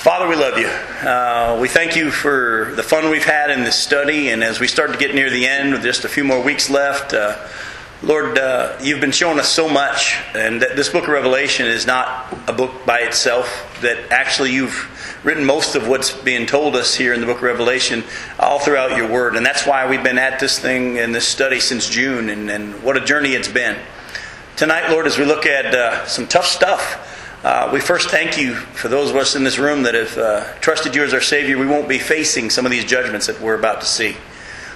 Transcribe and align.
Father, 0.00 0.26
we 0.26 0.34
love 0.34 0.56
you. 0.56 0.66
Uh, 0.66 1.58
we 1.60 1.68
thank 1.68 1.94
you 1.94 2.10
for 2.10 2.72
the 2.74 2.82
fun 2.82 3.10
we've 3.10 3.22
had 3.22 3.50
in 3.50 3.64
this 3.64 3.76
study, 3.76 4.30
and 4.30 4.42
as 4.42 4.58
we 4.58 4.66
start 4.66 4.92
to 4.92 4.98
get 4.98 5.14
near 5.14 5.28
the 5.28 5.46
end 5.46 5.74
with 5.74 5.82
just 5.82 6.06
a 6.06 6.08
few 6.08 6.24
more 6.24 6.42
weeks 6.42 6.70
left, 6.70 7.12
uh, 7.12 7.36
Lord, 8.02 8.38
uh, 8.38 8.78
you've 8.80 9.02
been 9.02 9.12
showing 9.12 9.38
us 9.38 9.50
so 9.50 9.68
much, 9.68 10.16
and 10.34 10.62
that 10.62 10.74
this 10.74 10.88
book 10.88 11.02
of 11.02 11.10
Revelation 11.10 11.66
is 11.66 11.86
not 11.86 12.34
a 12.48 12.52
book 12.54 12.86
by 12.86 13.00
itself, 13.00 13.78
that 13.82 14.10
actually 14.10 14.54
you've 14.54 15.20
written 15.22 15.44
most 15.44 15.74
of 15.74 15.86
what's 15.86 16.12
being 16.12 16.46
told 16.46 16.76
us 16.76 16.94
here 16.94 17.12
in 17.12 17.20
the 17.20 17.26
book 17.26 17.36
of 17.36 17.42
Revelation 17.42 18.02
all 18.38 18.58
throughout 18.58 18.96
your 18.96 19.06
word, 19.06 19.36
and 19.36 19.44
that's 19.44 19.66
why 19.66 19.86
we've 19.86 20.02
been 20.02 20.16
at 20.16 20.40
this 20.40 20.58
thing 20.58 20.98
and 20.98 21.14
this 21.14 21.28
study 21.28 21.60
since 21.60 21.86
June, 21.90 22.30
and, 22.30 22.50
and 22.50 22.82
what 22.82 22.96
a 22.96 23.04
journey 23.04 23.34
it's 23.34 23.48
been. 23.48 23.76
Tonight, 24.56 24.90
Lord, 24.90 25.06
as 25.06 25.18
we 25.18 25.26
look 25.26 25.44
at 25.44 25.74
uh, 25.74 26.06
some 26.06 26.26
tough 26.26 26.46
stuff, 26.46 27.09
uh, 27.42 27.70
we 27.72 27.80
first 27.80 28.10
thank 28.10 28.36
you 28.36 28.54
for 28.54 28.88
those 28.88 29.08
of 29.08 29.16
us 29.16 29.34
in 29.34 29.44
this 29.44 29.58
room 29.58 29.84
that 29.84 29.94
have 29.94 30.18
uh, 30.18 30.52
trusted 30.60 30.94
you 30.94 31.02
as 31.02 31.14
our 31.14 31.22
Savior. 31.22 31.56
We 31.56 31.66
won't 31.66 31.88
be 31.88 31.98
facing 31.98 32.50
some 32.50 32.66
of 32.66 32.70
these 32.70 32.84
judgments 32.84 33.28
that 33.28 33.40
we're 33.40 33.58
about 33.58 33.80
to 33.80 33.86
see. 33.86 34.14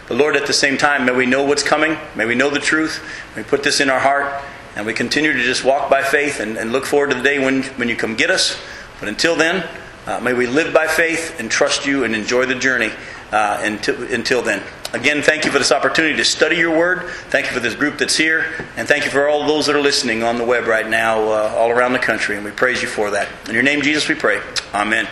But 0.09 0.17
Lord, 0.17 0.35
at 0.35 0.47
the 0.47 0.55
same 0.55 0.79
time, 0.79 1.05
may 1.05 1.13
we 1.13 1.27
know 1.27 1.45
what's 1.45 1.63
coming. 1.63 1.99
May 2.15 2.25
we 2.25 2.35
know 2.35 2.49
the 2.49 2.59
truth. 2.59 3.03
May 3.37 3.43
we 3.43 3.49
put 3.49 3.65
this 3.65 3.81
in 3.81 3.91
our 3.91 3.99
heart. 3.99 4.43
And 4.77 4.87
we 4.87 4.95
continue 4.95 5.35
to 5.35 5.43
just 5.43 5.63
walk 5.63 5.91
by 5.91 6.03
faith 6.03 6.41
and, 6.41 6.57
and 6.57 6.73
look 6.73 6.87
forward 6.87 7.11
to 7.11 7.17
the 7.17 7.23
day 7.23 7.39
when, 7.39 7.65
when 7.77 7.91
you 7.91 7.97
come 7.97 8.15
get 8.15 8.31
us. 8.31 8.59
But 8.99 9.11
until 9.11 9.37
then, 9.37 9.69
uh, 10.07 10.21
may 10.21 10.33
we 10.33 10.47
live 10.47 10.73
by 10.73 10.87
faith 10.87 11.39
and 11.39 11.51
trust 11.51 11.85
you 11.85 12.05
and 12.05 12.15
enjoy 12.15 12.47
the 12.47 12.55
journey 12.55 12.91
uh, 13.35 13.59
until, 13.63 14.01
until 14.13 14.43
then. 14.43 14.63
Again, 14.93 15.21
thank 15.23 15.45
you 15.45 15.51
for 15.51 15.59
this 15.59 15.73
opportunity 15.73 16.15
to 16.17 16.25
study 16.25 16.55
your 16.55 16.71
word. 16.71 17.11
Thank 17.31 17.47
you 17.47 17.53
for 17.53 17.59
this 17.59 17.75
group 17.75 17.99
that's 17.99 18.17
here. 18.17 18.47
And 18.77 18.87
thank 18.87 19.05
you 19.05 19.11
for 19.11 19.29
all 19.29 19.45
those 19.45 19.67
that 19.67 19.75
are 19.75 19.81
listening 19.81 20.23
on 20.23 20.39
the 20.39 20.45
web 20.45 20.69
right 20.69 20.89
now, 20.89 21.21
uh, 21.25 21.53
all 21.57 21.73
around 21.73 21.95
the 21.95 21.99
country. 21.99 22.37
And 22.37 22.45
we 22.45 22.53
praise 22.53 22.81
you 22.81 22.87
for 22.87 23.11
that. 23.11 23.29
In 23.49 23.55
your 23.55 23.65
name, 23.65 23.83
Jesus, 23.83 24.09
we 24.09 24.15
pray. 24.15 24.41
Amen. 24.73 25.09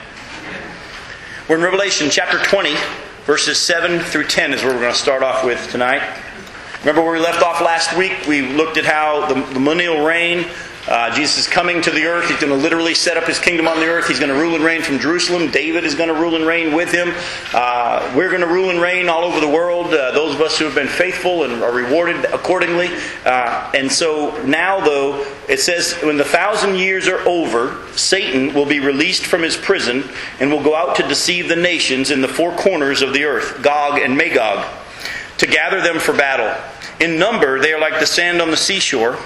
We're 1.49 1.57
in 1.57 1.63
Revelation 1.63 2.11
chapter 2.11 2.39
20, 2.39 2.77
verses 3.25 3.59
7 3.59 3.99
through 3.99 4.29
10 4.29 4.55
is 4.55 4.63
where 4.63 4.73
we're 4.73 4.81
going 4.81 4.93
to 4.93 4.99
start 4.99 5.25
off 5.25 5.45
with 5.45 5.73
tonight. 5.73 6.03
Remember 6.79 7.03
where 7.03 7.15
we 7.15 7.19
left 7.19 7.43
off 7.43 7.61
last 7.61 7.97
week? 7.97 8.13
We 8.29 8.43
looked 8.43 8.77
at 8.77 8.85
how 8.85 9.27
the, 9.27 9.35
the 9.53 9.59
millennial 9.59 10.07
reign 10.07 10.47
uh, 10.89 11.15
Jesus 11.15 11.39
is 11.39 11.47
coming 11.47 11.81
to 11.81 11.91
the 11.93 12.07
earth. 12.07 12.29
He's 12.29 12.41
going 12.41 12.53
to 12.53 12.59
literally 12.59 12.95
set 12.95 13.17
up 13.17 13.25
his 13.25 13.39
kingdom 13.39 13.69
on 13.69 13.79
the 13.79 13.87
earth. 13.87 14.09
He's 14.09 14.19
going 14.19 14.33
to 14.33 14.39
rule 14.39 14.57
and 14.57 14.65
reign 14.65 14.83
from 14.83 14.99
Jerusalem. 14.99 15.51
David 15.53 15.85
is 15.85 15.95
going 15.95 16.09
to 16.09 16.15
rule 16.15 16.35
and 16.35 16.45
reign 16.45 16.75
with 16.75 16.91
him. 16.91 17.13
Uh, 17.55 18.13
we're 18.17 18.31
going 18.31 18.41
to 18.41 18.49
rule 18.49 18.71
and 18.71 18.81
reign 18.81 19.09
all 19.09 19.23
over 19.23 19.39
the 19.39 19.49
world. 19.49 19.87
Uh, 19.87 20.11
those 20.11 20.35
of 20.35 20.41
us 20.41 20.59
who 20.59 20.65
have 20.65 20.75
been 20.75 20.89
faithful 20.89 21.45
and 21.45 21.63
are 21.63 21.73
rewarded 21.73 22.25
accordingly. 22.27 22.89
Uh, 23.25 23.71
and 23.77 23.93
so 23.93 24.43
now, 24.45 24.81
though, 24.81 25.25
it 25.49 25.61
says 25.61 25.95
when 26.03 26.17
the 26.17 26.25
thousand 26.25 26.75
years 26.75 27.07
are 27.07 27.21
over, 27.29 27.87
Satan 27.97 28.53
will 28.53 28.67
be 28.67 28.81
released 28.81 29.25
from 29.25 29.43
his 29.43 29.57
prison 29.57 30.03
and 30.41 30.51
will 30.51 30.65
go 30.65 30.75
out 30.75 30.97
to 30.97 31.07
deceive 31.07 31.49
the 31.49 31.57
nations 31.57 32.11
in 32.11 32.23
the 32.23 32.29
four 32.29 32.51
corners 32.57 33.03
of 33.03 33.13
the 33.13 33.25
earth, 33.25 33.63
Gog 33.63 34.01
and 34.01 34.17
Magog, 34.17 34.67
to 35.39 35.47
gather 35.47 35.81
them 35.81 36.01
for 36.01 36.13
battle. 36.13 36.53
In 36.99 37.21
number, 37.21 37.61
they 37.61 37.73
are 37.73 37.81
like 37.81 38.01
the 38.01 38.07
sand 38.07 38.43
on 38.43 38.51
the 38.51 38.57
seashore. 38.57 39.17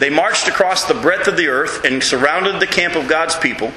They 0.00 0.08
marched 0.08 0.48
across 0.48 0.86
the 0.86 0.94
breadth 0.94 1.28
of 1.28 1.36
the 1.36 1.48
earth 1.48 1.84
and 1.84 2.02
surrounded 2.02 2.58
the 2.58 2.66
camp 2.66 2.96
of 2.96 3.06
God's 3.06 3.36
people, 3.36 3.70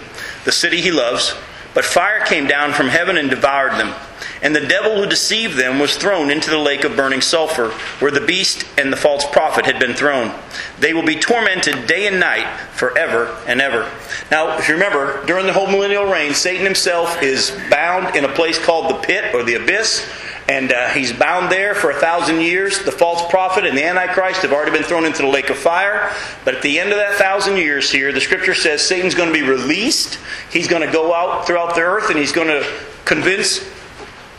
the 0.45 0.53
city 0.53 0.79
he 0.79 0.89
loves. 0.89 1.35
But 1.73 1.83
fire 1.83 2.23
came 2.23 2.47
down 2.47 2.71
from 2.71 2.87
heaven 2.87 3.17
and 3.17 3.29
devoured 3.29 3.73
them. 3.73 3.93
And 4.41 4.55
the 4.55 4.65
devil 4.65 4.95
who 4.95 5.09
deceived 5.09 5.57
them 5.57 5.79
was 5.79 5.97
thrown 5.97 6.31
into 6.31 6.49
the 6.49 6.57
lake 6.57 6.85
of 6.85 6.95
burning 6.95 7.19
sulfur, 7.19 7.71
where 7.99 8.11
the 8.11 8.25
beast 8.25 8.65
and 8.77 8.93
the 8.93 8.97
false 8.97 9.25
prophet 9.31 9.65
had 9.65 9.79
been 9.79 9.95
thrown. 9.95 10.33
They 10.79 10.93
will 10.93 11.05
be 11.05 11.19
tormented 11.19 11.87
day 11.87 12.07
and 12.07 12.21
night 12.21 12.47
forever 12.71 13.37
and 13.45 13.59
ever. 13.59 13.91
Now, 14.31 14.57
if 14.57 14.69
you 14.69 14.75
remember, 14.75 15.25
during 15.25 15.45
the 15.45 15.53
whole 15.53 15.67
millennial 15.67 16.05
reign, 16.05 16.33
Satan 16.33 16.63
himself 16.63 17.21
is 17.21 17.51
bound 17.69 18.15
in 18.15 18.23
a 18.23 18.33
place 18.33 18.63
called 18.63 18.89
the 18.89 19.01
pit 19.05 19.35
or 19.35 19.43
the 19.43 19.55
abyss 19.55 20.09
and 20.47 20.73
uh, 20.73 20.89
he's 20.89 21.13
bound 21.13 21.51
there 21.51 21.73
for 21.73 21.91
a 21.91 21.95
thousand 21.95 22.41
years. 22.41 22.83
The 22.83 22.91
false 22.91 23.29
prophet 23.29 23.65
and 23.65 23.77
the 23.77 23.83
Antichrist 23.83 24.41
have 24.41 24.51
already 24.51 24.71
been 24.71 24.83
thrown 24.83 25.05
into 25.05 25.21
the 25.21 25.27
lake 25.27 25.49
of 25.49 25.57
fire. 25.57 26.11
But 26.43 26.55
at 26.55 26.61
the 26.61 26.79
end 26.79 26.91
of 26.91 26.97
that 26.97 27.15
thousand 27.15 27.57
years 27.57 27.89
here, 27.89 28.11
the 28.11 28.21
scripture 28.21 28.53
says 28.53 28.81
Satan's 28.81 29.15
going 29.15 29.29
to 29.29 29.33
be 29.33 29.47
released. 29.47 30.19
He's 30.51 30.67
going 30.67 30.85
to 30.85 30.91
go 30.91 31.13
out 31.13 31.47
throughout 31.47 31.75
the 31.75 31.81
earth 31.81 32.09
and 32.09 32.19
he's 32.19 32.33
going 32.33 32.49
to 32.49 32.67
convince 33.05 33.59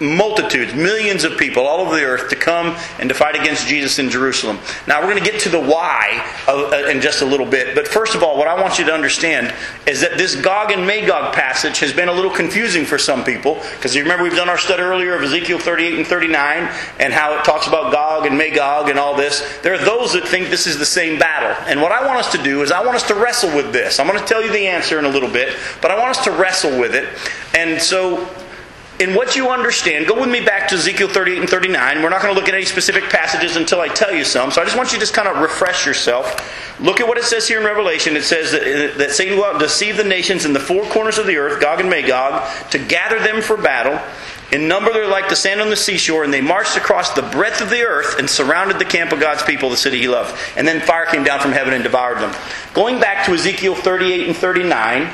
multitudes, 0.01 0.75
millions 0.75 1.25
of 1.25 1.39
people 1.39 1.67
all 1.67 1.81
over 1.81 1.95
the 1.95 2.03
earth 2.03 2.29
to 2.31 2.37
come 2.37 2.77
and 2.99 3.09
to 3.09 3.15
fight 3.15 3.37
against 3.37 3.67
Jesus 3.67 3.99
in 3.99 4.11
Jerusalem. 4.11 4.59
Now, 4.87 5.01
we're 5.01 5.11
going 5.11 5.23
to 5.23 5.31
get 5.31 5.41
to 5.43 5.49
the 5.49 5.61
why 5.61 6.25
uh, 6.49 6.89
in 6.89 7.01
just 7.01 7.23
a 7.23 7.25
little 7.25 7.47
bit. 7.47 7.75
But 7.75 7.87
first 7.87 8.15
of 8.15 8.23
all, 8.23 8.37
what 8.37 8.49
I 8.49 8.61
want 8.61 8.79
you 8.79 8.85
to 8.87 8.93
understand 8.93 9.55
is 9.87 10.01
that 10.01 10.19
this 10.19 10.35
Gog 10.35 10.73
and 10.73 10.87
Magog 10.87 11.35
passage 11.35 11.79
has 11.81 11.93
been 11.93 12.09
a 12.09 12.13
little 12.13 12.31
confusing 12.31 12.85
for 12.85 12.99
some 12.99 13.25
people. 13.25 13.55
Because 13.77 13.95
you 13.95 14.03
remember 14.03 14.25
we've 14.25 14.35
done 14.35 14.49
our 14.49 14.59
study 14.59 14.83
earlier 14.83 15.15
of 15.15 15.23
Ezekiel 15.23 15.59
38 15.59 15.99
and 15.99 16.07
39 16.07 16.71
and 16.99 17.13
how 17.13 17.39
it 17.39 17.45
talks 17.45 17.67
about 17.67 17.93
Gog 17.93 18.27
and 18.27 18.37
Magog 18.37 18.89
and 18.89 18.99
all 18.99 19.17
this. 19.17 19.61
There 19.63 19.75
are 19.75 19.85
those 19.85 20.13
that 20.15 20.27
think 20.27 20.49
this 20.49 20.67
is 20.67 20.79
the 20.79 20.87
same 20.87 21.19
battle. 21.19 21.55
And 21.69 21.81
what 21.81 21.93
I 21.93 22.07
want 22.07 22.19
us 22.19 22.33
to 22.33 22.43
do 22.43 22.63
is 22.63 22.73
I 22.73 22.85
want 22.85 22.97
us 22.97 23.07
to 23.09 23.15
wrestle 23.15 23.55
with 23.55 23.73
this. 23.73 24.01
I'm 24.01 24.07
going 24.07 24.19
to 24.19 24.27
tell 24.27 24.43
you 24.43 24.51
the 24.51 24.67
answer 24.67 24.99
in 24.99 25.05
a 25.05 25.09
little 25.09 25.31
bit, 25.31 25.57
but 25.81 25.91
I 25.91 25.99
want 25.99 26.11
us 26.11 26.25
to 26.25 26.33
wrestle 26.33 26.79
with 26.79 26.95
it. 26.95 27.09
And 27.55 27.81
so 27.81 28.29
in 29.01 29.15
what 29.15 29.35
you 29.35 29.49
understand, 29.49 30.07
go 30.07 30.21
with 30.21 30.31
me 30.31 30.45
back 30.45 30.69
to 30.69 30.77
Ezekiel 30.77 31.09
38 31.09 31.41
and 31.41 31.51
39. 31.51 32.03
We're 32.03 32.11
not 32.11 32.23
going 32.23 32.33
to 32.33 32.39
look 32.39 32.49
at 32.49 32.55
any 32.55 32.65
specific 32.65 33.05
passages 33.05 33.57
until 33.57 33.81
I 33.81 33.89
tell 33.89 34.15
you 34.15 34.25
some. 34.25 34.53
So 34.53 34.63
I 34.63 34.65
just 34.65 34.77
want 34.77 34.93
you 34.93 34.99
to 34.99 35.01
just 35.01 35.15
kind 35.15 35.27
of 35.27 35.39
refresh 35.39 35.85
yourself. 35.85 36.81
Look 36.81 37.01
at 37.01 37.09
what 37.09 37.19
it 37.19 37.25
says 37.25 37.49
here 37.49 37.59
in 37.59 37.67
Revelation. 37.67 38.17
It 38.17 38.23
says 38.23 38.53
that, 38.53 38.99
that 38.99 39.11
Satan 39.11 39.37
will 39.37 39.59
deceive 39.59 39.97
the 39.97 40.05
nations 40.05 40.45
in 40.45 40.53
the 40.53 40.61
four 40.61 40.85
corners 40.85 41.19
of 41.19 41.27
the 41.27 41.37
earth, 41.37 41.61
Gog 41.61 41.81
and 41.81 41.91
Magog, 41.91 42.49
to 42.71 42.79
gather 42.79 43.19
them 43.19 43.43
for 43.43 43.57
battle. 43.57 44.01
In 44.53 44.69
number, 44.69 44.93
they're 44.93 45.09
like 45.09 45.29
the 45.29 45.35
sand 45.35 45.61
on 45.61 45.71
the 45.71 45.77
seashore, 45.77 46.23
and 46.23 46.33
they 46.33 46.41
marched 46.41 46.77
across 46.77 47.13
the 47.15 47.23
breadth 47.23 47.61
of 47.61 47.71
the 47.71 47.83
earth 47.83 48.21
and 48.21 48.31
surrounded 48.31 48.79
the 48.79 48.85
camp 48.85 49.11
of 49.11 49.19
God's 49.19 49.43
people, 49.43 49.71
the 49.71 49.77
city 49.77 49.99
he 49.99 50.07
loved. 50.07 50.37
And 50.57 50.69
then 50.69 50.81
fire 50.81 51.07
came 51.07 51.25
down 51.25 51.41
from 51.41 51.51
heaven 51.51 51.75
and 51.75 51.83
devoured 51.83 52.19
them. 52.19 52.33
Going 52.75 53.01
back 53.01 53.27
to 53.27 53.33
Ezekiel 53.33 53.75
38 53.75 54.29
and 54.29 54.37
39, 54.37 55.11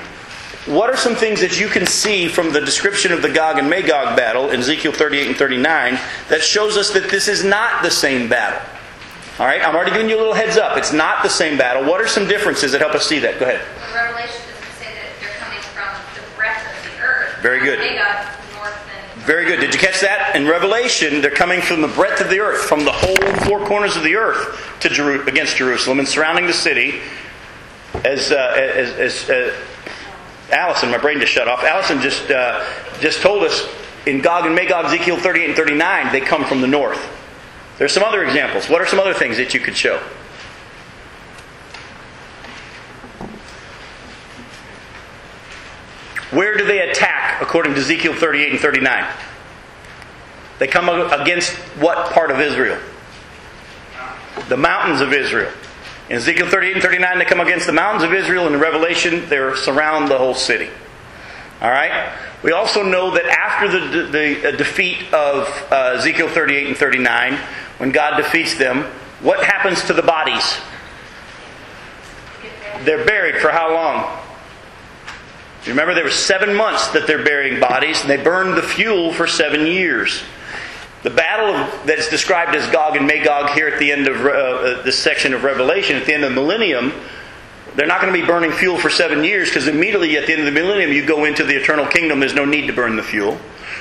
what 0.66 0.90
are 0.90 0.96
some 0.96 1.14
things 1.14 1.40
that 1.40 1.58
you 1.58 1.68
can 1.68 1.86
see 1.86 2.28
from 2.28 2.52
the 2.52 2.60
description 2.60 3.12
of 3.12 3.22
the 3.22 3.30
Gog 3.30 3.58
and 3.58 3.70
Magog 3.70 4.16
battle 4.16 4.50
in 4.50 4.60
Ezekiel 4.60 4.92
38 4.92 5.28
and 5.28 5.36
39 5.36 5.98
that 6.28 6.42
shows 6.42 6.76
us 6.76 6.90
that 6.90 7.08
this 7.10 7.28
is 7.28 7.42
not 7.42 7.82
the 7.82 7.90
same 7.90 8.28
battle? 8.28 8.60
All 9.38 9.46
right, 9.46 9.62
I'm 9.66 9.74
already 9.74 9.92
giving 9.92 10.10
you 10.10 10.16
a 10.16 10.20
little 10.20 10.34
heads 10.34 10.58
up. 10.58 10.76
It's 10.76 10.92
not 10.92 11.22
the 11.22 11.30
same 11.30 11.56
battle. 11.56 11.82
What 11.84 11.98
are 11.98 12.06
some 12.06 12.28
differences 12.28 12.72
that 12.72 12.82
help 12.82 12.94
us 12.94 13.06
see 13.06 13.18
that? 13.20 13.40
Go 13.40 13.46
ahead. 13.46 13.66
Revelation 13.94 14.36
doesn't 14.52 14.72
say 14.74 14.92
that 14.92 15.08
they're 15.18 15.30
coming 15.38 15.60
from 15.72 15.96
the 16.14 16.36
breadth 16.36 16.60
of 16.66 16.92
the 16.92 17.02
earth. 17.02 17.38
Very 17.40 17.60
good. 17.60 17.78
Magog 17.78 18.26
north 18.52 19.24
Very 19.24 19.46
good. 19.46 19.60
Did 19.60 19.72
you 19.72 19.80
catch 19.80 20.02
that? 20.02 20.36
In 20.36 20.46
Revelation, 20.46 21.22
they're 21.22 21.30
coming 21.30 21.62
from 21.62 21.80
the 21.80 21.88
breadth 21.88 22.20
of 22.20 22.28
the 22.28 22.40
earth, 22.40 22.64
from 22.64 22.84
the 22.84 22.92
whole 22.92 23.16
four 23.46 23.66
corners 23.66 23.96
of 23.96 24.02
the 24.02 24.16
earth 24.16 24.78
to 24.80 24.90
Jeru- 24.90 25.26
against 25.26 25.56
Jerusalem 25.56 26.00
and 26.00 26.06
surrounding 26.06 26.46
the 26.46 26.52
city. 26.52 27.00
As, 28.04 28.30
uh, 28.30 28.54
as, 28.56 28.90
as 28.92 29.30
uh, 29.30 29.56
Allison, 30.52 30.90
my 30.90 30.98
brain 30.98 31.20
just 31.20 31.32
shut 31.32 31.48
off. 31.48 31.62
Allison 31.62 32.00
just 32.00 32.30
uh, 32.30 32.64
just 33.00 33.22
told 33.22 33.44
us 33.44 33.68
in 34.06 34.20
Gog 34.20 34.46
and 34.46 34.54
Magog, 34.54 34.86
Ezekiel 34.86 35.16
38 35.16 35.46
and 35.48 35.56
39, 35.56 36.12
they 36.12 36.20
come 36.20 36.44
from 36.44 36.60
the 36.60 36.66
north. 36.66 37.00
There's 37.78 37.92
some 37.92 38.02
other 38.02 38.24
examples. 38.24 38.68
What 38.68 38.80
are 38.80 38.86
some 38.86 38.98
other 38.98 39.14
things 39.14 39.36
that 39.36 39.54
you 39.54 39.60
could 39.60 39.76
show? 39.76 39.98
Where 46.30 46.56
do 46.56 46.64
they 46.64 46.88
attack 46.88 47.42
according 47.42 47.74
to 47.74 47.80
Ezekiel 47.80 48.14
38 48.14 48.52
and 48.52 48.60
39? 48.60 49.12
They 50.58 50.66
come 50.66 50.88
against 50.88 51.52
what 51.78 52.12
part 52.12 52.30
of 52.30 52.38
Israel? 52.40 52.78
The 54.48 54.56
mountains 54.56 55.00
of 55.00 55.12
Israel. 55.12 55.50
In 56.10 56.16
Ezekiel 56.16 56.48
38 56.48 56.72
and 56.72 56.82
39, 56.82 57.18
they 57.20 57.24
come 57.24 57.38
against 57.38 57.66
the 57.66 57.72
mountains 57.72 58.02
of 58.02 58.12
Israel. 58.12 58.46
And 58.46 58.56
in 58.56 58.60
Revelation, 58.60 59.28
they 59.28 59.54
surround 59.54 60.10
the 60.10 60.18
whole 60.18 60.34
city. 60.34 60.68
All 61.62 61.70
right? 61.70 62.12
We 62.42 62.50
also 62.50 62.82
know 62.82 63.12
that 63.14 63.26
after 63.26 63.68
the, 63.68 64.06
the 64.08 64.48
uh, 64.48 64.56
defeat 64.56 65.14
of 65.14 65.46
uh, 65.70 65.94
Ezekiel 65.98 66.28
38 66.28 66.66
and 66.66 66.76
39, 66.76 67.38
when 67.78 67.92
God 67.92 68.16
defeats 68.16 68.58
them, 68.58 68.90
what 69.20 69.44
happens 69.44 69.84
to 69.84 69.92
the 69.92 70.02
bodies? 70.02 70.58
They're 72.84 73.04
buried 73.04 73.36
for 73.40 73.50
how 73.50 73.72
long? 73.72 74.18
You 75.64 75.72
remember 75.72 75.94
there 75.94 76.02
were 76.02 76.10
seven 76.10 76.56
months 76.56 76.88
that 76.88 77.06
they're 77.06 77.22
burying 77.22 77.60
bodies, 77.60 78.00
and 78.00 78.10
they 78.10 78.20
burned 78.20 78.56
the 78.56 78.62
fuel 78.62 79.12
for 79.12 79.28
seven 79.28 79.64
years. 79.64 80.22
The 81.02 81.10
battle 81.10 81.54
that's 81.86 82.10
described 82.10 82.54
as 82.54 82.70
Gog 82.70 82.96
and 82.96 83.06
Magog 83.06 83.50
here 83.50 83.68
at 83.68 83.78
the 83.78 83.90
end 83.90 84.06
of 84.06 84.16
uh, 84.16 84.82
this 84.82 84.98
section 84.98 85.32
of 85.32 85.44
Revelation, 85.44 85.96
at 85.96 86.04
the 86.04 86.12
end 86.12 86.24
of 86.24 86.34
the 86.34 86.40
millennium, 86.40 86.92
they're 87.74 87.86
not 87.86 88.00
going 88.00 88.12
to 88.12 88.20
be 88.20 88.26
burning 88.26 88.52
fuel 88.52 88.76
for 88.76 88.90
seven 88.90 89.24
years 89.24 89.48
because 89.48 89.66
immediately 89.68 90.16
at 90.18 90.26
the 90.26 90.32
end 90.32 90.40
of 90.40 90.46
the 90.46 90.60
millennium 90.60 90.92
you 90.92 91.06
go 91.06 91.24
into 91.24 91.44
the 91.44 91.54
eternal 91.54 91.86
kingdom. 91.86 92.20
There's 92.20 92.34
no 92.34 92.44
need 92.44 92.66
to 92.66 92.72
burn 92.72 92.96
the 92.96 93.02
fuel. 93.02 93.38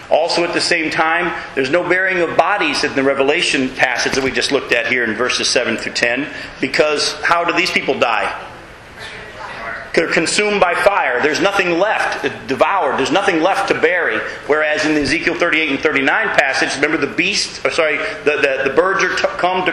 Also, 0.10 0.44
at 0.44 0.54
the 0.54 0.62
same 0.62 0.90
time, 0.90 1.34
there's 1.56 1.70
no 1.70 1.88
burying 1.88 2.22
of 2.22 2.38
bodies 2.38 2.84
in 2.84 2.96
the 2.96 3.04
Revelation 3.04 3.70
passage 3.70 4.14
that 4.14 4.24
we 4.24 4.32
just 4.32 4.52
looked 4.52 4.72
at 4.72 4.88
here 4.88 5.04
in 5.04 5.16
verses 5.16 5.50
7 5.50 5.78
through 5.78 5.94
10 5.94 6.28
because 6.62 7.14
how 7.22 7.44
do 7.44 7.54
these 7.54 7.70
people 7.72 7.98
die? 8.00 8.46
They're 9.94 10.12
consumed 10.12 10.62
by 10.62 10.76
fire. 10.76 11.22
There's 11.22 11.40
nothing 11.40 11.80
left, 11.80 12.24
devoured. 12.48 13.00
There's 13.00 13.12
nothing 13.12 13.42
left 13.42 13.70
to 13.70 13.80
bury. 13.80 14.20
Whereas 14.46 14.86
in 14.86 14.94
the 14.94 15.02
Ezekiel 15.02 15.36
38 15.36 15.72
and 15.72 15.80
39 15.80 16.28
passage, 16.30 16.76
remember 16.76 16.98
the 16.98 17.14
beast, 17.14 17.66
or 17.66 17.72
sorry, 17.72 17.98
the, 17.98 18.38
the, 18.38 18.70
the 18.70 18.76
birds 18.76 19.04
are 19.04 19.16
t- 19.16 19.38
come 19.38 19.66
to 19.66 19.72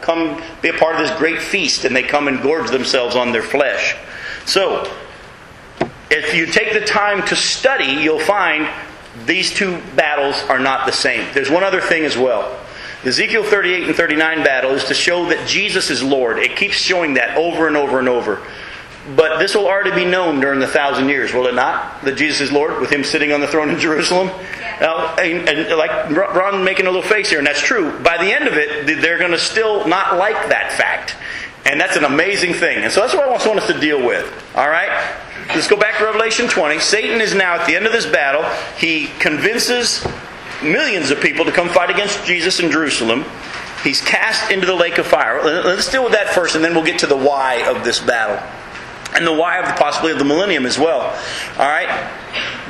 come 0.00 0.42
be 0.62 0.68
a 0.68 0.72
part 0.72 0.96
of 0.96 1.06
this 1.06 1.16
great 1.18 1.42
feast, 1.42 1.84
and 1.84 1.94
they 1.94 2.02
come 2.02 2.26
and 2.26 2.42
gorge 2.42 2.70
themselves 2.70 3.16
on 3.16 3.32
their 3.32 3.42
flesh. 3.42 3.96
So, 4.46 4.90
if 6.10 6.34
you 6.34 6.46
take 6.46 6.72
the 6.72 6.84
time 6.84 7.24
to 7.26 7.36
study, 7.36 8.02
you'll 8.02 8.18
find 8.18 8.68
these 9.26 9.52
two 9.52 9.80
battles 9.94 10.36
are 10.48 10.58
not 10.58 10.86
the 10.86 10.92
same. 10.92 11.26
There's 11.34 11.50
one 11.50 11.64
other 11.64 11.80
thing 11.80 12.04
as 12.04 12.16
well. 12.16 12.58
The 13.02 13.08
Ezekiel 13.08 13.44
38 13.44 13.88
and 13.88 13.96
39 13.96 14.44
battle 14.44 14.72
is 14.72 14.84
to 14.84 14.94
show 14.94 15.26
that 15.26 15.46
Jesus 15.48 15.88
is 15.90 16.02
Lord. 16.02 16.38
It 16.38 16.56
keeps 16.56 16.76
showing 16.76 17.14
that 17.14 17.36
over 17.36 17.66
and 17.66 17.76
over 17.76 17.98
and 17.98 18.08
over. 18.08 18.42
But 19.16 19.38
this 19.38 19.54
will 19.54 19.66
already 19.66 19.92
be 19.92 20.04
known 20.04 20.40
during 20.40 20.60
the 20.60 20.66
thousand 20.66 21.08
years, 21.08 21.32
will 21.32 21.46
it 21.46 21.54
not? 21.54 22.04
That 22.04 22.16
Jesus 22.16 22.42
is 22.42 22.52
Lord, 22.52 22.80
with 22.80 22.90
Him 22.90 23.02
sitting 23.02 23.32
on 23.32 23.40
the 23.40 23.46
throne 23.46 23.70
in 23.70 23.78
Jerusalem. 23.78 24.28
Yeah. 24.28 24.78
Now, 24.80 25.16
and, 25.16 25.48
and 25.48 25.78
like 25.78 26.10
Ron 26.10 26.64
making 26.64 26.86
a 26.86 26.90
little 26.90 27.08
face 27.08 27.30
here, 27.30 27.38
and 27.38 27.46
that's 27.46 27.62
true. 27.62 27.98
By 28.00 28.18
the 28.18 28.32
end 28.32 28.46
of 28.46 28.54
it, 28.54 29.00
they're 29.00 29.18
going 29.18 29.30
to 29.30 29.38
still 29.38 29.86
not 29.86 30.16
like 30.18 30.50
that 30.50 30.72
fact, 30.72 31.16
and 31.64 31.80
that's 31.80 31.96
an 31.96 32.04
amazing 32.04 32.52
thing. 32.52 32.84
And 32.84 32.92
so 32.92 33.00
that's 33.00 33.14
what 33.14 33.24
I 33.24 33.46
want 33.46 33.58
us 33.58 33.66
to 33.68 33.80
deal 33.80 34.04
with. 34.04 34.26
All 34.54 34.68
right, 34.68 34.90
let's 35.48 35.66
go 35.66 35.76
back 35.76 35.96
to 35.98 36.04
Revelation 36.04 36.46
20. 36.46 36.78
Satan 36.78 37.22
is 37.22 37.34
now 37.34 37.54
at 37.54 37.66
the 37.66 37.76
end 37.76 37.86
of 37.86 37.92
this 37.92 38.06
battle. 38.06 38.44
He 38.76 39.06
convinces 39.18 40.06
millions 40.62 41.10
of 41.10 41.22
people 41.22 41.46
to 41.46 41.52
come 41.52 41.70
fight 41.70 41.88
against 41.88 42.22
Jesus 42.26 42.60
in 42.60 42.70
Jerusalem. 42.70 43.24
He's 43.82 44.02
cast 44.02 44.50
into 44.50 44.66
the 44.66 44.74
lake 44.74 44.98
of 44.98 45.06
fire. 45.06 45.42
Let's 45.42 45.90
deal 45.90 46.04
with 46.04 46.12
that 46.12 46.34
first, 46.34 46.54
and 46.54 46.62
then 46.62 46.74
we'll 46.74 46.84
get 46.84 46.98
to 46.98 47.06
the 47.06 47.16
why 47.16 47.66
of 47.66 47.82
this 47.82 47.98
battle 47.98 48.38
and 49.14 49.26
the 49.26 49.32
why 49.32 49.58
of 49.58 49.66
the 49.66 49.74
possibility 49.74 50.12
of 50.12 50.18
the 50.18 50.24
millennium 50.24 50.66
as 50.66 50.78
well. 50.78 51.02
All 51.58 51.68
right? 51.68 51.88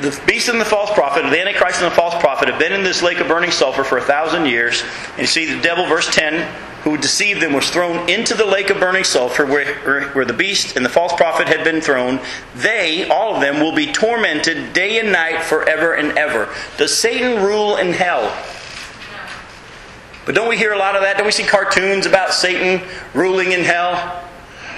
The 0.01 0.19
beast 0.25 0.49
and 0.49 0.59
the 0.59 0.65
false 0.65 0.91
prophet, 0.91 1.23
the 1.29 1.39
Antichrist 1.39 1.81
and 1.81 1.91
the 1.91 1.95
false 1.95 2.15
prophet, 2.19 2.49
have 2.49 2.59
been 2.59 2.73
in 2.73 2.83
this 2.83 3.03
lake 3.03 3.19
of 3.19 3.27
burning 3.27 3.51
sulfur 3.51 3.83
for 3.83 3.97
a 3.97 4.01
thousand 4.01 4.47
years. 4.47 4.83
And 5.11 5.19
you 5.19 5.27
see, 5.27 5.53
the 5.53 5.61
devil, 5.61 5.85
verse 5.85 6.13
10, 6.13 6.51
who 6.83 6.97
deceived 6.97 7.41
them, 7.41 7.53
was 7.53 7.69
thrown 7.69 8.09
into 8.09 8.33
the 8.33 8.45
lake 8.45 8.71
of 8.71 8.79
burning 8.79 9.03
sulfur 9.03 9.45
where, 9.45 10.09
where 10.09 10.25
the 10.25 10.33
beast 10.33 10.75
and 10.75 10.83
the 10.83 10.89
false 10.89 11.13
prophet 11.13 11.47
had 11.47 11.63
been 11.63 11.81
thrown. 11.81 12.19
They, 12.55 13.07
all 13.07 13.35
of 13.35 13.41
them, 13.41 13.59
will 13.59 13.75
be 13.75 13.91
tormented 13.91 14.73
day 14.73 14.99
and 14.99 15.11
night 15.11 15.43
forever 15.43 15.93
and 15.93 16.17
ever. 16.17 16.49
Does 16.77 16.97
Satan 16.97 17.43
rule 17.43 17.77
in 17.77 17.93
hell? 17.93 18.35
But 20.25 20.35
don't 20.35 20.49
we 20.49 20.57
hear 20.57 20.73
a 20.73 20.77
lot 20.77 20.95
of 20.95 21.01
that? 21.01 21.17
Don't 21.17 21.25
we 21.25 21.31
see 21.31 21.43
cartoons 21.43 22.05
about 22.05 22.33
Satan 22.33 22.87
ruling 23.13 23.51
in 23.51 23.61
hell? 23.61 24.27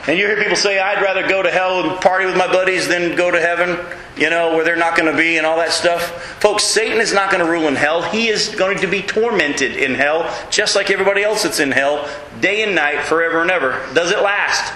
And 0.06 0.20
you 0.20 0.28
hear 0.28 0.38
people 0.38 0.58
say, 0.58 0.80
I'd 0.80 1.02
rather 1.02 1.28
go 1.28 1.42
to 1.42 1.50
hell 1.50 1.90
and 1.90 2.02
party 2.02 2.26
with 2.26 2.36
my 2.36 2.48
buddies 2.48 2.90
than 2.90 3.16
go 3.16 3.32
to 3.32 3.40
heaven, 3.40 3.80
you 4.18 4.30
know, 4.30 4.54
where 4.54 4.66
they're 4.66 4.76
not 4.76 4.98
going 4.98 5.10
to 5.10 5.18
be 5.18 5.38
and 5.38 5.46
all 5.46 5.58
that 5.58 5.72
stuff. 5.72 6.42
Folks, 6.42 6.66
Satan 6.66 7.00
is 7.00 7.14
not 7.14 7.32
going 7.32 7.44
to 7.44 7.50
rule 7.50 7.70
in 7.70 7.76
hell. 7.76 8.02
He 8.02 8.28
is 8.28 8.54
going 8.54 8.80
to 8.80 8.88
be 8.88 9.02
tormented 9.02 9.78
in 9.78 9.96
hell, 9.96 10.30
just 10.50 10.76
like 10.76 10.92
everybody 10.92 11.24
else 11.24 11.44
that's 11.44 11.62
in 11.62 11.72
hell, 11.72 12.10
day 12.42 12.64
and 12.64 12.76
night, 12.76 13.06
forever 13.06 13.42
and 13.42 13.50
ever. 13.50 13.82
Does 13.94 14.12
it 14.12 14.22
last? 14.22 14.74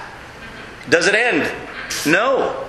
Does 0.90 1.08
it 1.08 1.16
end? 1.16 1.52
No. 2.06 2.67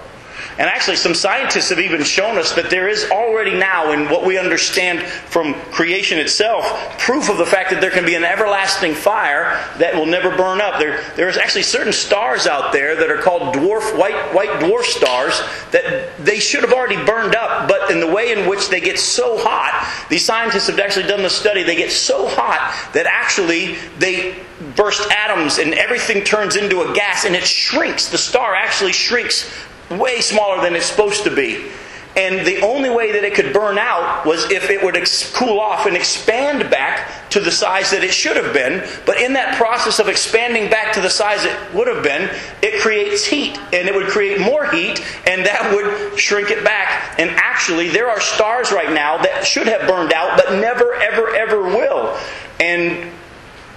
And 0.59 0.69
actually, 0.69 0.97
some 0.97 1.15
scientists 1.15 1.69
have 1.71 1.79
even 1.79 2.03
shown 2.03 2.37
us 2.37 2.53
that 2.55 2.69
there 2.69 2.89
is 2.89 3.09
already 3.13 3.55
now, 3.55 3.93
in 3.93 4.09
what 4.09 4.27
we 4.27 4.39
understand 4.39 5.03
from 5.03 5.55
creation 5.71 6.19
itself, 6.19 6.99
proof 6.99 7.31
of 7.31 7.39
the 7.39 7.47
fact 7.47 7.71
that 7.71 7.81
there 7.81 7.93
can 7.93 8.05
be 8.05 8.17
an 8.17 8.25
everlasting 8.25 8.93
fire 8.93 9.65
that 9.79 9.95
will 9.95 10.07
never 10.07 10.37
burn 10.37 10.61
up. 10.61 10.81
There, 10.81 11.01
there's 11.15 11.37
actually 11.37 11.63
certain 11.63 11.93
stars 11.93 12.49
out 12.49 12.73
there 12.73 12.97
that 12.97 13.09
are 13.09 13.19
called 13.19 13.55
dwarf, 13.55 13.97
white, 13.97 14.35
white 14.35 14.51
dwarf 14.61 14.83
stars 14.83 15.41
that 15.71 16.17
they 16.19 16.41
should 16.41 16.65
have 16.65 16.73
already 16.73 17.03
burned 17.05 17.37
up, 17.37 17.69
but 17.69 17.93
in 17.93 18.01
the 18.01 18.09
way 18.09 18.33
in 18.33 18.49
which 18.49 18.69
they 18.69 18.81
get 18.81 18.99
so 18.99 19.39
hot, 19.39 20.09
these 20.11 20.25
scientists 20.25 20.67
have 20.67 20.81
actually 20.81 21.07
done 21.07 21.23
the 21.23 21.31
study, 21.31 21.63
they 21.63 21.77
get 21.77 21.93
so 21.93 22.27
hot 22.27 22.93
that 22.95 23.07
actually 23.07 23.77
they 23.99 24.37
burst 24.75 25.09
atoms 25.13 25.59
and 25.59 25.73
everything 25.75 26.25
turns 26.25 26.57
into 26.57 26.83
a 26.83 26.93
gas 26.95 27.25
and 27.25 27.37
it 27.37 27.45
shrinks. 27.45 28.09
The 28.09 28.19
star 28.19 28.55
actually 28.55 28.93
shrinks 28.93 29.49
way 29.91 30.21
smaller 30.21 30.61
than 30.63 30.75
it's 30.75 30.87
supposed 30.87 31.25
to 31.25 31.35
be. 31.35 31.71
And 32.19 32.45
the 32.45 32.61
only 32.63 32.91
way 32.91 33.13
that 33.13 33.23
it 33.23 33.35
could 33.35 33.53
burn 33.53 33.79
out 33.79 34.27
was 34.27 34.51
if 34.51 34.71
it 34.71 34.83
would 34.83 34.97
ex- 34.97 35.33
cool 35.33 35.61
off 35.61 35.87
and 35.87 35.97
expand 35.97 36.69
back 36.69 37.31
to 37.31 37.39
the 37.39 37.53
size 37.53 37.93
that 37.93 38.03
it 38.03 38.13
should 38.13 38.37
have 38.37 38.53
been. 38.53 38.85
But 39.07 39.21
in 39.21 39.35
that 39.35 39.57
process 39.57 40.01
of 40.01 40.09
expanding 40.09 40.69
back 40.69 40.93
to 40.95 41.01
the 41.01 41.11
size 41.11 41.45
it 41.45 41.57
would 41.73 41.87
have 41.87 42.03
been, 42.03 42.29
it 42.61 42.81
creates 42.81 43.25
heat. 43.25 43.57
And 43.73 43.87
it 43.87 43.95
would 43.95 44.09
create 44.09 44.41
more 44.41 44.69
heat, 44.69 45.01
and 45.29 45.47
that 45.47 45.73
would 45.73 46.19
shrink 46.19 46.51
it 46.51 46.65
back. 46.65 47.21
And 47.21 47.31
actually, 47.31 47.89
there 47.89 48.11
are 48.11 48.21
stars 48.21 48.73
right 48.73 48.93
now 48.93 49.19
that 49.19 49.47
should 49.47 49.69
have 49.69 49.87
burned 49.87 50.13
out, 50.13 50.37
but 50.37 50.59
never, 50.59 50.95
ever, 50.95 51.33
ever 51.37 51.63
will. 51.63 52.19
And 52.59 53.13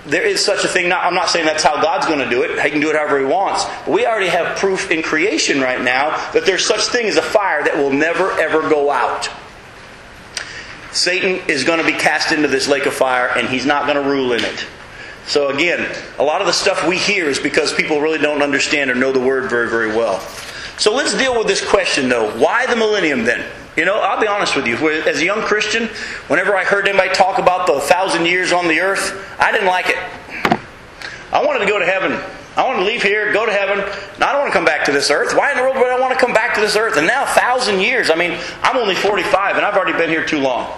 there 0.06 0.24
is 0.24 0.44
such 0.44 0.64
a 0.64 0.68
thing. 0.68 0.90
Not, 0.90 1.04
I'm 1.04 1.14
not 1.14 1.30
saying 1.30 1.46
that's 1.46 1.64
how 1.64 1.82
God's 1.82 2.08
going 2.08 2.20
to 2.20 2.30
do 2.30 2.44
it. 2.44 2.60
He 2.60 2.70
can 2.70 2.80
do 2.80 2.90
it 2.90 2.96
however 2.96 3.20
He 3.20 3.26
wants. 3.26 3.66
But 3.86 3.90
we 3.90 4.06
already 4.06 4.28
have 4.28 4.58
proof 4.58 4.90
in 4.92 5.04
creation 5.04 5.62
right 5.62 5.82
now 5.82 6.10
that 6.32 6.46
there's 6.46 6.66
such 6.66 6.82
thing 6.82 7.08
as 7.08 7.18
a 7.18 7.22
fire 7.22 7.64
that 7.64 7.78
will 7.78 7.92
never 7.92 8.32
ever 8.40 8.68
go 8.68 8.92
out. 8.92 9.30
Satan 10.92 11.48
is 11.48 11.64
going 11.64 11.80
to 11.80 11.86
be 11.86 11.94
cast 11.94 12.32
into 12.32 12.48
this 12.48 12.68
lake 12.68 12.86
of 12.86 12.94
fire, 12.94 13.32
and 13.38 13.48
he's 13.48 13.66
not 13.66 13.86
going 13.86 14.02
to 14.02 14.10
rule 14.10 14.34
in 14.34 14.44
it. 14.44 14.66
So 15.28 15.50
again, 15.50 15.96
a 16.20 16.24
lot 16.24 16.42
of 16.42 16.48
the 16.48 16.54
stuff 16.54 16.86
we 16.88 16.98
hear 16.98 17.30
is 17.30 17.40
because 17.40 17.74
people 17.74 18.02
really 18.02 18.18
don't 18.18 18.42
understand 18.42 18.90
or 18.90 18.96
know 18.96 19.12
the 19.12 19.20
word 19.20 19.50
very, 19.50 19.70
very 19.70 19.88
well. 19.88 20.20
So 20.78 20.94
let's 20.94 21.16
deal 21.18 21.38
with 21.38 21.48
this 21.48 21.66
question 21.66 22.10
though. 22.10 22.38
Why 22.38 22.66
the 22.66 22.76
millennium 22.76 23.24
then? 23.24 23.46
You 23.78 23.86
know, 23.86 24.00
I'll 24.00 24.20
be 24.20 24.28
honest 24.28 24.56
with 24.56 24.68
you. 24.68 24.76
As 24.90 25.22
a 25.22 25.26
young 25.26 25.42
Christian, 25.42 25.88
whenever 26.28 26.56
I 26.56 26.66
heard 26.66 26.88
anybody 26.88 27.12
talk 27.14 27.40
about 27.40 27.68
the 27.68 27.80
thousand 27.80 28.26
years 28.26 28.52
on 28.52 28.68
the 28.68 28.82
earth, 28.82 29.36
I 29.40 29.52
didn't 29.52 29.68
like 29.68 29.88
it. 29.88 29.98
I 31.32 31.46
wanted 31.46 31.60
to 31.60 31.66
go 31.66 31.80
to 31.80 31.86
heaven. 31.86 32.20
I 32.58 32.68
want 32.68 32.80
to 32.80 32.84
leave 32.84 33.02
here, 33.02 33.32
go 33.32 33.46
to 33.46 33.52
heaven. 33.52 33.78
Now, 34.20 34.28
I 34.28 34.32
don't 34.34 34.42
want 34.42 34.52
to 34.52 34.58
come 34.58 34.66
back 34.66 34.84
to 34.86 34.92
this 34.92 35.10
earth. 35.10 35.34
Why 35.38 35.52
in 35.52 35.58
the 35.58 35.64
world 35.64 35.78
would 35.78 35.88
I 35.88 35.98
want 35.98 36.14
to 36.14 36.20
come 36.20 36.34
back 36.34 36.54
to 36.56 36.60
this 36.60 36.76
earth? 36.76 36.98
And 36.98 37.08
now, 37.08 37.24
a 37.24 37.28
thousand 37.28 37.80
years. 37.80 38.10
I 38.10 38.16
mean, 38.16 38.38
I'm 38.62 38.76
only 38.76 38.96
45 38.96 39.56
and 39.56 39.66
I've 39.66 39.76
already 39.76 39.98
been 39.98 40.10
here 40.10 40.26
too 40.26 40.40
long. 40.40 40.70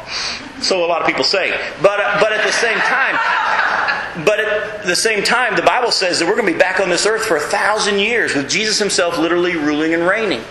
So 0.62 0.86
a 0.86 0.88
lot 0.88 1.02
of 1.02 1.08
people 1.08 1.24
say. 1.24 1.50
But, 1.82 2.00
uh, 2.00 2.20
but 2.22 2.32
at 2.32 2.46
the 2.46 2.52
same 2.52 2.78
time, 2.78 3.16
but 4.24 4.40
at 4.40 4.86
the 4.86 4.96
same 4.96 5.24
time, 5.24 5.56
the 5.56 5.64
Bible 5.64 5.90
says 5.90 6.20
that 6.20 6.28
we're 6.28 6.36
going 6.36 6.46
to 6.46 6.54
be 6.54 6.60
back 6.60 6.80
on 6.80 6.90
this 6.90 7.08
earth 7.08 7.26
for 7.26 7.38
a 7.38 7.42
thousand 7.42 7.98
years 7.98 8.36
with 8.36 8.48
Jesus 8.48 8.78
himself 8.78 9.18
literally 9.18 9.56
ruling 9.56 9.96
and 9.96 10.08
reigning. 10.08 10.44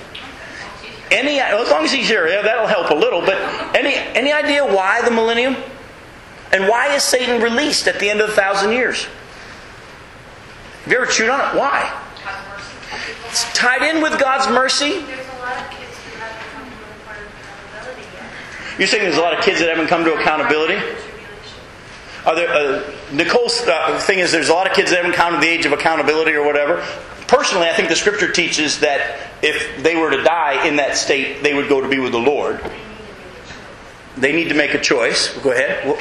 Any, 1.13 1.41
as 1.41 1.71
long 1.71 1.85
as 1.85 1.93
he's 1.93 2.09
here, 2.09 2.27
yeah, 2.27 2.43
that'll 2.43 2.67
help 2.67 2.91
a 2.91 2.95
little. 2.95 3.21
But 3.21 3.37
any, 3.77 3.95
any 3.95 4.33
idea 4.33 4.65
why 4.65 5.03
the 5.03 5.11
millennium? 5.11 5.57
And 6.53 6.69
why 6.69 6.95
is 6.95 7.03
Satan 7.03 7.43
released 7.43 7.87
at 7.87 7.99
the 7.99 8.11
end 8.11 8.21
of 8.21 8.29
the 8.29 8.35
thousand 8.35 8.73
years? 8.73 9.05
Have 10.85 10.93
you 10.93 10.97
ever 10.99 11.07
chewed 11.07 11.31
on 11.31 11.41
it? 11.41 11.59
Why? 11.59 11.99
It's 13.29 13.51
tied 13.53 13.83
in 13.83 14.03
with 14.03 14.19
God's 14.19 14.49
mercy. 14.49 15.05
You're 18.79 18.89
saying 18.89 19.03
there's 19.03 19.17
a 19.17 19.21
lot 19.21 19.39
of 19.39 19.45
kids 19.45 19.61
that 19.61 19.69
haven't 19.69 19.89
come 19.89 20.05
to 20.05 20.15
accountability? 20.15 20.83
Are 22.25 22.35
there, 22.35 22.53
uh, 22.53 22.91
Nicole's 23.13 23.61
uh, 23.67 23.99
thing 24.01 24.19
is 24.21 24.33
there's 24.33 24.49
a 24.49 24.53
lot 24.53 24.67
of 24.67 24.75
kids 24.75 24.91
that 24.91 24.97
haven't 24.97 25.15
come 25.15 25.35
to 25.35 25.41
the 25.41 25.49
age 25.49 25.67
of 25.67 25.73
accountability 25.73 26.33
or 26.33 26.47
whatever. 26.47 26.85
Personally, 27.33 27.67
I 27.67 27.73
think 27.73 27.89
the 27.89 27.97
scripture 27.97 28.31
teaches 28.31 28.81
that 28.81 29.31
if 29.43 29.83
they 29.83 29.97
were 29.97 30.11
to 30.11 30.23
die 30.23 30.67
in 30.69 30.77
that 30.77 30.99
state, 30.99 31.43
they 31.43 31.55
would 31.55 31.67
go 31.67 31.81
to 31.81 31.89
be 31.89 31.99
with 31.99 32.13
the 32.13 32.19
Lord. 32.19 32.61
They 34.19 34.33
need 34.33 34.51
to 34.51 34.55
make 34.55 34.75
a 34.75 34.79
choice. 34.81 35.33
Go 35.39 35.51
ahead. 35.53 35.87
Well, 35.87 35.99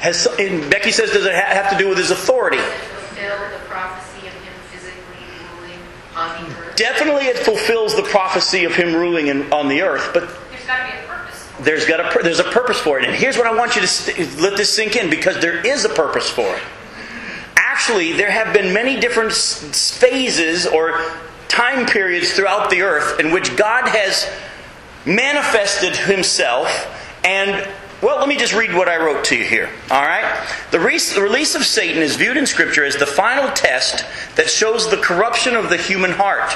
Has, 0.00 0.26
Becky 0.70 0.92
says, 0.92 1.10
does 1.12 1.26
it 1.26 1.34
have 1.34 1.70
to 1.70 1.78
do 1.78 1.88
with 1.88 1.98
his 1.98 2.10
authority? 2.12 2.58
fulfill 2.58 3.38
the 3.50 3.58
prophecy 3.66 4.26
of 4.28 4.32
him 4.34 4.52
physically 4.70 5.26
ruling 5.60 5.78
on 6.16 6.44
the 6.44 6.56
earth. 6.58 6.76
Definitely, 6.76 7.24
it 7.26 7.38
fulfills 7.38 7.96
the 7.96 8.02
prophecy 8.04 8.64
of 8.64 8.74
him 8.76 8.94
ruling 8.94 9.26
in, 9.26 9.52
on 9.52 9.68
the 9.68 9.82
earth, 9.82 10.10
but 10.14 10.28
There's 10.50 10.66
got 10.66 10.86
to 10.86 10.92
be 10.92 10.98
a 10.98 11.08
purpose. 11.08 11.48
there's 11.60 11.86
got 11.86 12.16
a 12.16 12.22
there's 12.22 12.40
a 12.40 12.44
purpose 12.50 12.78
for 12.78 12.98
it. 13.00 13.04
And 13.04 13.14
here's 13.14 13.36
what 13.38 13.46
I 13.48 13.54
want 13.56 13.74
you 13.76 13.80
to 13.82 13.86
st- 13.88 14.40
let 14.40 14.56
this 14.56 14.72
sink 14.74 14.94
in 14.96 15.10
because 15.10 15.40
there 15.40 15.64
is 15.66 15.84
a 15.84 15.88
purpose 15.88 16.28
for 16.30 16.46
it. 16.56 16.62
Actually, 17.72 18.12
there 18.12 18.30
have 18.30 18.52
been 18.52 18.74
many 18.74 19.00
different 19.00 19.32
phases 19.32 20.66
or 20.66 21.02
time 21.48 21.86
periods 21.86 22.34
throughout 22.34 22.68
the 22.68 22.82
earth 22.82 23.18
in 23.18 23.32
which 23.32 23.56
God 23.56 23.88
has 23.88 24.30
manifested 25.06 25.96
Himself 25.96 26.68
and 27.24 27.66
well, 28.02 28.18
let 28.18 28.28
me 28.28 28.36
just 28.36 28.52
read 28.52 28.74
what 28.74 28.88
I 28.88 28.96
wrote 28.96 29.24
to 29.26 29.36
you 29.36 29.44
here. 29.44 29.70
All 29.90 30.02
right? 30.02 30.46
The, 30.70 30.80
re- 30.80 30.98
the 30.98 31.22
release 31.22 31.54
of 31.54 31.64
Satan 31.64 32.02
is 32.02 32.16
viewed 32.16 32.36
in 32.36 32.46
Scripture 32.46 32.84
as 32.84 32.96
the 32.96 33.06
final 33.06 33.50
test 33.52 34.04
that 34.36 34.50
shows 34.50 34.90
the 34.90 34.96
corruption 34.98 35.54
of 35.54 35.70
the 35.70 35.76
human 35.76 36.10
heart. 36.10 36.52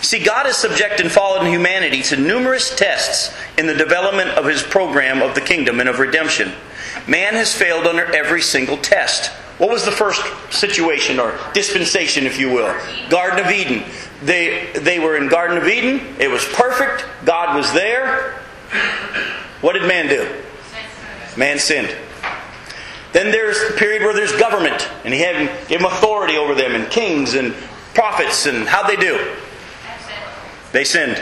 See, 0.00 0.22
God 0.22 0.46
has 0.46 0.56
subjected 0.56 1.10
fallen 1.10 1.46
humanity 1.46 2.02
to 2.04 2.16
numerous 2.16 2.74
tests 2.74 3.36
in 3.58 3.66
the 3.66 3.74
development 3.74 4.30
of 4.30 4.46
his 4.46 4.62
program 4.62 5.20
of 5.20 5.34
the 5.34 5.40
kingdom 5.40 5.80
and 5.80 5.88
of 5.88 5.98
redemption. 5.98 6.52
Man 7.06 7.34
has 7.34 7.52
failed 7.52 7.86
under 7.86 8.04
every 8.14 8.40
single 8.40 8.78
test. 8.78 9.32
What 9.58 9.70
was 9.70 9.84
the 9.84 9.92
first 9.92 10.22
situation 10.50 11.18
or 11.18 11.38
dispensation, 11.52 12.26
if 12.26 12.38
you 12.38 12.48
will? 12.48 12.74
Garden 13.10 13.44
of 13.44 13.50
Eden. 13.50 13.84
They, 14.22 14.72
they 14.74 14.98
were 14.98 15.16
in 15.16 15.28
Garden 15.28 15.58
of 15.58 15.66
Eden. 15.66 16.14
It 16.18 16.30
was 16.30 16.44
perfect. 16.44 17.04
God 17.24 17.56
was 17.56 17.72
there. 17.72 18.40
What 19.60 19.72
did 19.72 19.82
man 19.82 20.08
do? 20.08 20.42
Man 21.36 21.58
sinned. 21.58 21.94
Then 23.12 23.32
there's 23.32 23.58
the 23.68 23.76
period 23.76 24.02
where 24.02 24.14
there's 24.14 24.32
government, 24.36 24.88
and 25.04 25.12
he 25.12 25.20
had 25.20 25.68
gave 25.68 25.80
them 25.80 25.90
authority 25.90 26.36
over 26.36 26.54
them, 26.54 26.74
and 26.74 26.90
kings 26.90 27.34
and 27.34 27.54
prophets, 27.94 28.46
and 28.46 28.68
how'd 28.68 28.88
they 28.88 28.96
do? 28.96 29.34
They 30.72 30.84
sinned. 30.84 31.20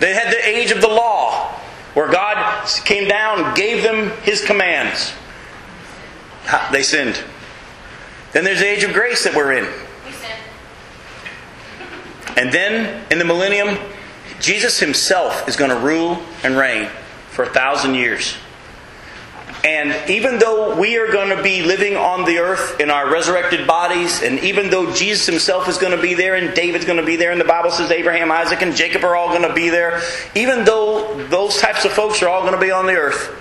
They 0.00 0.14
had 0.14 0.32
the 0.32 0.48
age 0.48 0.72
of 0.72 0.80
the 0.80 0.88
law, 0.88 1.48
where 1.94 2.10
God 2.10 2.66
came 2.84 3.08
down, 3.08 3.54
gave 3.54 3.82
them 3.82 4.10
His 4.22 4.44
commands. 4.44 5.12
They 6.72 6.82
sinned. 6.82 7.22
Then 8.32 8.44
there's 8.44 8.60
the 8.60 8.68
age 8.68 8.84
of 8.84 8.92
grace 8.92 9.24
that 9.24 9.34
we're 9.34 9.52
in. 9.52 9.68
And 12.36 12.52
then 12.52 13.04
in 13.10 13.18
the 13.18 13.24
millennium, 13.24 13.76
Jesus 14.40 14.80
Himself 14.80 15.48
is 15.48 15.56
going 15.56 15.70
to 15.70 15.76
rule 15.76 16.22
and 16.42 16.56
reign 16.56 16.88
for 17.30 17.44
a 17.44 17.48
thousand 17.48 17.94
years. 17.94 18.34
And 19.64 20.10
even 20.10 20.40
though 20.40 20.76
we 20.76 20.98
are 20.98 21.06
going 21.12 21.36
to 21.36 21.40
be 21.40 21.62
living 21.62 21.96
on 21.96 22.24
the 22.24 22.38
earth 22.38 22.80
in 22.80 22.90
our 22.90 23.08
resurrected 23.12 23.64
bodies, 23.64 24.20
and 24.20 24.40
even 24.40 24.70
though 24.70 24.92
Jesus 24.92 25.24
himself 25.24 25.68
is 25.68 25.78
going 25.78 25.94
to 25.94 26.02
be 26.02 26.14
there, 26.14 26.34
and 26.34 26.52
David's 26.52 26.84
going 26.84 26.98
to 26.98 27.06
be 27.06 27.14
there, 27.14 27.30
and 27.30 27.40
the 27.40 27.44
Bible 27.44 27.70
says 27.70 27.92
Abraham, 27.92 28.32
Isaac, 28.32 28.60
and 28.62 28.74
Jacob 28.74 29.04
are 29.04 29.14
all 29.14 29.28
going 29.28 29.48
to 29.48 29.54
be 29.54 29.68
there, 29.68 30.02
even 30.34 30.64
though 30.64 31.14
those 31.28 31.58
types 31.58 31.84
of 31.84 31.92
folks 31.92 32.22
are 32.22 32.28
all 32.28 32.40
going 32.40 32.54
to 32.54 32.60
be 32.60 32.72
on 32.72 32.86
the 32.86 32.94
earth, 32.94 33.38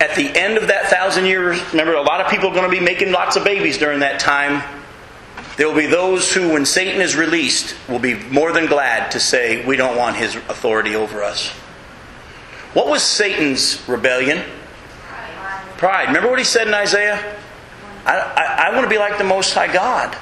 at 0.00 0.14
the 0.14 0.28
end 0.38 0.58
of 0.58 0.68
that 0.68 0.88
thousand 0.88 1.26
years, 1.26 1.60
remember, 1.70 1.94
a 1.94 2.02
lot 2.02 2.20
of 2.20 2.30
people 2.30 2.50
are 2.50 2.54
going 2.54 2.70
to 2.70 2.76
be 2.76 2.84
making 2.84 3.12
lots 3.12 3.36
of 3.36 3.44
babies 3.44 3.78
during 3.78 4.00
that 4.00 4.20
time. 4.20 4.62
There 5.56 5.66
will 5.66 5.76
be 5.76 5.86
those 5.86 6.32
who, 6.32 6.52
when 6.52 6.66
Satan 6.66 7.00
is 7.00 7.16
released, 7.16 7.74
will 7.88 7.98
be 7.98 8.14
more 8.14 8.52
than 8.52 8.66
glad 8.66 9.12
to 9.12 9.20
say, 9.20 9.64
We 9.64 9.76
don't 9.76 9.96
want 9.96 10.16
his 10.16 10.36
authority 10.36 10.94
over 10.94 11.22
us. 11.22 11.48
What 12.74 12.88
was 12.88 13.02
Satan's 13.02 13.86
rebellion? 13.88 14.44
Pride. 15.78 16.08
Remember 16.08 16.28
what 16.28 16.38
he 16.38 16.44
said 16.44 16.68
in 16.68 16.74
Isaiah? 16.74 17.38
I, 18.04 18.18
I, 18.18 18.68
I 18.68 18.74
want 18.74 18.84
to 18.84 18.90
be 18.90 18.98
like 18.98 19.16
the 19.16 19.24
Most 19.24 19.54
High 19.54 19.72
God. 19.72 20.16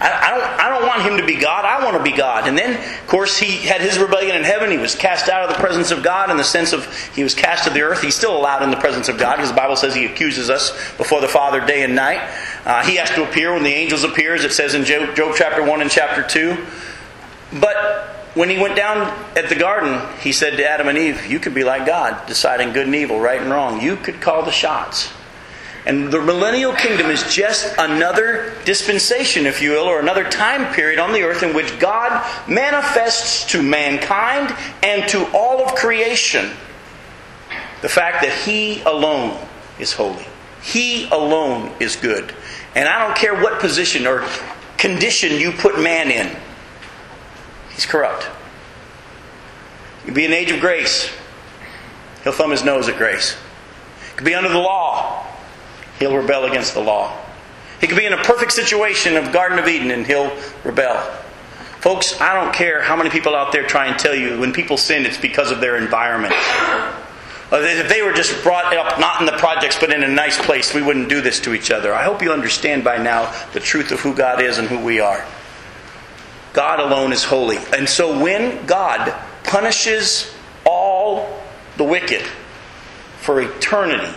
I, 0.00 0.30
don't, 0.30 0.60
I 0.60 0.68
don't 0.68 0.86
want 0.86 1.02
him 1.02 1.16
to 1.18 1.26
be 1.26 1.40
God. 1.40 1.64
I 1.64 1.84
want 1.84 1.96
to 1.96 2.02
be 2.02 2.16
God. 2.16 2.48
And 2.48 2.58
then, 2.58 2.74
of 3.00 3.06
course, 3.06 3.38
he 3.38 3.66
had 3.66 3.80
his 3.80 3.98
rebellion 3.98 4.34
in 4.34 4.42
heaven. 4.42 4.70
He 4.70 4.78
was 4.78 4.94
cast 4.94 5.28
out 5.28 5.48
of 5.48 5.54
the 5.54 5.60
presence 5.60 5.90
of 5.90 6.02
God 6.02 6.30
in 6.30 6.36
the 6.36 6.44
sense 6.44 6.72
of 6.72 6.92
he 7.14 7.22
was 7.22 7.34
cast 7.34 7.64
to 7.64 7.70
the 7.70 7.82
earth. 7.82 8.02
He's 8.02 8.16
still 8.16 8.36
allowed 8.36 8.62
in 8.62 8.70
the 8.70 8.76
presence 8.76 9.08
of 9.08 9.18
God 9.18 9.36
because 9.36 9.50
the 9.50 9.56
Bible 9.56 9.76
says 9.76 9.94
he 9.94 10.04
accuses 10.04 10.50
us 10.50 10.70
before 10.96 11.20
the 11.20 11.28
Father 11.28 11.64
day 11.64 11.84
and 11.84 11.94
night. 11.94 12.20
Uh, 12.64 12.84
he 12.84 12.96
has 12.96 13.10
to 13.10 13.28
appear 13.28 13.52
when 13.52 13.62
the 13.62 13.72
angels 13.72 14.02
appear, 14.04 14.34
as 14.34 14.44
it 14.44 14.52
says 14.52 14.74
in 14.74 14.84
Job, 14.84 15.14
Job 15.14 15.34
chapter 15.36 15.62
1 15.62 15.80
and 15.80 15.90
chapter 15.90 16.22
2. 16.26 16.66
But 17.60 18.08
when 18.34 18.50
he 18.50 18.58
went 18.58 18.74
down 18.74 19.06
at 19.36 19.48
the 19.48 19.54
garden, 19.54 20.00
he 20.18 20.32
said 20.32 20.56
to 20.56 20.68
Adam 20.68 20.88
and 20.88 20.98
Eve, 20.98 21.26
You 21.26 21.38
could 21.38 21.54
be 21.54 21.62
like 21.62 21.86
God, 21.86 22.26
deciding 22.26 22.72
good 22.72 22.86
and 22.86 22.94
evil, 22.94 23.20
right 23.20 23.40
and 23.40 23.50
wrong. 23.50 23.80
You 23.80 23.96
could 23.96 24.20
call 24.20 24.42
the 24.44 24.50
shots. 24.50 25.12
And 25.86 26.10
the 26.10 26.20
millennial 26.20 26.72
kingdom 26.72 27.10
is 27.10 27.22
just 27.34 27.74
another 27.78 28.54
dispensation, 28.64 29.44
if 29.44 29.60
you 29.60 29.72
will, 29.72 29.84
or 29.84 30.00
another 30.00 30.24
time 30.24 30.72
period 30.74 30.98
on 30.98 31.12
the 31.12 31.22
earth 31.22 31.42
in 31.42 31.54
which 31.54 31.78
God 31.78 32.10
manifests 32.48 33.50
to 33.52 33.62
mankind 33.62 34.54
and 34.82 35.06
to 35.10 35.26
all 35.34 35.62
of 35.62 35.74
creation 35.74 36.50
the 37.82 37.88
fact 37.90 38.22
that 38.22 38.32
He 38.32 38.80
alone 38.82 39.38
is 39.78 39.92
holy. 39.92 40.26
He 40.62 41.06
alone 41.10 41.70
is 41.80 41.96
good. 41.96 42.34
And 42.74 42.88
I 42.88 43.06
don't 43.06 43.14
care 43.14 43.34
what 43.34 43.60
position 43.60 44.06
or 44.06 44.26
condition 44.78 45.38
you 45.38 45.52
put 45.52 45.78
man 45.78 46.10
in, 46.10 46.34
he's 47.74 47.86
corrupt. 47.86 48.24
It 50.02 50.06
could 50.06 50.14
be 50.14 50.24
an 50.26 50.32
age 50.32 50.50
of 50.50 50.60
grace. 50.60 51.10
He'll 52.22 52.32
thumb 52.32 52.50
his 52.50 52.64
nose 52.64 52.88
at 52.88 52.96
grace. 52.96 53.36
It 54.10 54.16
could 54.16 54.24
be 54.24 54.34
under 54.34 54.48
the 54.48 54.58
law. 54.58 55.26
He'll 55.98 56.16
rebel 56.16 56.44
against 56.44 56.74
the 56.74 56.80
law. 56.80 57.16
He 57.80 57.86
could 57.86 57.98
be 57.98 58.06
in 58.06 58.12
a 58.12 58.22
perfect 58.22 58.52
situation 58.52 59.16
of 59.16 59.32
Garden 59.32 59.58
of 59.58 59.68
Eden 59.68 59.90
and 59.90 60.06
he'll 60.06 60.34
rebel. 60.64 60.96
Folks, 61.80 62.18
I 62.20 62.32
don't 62.32 62.54
care 62.54 62.82
how 62.82 62.96
many 62.96 63.10
people 63.10 63.34
out 63.36 63.52
there 63.52 63.66
try 63.66 63.86
and 63.86 63.98
tell 63.98 64.14
you 64.14 64.40
when 64.40 64.52
people 64.52 64.76
sin, 64.76 65.04
it's 65.04 65.18
because 65.18 65.50
of 65.50 65.60
their 65.60 65.76
environment. 65.76 66.32
Uh, 67.52 67.58
If 67.60 67.90
they 67.90 68.00
were 68.00 68.14
just 68.14 68.42
brought 68.42 68.74
up 68.74 68.98
not 68.98 69.20
in 69.20 69.26
the 69.26 69.32
projects 69.32 69.78
but 69.78 69.92
in 69.92 70.02
a 70.02 70.08
nice 70.08 70.40
place, 70.44 70.72
we 70.72 70.80
wouldn't 70.80 71.10
do 71.10 71.20
this 71.20 71.40
to 71.40 71.52
each 71.52 71.70
other. 71.70 71.94
I 71.94 72.04
hope 72.04 72.22
you 72.22 72.32
understand 72.32 72.84
by 72.84 72.96
now 72.96 73.30
the 73.52 73.60
truth 73.60 73.92
of 73.92 74.00
who 74.00 74.14
God 74.14 74.40
is 74.40 74.56
and 74.56 74.66
who 74.66 74.78
we 74.78 75.00
are. 75.00 75.24
God 76.54 76.80
alone 76.80 77.12
is 77.12 77.24
holy. 77.24 77.58
And 77.76 77.86
so 77.86 78.18
when 78.18 78.64
God 78.64 79.12
punishes 79.42 80.34
all 80.64 81.42
the 81.76 81.84
wicked 81.84 82.22
for 83.18 83.42
eternity, 83.42 84.10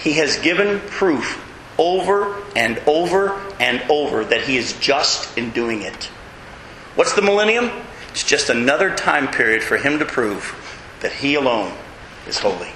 He 0.00 0.14
has 0.14 0.38
given 0.38 0.80
proof 0.80 1.46
over 1.78 2.42
and 2.56 2.78
over 2.86 3.38
and 3.60 3.82
over 3.90 4.24
that 4.24 4.42
He 4.42 4.56
is 4.56 4.72
just 4.80 5.36
in 5.36 5.50
doing 5.50 5.82
it. 5.82 6.04
What's 6.94 7.14
the 7.14 7.22
millennium? 7.22 7.70
It's 8.10 8.24
just 8.24 8.48
another 8.48 8.94
time 8.94 9.28
period 9.28 9.62
for 9.62 9.76
Him 9.76 9.98
to 9.98 10.04
prove 10.04 10.56
that 11.00 11.12
He 11.12 11.34
alone 11.34 11.72
is 12.26 12.38
holy. 12.38 12.70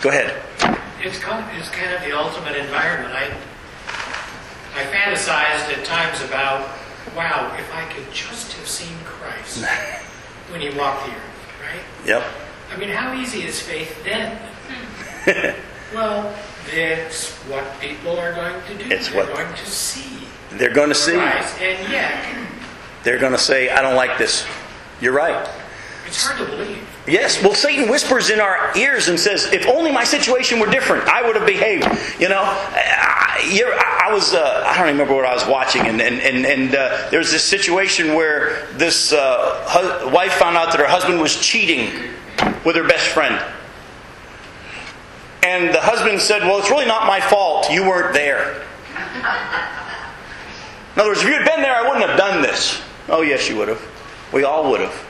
Go 0.00 0.10
ahead. 0.10 0.40
It's 1.00 1.18
kind, 1.18 1.44
of, 1.44 1.58
it's 1.58 1.68
kind 1.68 1.92
of 1.92 2.00
the 2.02 2.16
ultimate 2.16 2.56
environment. 2.56 3.12
I, 3.12 3.36
I 4.74 4.84
fantasized 4.84 5.76
at 5.76 5.84
times 5.84 6.22
about, 6.22 6.60
wow, 7.16 7.54
if 7.58 7.74
I 7.74 7.84
could 7.92 8.12
just 8.12 8.52
have 8.52 8.68
seen 8.68 8.96
Christ 9.04 9.64
when 10.50 10.60
he 10.60 10.70
walked 10.78 11.06
the 11.06 11.12
earth, 11.12 11.60
right? 11.60 12.06
Yep. 12.06 12.22
I 12.72 12.76
mean, 12.76 12.88
how 12.88 13.14
easy 13.14 13.42
is 13.42 13.60
faith 13.60 14.02
then? 14.04 14.38
well, 15.94 16.34
that's 16.74 17.30
what 17.48 17.64
people 17.80 18.18
are 18.18 18.32
going 18.32 18.62
to 18.66 18.84
do. 18.84 18.90
It's 18.94 19.08
They're 19.08 19.24
what- 19.24 19.34
going 19.34 19.54
to 19.54 19.66
see 19.66 20.26
They're 20.52 20.72
going 20.72 20.88
to 20.90 20.94
see. 20.94 21.14
Christ, 21.14 21.60
and 21.60 21.90
yet 21.92 22.24
They're 23.04 23.18
going 23.18 23.32
to 23.32 23.38
say, 23.38 23.68
I 23.70 23.82
don't 23.82 23.96
like 23.96 24.18
this. 24.18 24.44
You're 25.00 25.12
right. 25.14 25.48
it's 26.06 26.24
hard 26.24 26.38
to 26.38 26.44
believe. 26.56 26.86
Yes, 27.06 27.42
well, 27.42 27.54
Satan 27.54 27.88
whispers 27.90 28.30
in 28.30 28.38
our 28.38 28.70
ears 28.76 29.08
and 29.08 29.18
says, 29.18 29.52
"If 29.52 29.66
only 29.66 29.90
my 29.90 30.04
situation 30.04 30.60
were 30.60 30.70
different, 30.70 31.08
I 31.08 31.26
would 31.26 31.34
have 31.34 31.46
behaved." 31.46 31.84
You 32.20 32.28
know, 32.28 32.40
I, 32.40 33.34
I 33.40 34.08
I 34.08 34.12
was, 34.12 34.34
uh, 34.34 34.62
I 34.64 34.76
don't 34.78 34.86
remember 34.86 35.12
what 35.14 35.24
I 35.24 35.34
was 35.34 35.44
watching, 35.46 35.82
and 35.82 36.00
and 36.00 36.20
and, 36.20 36.46
and 36.46 36.74
uh, 36.76 37.08
there 37.10 37.18
was 37.18 37.32
this 37.32 37.42
situation 37.42 38.14
where 38.14 38.66
this 38.74 39.12
uh, 39.12 39.66
hu- 39.68 40.10
wife 40.14 40.34
found 40.34 40.56
out 40.56 40.70
that 40.70 40.78
her 40.78 40.86
husband 40.86 41.20
was 41.20 41.34
cheating 41.40 41.90
with 42.64 42.76
her 42.76 42.86
best 42.86 43.08
friend, 43.08 43.42
and 45.42 45.74
the 45.74 45.80
husband 45.80 46.20
said, 46.20 46.42
"Well, 46.42 46.58
it's 46.58 46.70
really 46.70 46.86
not 46.86 47.06
my 47.06 47.20
fault. 47.20 47.70
You 47.70 47.82
weren't 47.84 48.14
there." 48.14 48.62
In 50.94 51.00
other 51.00 51.10
words, 51.10 51.22
if 51.22 51.26
you 51.26 51.34
had 51.34 51.46
been 51.46 51.62
there, 51.62 51.74
I 51.74 51.82
wouldn't 51.88 52.06
have 52.06 52.18
done 52.18 52.42
this. 52.42 52.80
Oh, 53.08 53.22
yes, 53.22 53.48
you 53.48 53.56
would 53.56 53.68
have. 53.68 53.82
We 54.32 54.44
all 54.44 54.70
would 54.70 54.80
have. 54.80 55.06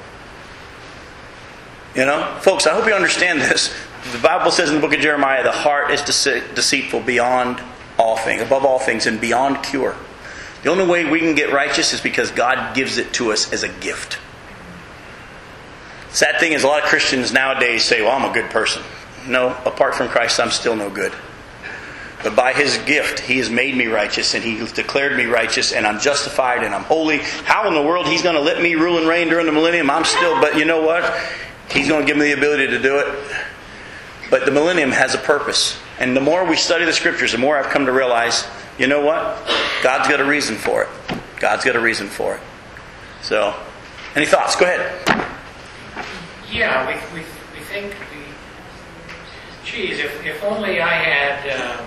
You 1.95 2.07
know, 2.07 2.39
folks, 2.41 2.67
I 2.67 2.75
hope 2.75 2.87
you 2.87 2.95
understand 2.95 3.41
this. 3.41 3.75
The 4.13 4.19
Bible 4.19 4.51
says 4.51 4.69
in 4.69 4.77
the 4.77 4.81
book 4.81 4.95
of 4.95 5.01
Jeremiah, 5.01 5.43
the 5.43 5.53
heart 5.53 5.91
is 5.91 6.01
dece- 6.01 6.55
deceitful 6.55 7.01
beyond 7.01 7.61
all 7.99 8.17
things, 8.17 8.43
above 8.43 8.65
all 8.65 8.79
things, 8.79 9.07
and 9.07 9.21
beyond 9.21 9.63
cure. 9.63 9.97
The 10.63 10.71
only 10.71 10.87
way 10.87 11.05
we 11.05 11.19
can 11.19 11.35
get 11.35 11.53
righteous 11.53 11.93
is 11.93 12.01
because 12.01 12.31
God 12.31 12.75
gives 12.75 12.97
it 12.97 13.13
to 13.15 13.33
us 13.33 13.53
as 13.53 13.63
a 13.63 13.69
gift. 13.69 14.19
Sad 16.11 16.39
thing 16.39 16.53
is, 16.53 16.63
a 16.63 16.67
lot 16.67 16.83
of 16.83 16.89
Christians 16.89 17.33
nowadays 17.33 17.85
say, 17.85 18.03
Well, 18.03 18.13
I'm 18.13 18.29
a 18.29 18.33
good 18.33 18.51
person. 18.51 18.83
No, 19.27 19.49
apart 19.65 19.95
from 19.95 20.09
Christ, 20.09 20.41
I'm 20.41 20.51
still 20.51 20.77
no 20.77 20.91
good. 20.91 21.13
But 22.23 22.37
by 22.37 22.53
his 22.53 22.79
gift, 22.79 23.21
he 23.21 23.39
has 23.39 23.51
made 23.51 23.77
me 23.77 23.87
righteous 23.87 24.35
and 24.35 24.45
he 24.45 24.57
has 24.59 24.73
declared 24.73 25.17
me 25.17 25.25
righteous 25.25 25.73
and 25.73 25.87
I'm 25.87 25.99
justified 25.99 26.63
and 26.63 26.75
I'm 26.75 26.85
holy. 26.85 27.19
How 27.19 27.67
in 27.67 27.75
the 27.75 27.83
world 27.83 28.07
he's 28.07 28.23
going 28.23 28.37
to 28.37 28.41
let 28.41 28.63
me 28.63 28.75
rule 28.75 28.99
and 28.99 29.09
reign 29.09 29.29
during 29.29 29.47
the 29.47 29.53
millennium? 29.53 29.91
I'm 29.91 30.05
still, 30.05 30.41
but 30.41 30.57
you 30.57 30.65
know 30.65 30.83
what? 30.83 31.03
He's 31.71 31.89
going 31.89 32.03
to 32.03 32.07
give 32.07 32.17
me 32.17 32.33
the 32.33 32.39
ability 32.39 32.69
to 32.69 32.79
do 32.81 32.99
it. 32.99 33.37
But 34.31 34.45
the 34.47 34.53
millennium 34.53 34.93
has 34.93 35.15
a 35.15 35.19
purpose. 35.19 35.77
And 35.99 36.17
the 36.17 36.21
more 36.21 36.45
we 36.45 36.57
study 36.57 36.85
the 36.85 36.93
scriptures, 36.93 37.33
the 37.33 37.39
more 37.39 37.59
I've 37.59 37.71
come 37.71 37.87
to 37.87 37.93
realize, 37.93 38.47
you 38.79 38.87
know 38.87 39.05
what? 39.05 39.39
God's 39.83 40.09
got 40.09 40.21
a 40.21 40.25
reason 40.25 40.57
for 40.57 40.85
it. 40.85 40.89
God's 41.39 41.65
got 41.65 41.77
a 41.77 41.81
reason 41.81 42.07
for 42.07 42.37
it. 42.37 42.41
So, 43.21 43.55
any 44.15 44.27
thoughts? 44.27 44.57
Go 44.57 44.65
ahead. 44.65 45.27
Yeah, 46.51 46.87
we, 46.87 47.21
we, 47.21 47.27
we 47.55 47.65
think, 47.65 47.95
geez, 49.65 49.99
if, 49.99 50.25
if 50.25 50.43
only 50.45 50.81
I 50.81 50.95
had 50.95 51.61
uh, 51.61 51.83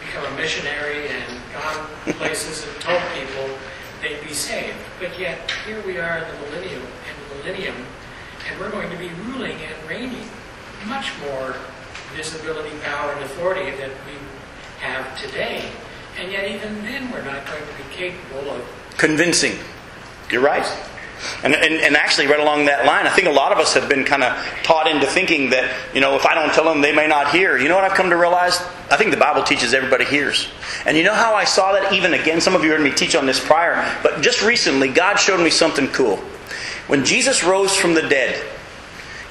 become 0.00 0.32
a 0.32 0.36
missionary 0.36 1.08
and 1.08 1.40
gone 1.52 1.86
places 2.18 2.66
and 2.66 2.80
told 2.80 3.02
people 3.14 3.58
they'd 4.00 4.22
be 4.26 4.32
saved. 4.32 4.76
But 5.00 5.18
yet, 5.18 5.50
here 5.66 5.82
we 5.86 5.98
are 5.98 6.18
in 6.18 6.24
the 6.28 6.40
millennium, 6.46 6.82
in 6.82 7.28
the 7.28 7.34
millennium, 7.36 7.76
and 8.48 8.60
we're 8.60 8.70
going 8.70 8.90
to 8.90 8.96
be 8.96 9.08
ruling 9.26 9.56
and 9.56 9.88
reigning 9.88 10.28
much 10.86 11.12
more 11.20 11.54
visibility, 12.14 12.70
power, 12.82 13.12
and 13.12 13.24
authority 13.24 13.70
than 13.76 13.90
we 14.06 14.16
have 14.80 15.18
today. 15.18 15.64
And 16.18 16.30
yet, 16.30 16.48
even 16.48 16.82
then, 16.84 17.10
we're 17.10 17.24
not 17.24 17.44
going 17.46 17.62
to 17.62 17.76
be 17.76 17.94
capable 17.94 18.50
of. 18.50 18.64
Convincing. 18.98 19.58
You're 20.30 20.42
right. 20.42 20.66
And, 21.42 21.54
and, 21.54 21.74
and 21.74 21.96
actually, 21.96 22.26
right 22.26 22.40
along 22.40 22.66
that 22.66 22.86
line, 22.86 23.06
I 23.06 23.10
think 23.10 23.28
a 23.28 23.32
lot 23.32 23.52
of 23.52 23.58
us 23.58 23.74
have 23.74 23.88
been 23.88 24.04
kind 24.04 24.22
of 24.22 24.36
taught 24.62 24.86
into 24.86 25.06
thinking 25.06 25.50
that, 25.50 25.74
you 25.94 26.00
know, 26.00 26.16
if 26.16 26.26
I 26.26 26.34
don't 26.34 26.52
tell 26.52 26.64
them, 26.64 26.80
they 26.80 26.94
may 26.94 27.06
not 27.06 27.30
hear. 27.30 27.58
You 27.58 27.68
know 27.68 27.76
what 27.76 27.84
I've 27.84 27.96
come 27.96 28.10
to 28.10 28.16
realize? 28.16 28.60
I 28.90 28.96
think 28.96 29.10
the 29.10 29.16
Bible 29.16 29.42
teaches 29.42 29.74
everybody 29.74 30.04
hears. 30.04 30.48
And 30.86 30.96
you 30.96 31.04
know 31.04 31.14
how 31.14 31.34
I 31.34 31.44
saw 31.44 31.72
that 31.72 31.92
even 31.92 32.14
again? 32.14 32.40
Some 32.40 32.54
of 32.54 32.64
you 32.64 32.70
heard 32.70 32.80
me 32.80 32.92
teach 32.92 33.14
on 33.14 33.26
this 33.26 33.44
prior, 33.44 33.98
but 34.02 34.20
just 34.22 34.42
recently, 34.42 34.88
God 34.88 35.16
showed 35.16 35.42
me 35.42 35.50
something 35.50 35.88
cool. 35.88 36.16
When 36.86 37.04
Jesus 37.04 37.42
rose 37.42 37.74
from 37.74 37.94
the 37.94 38.02
dead, 38.02 38.44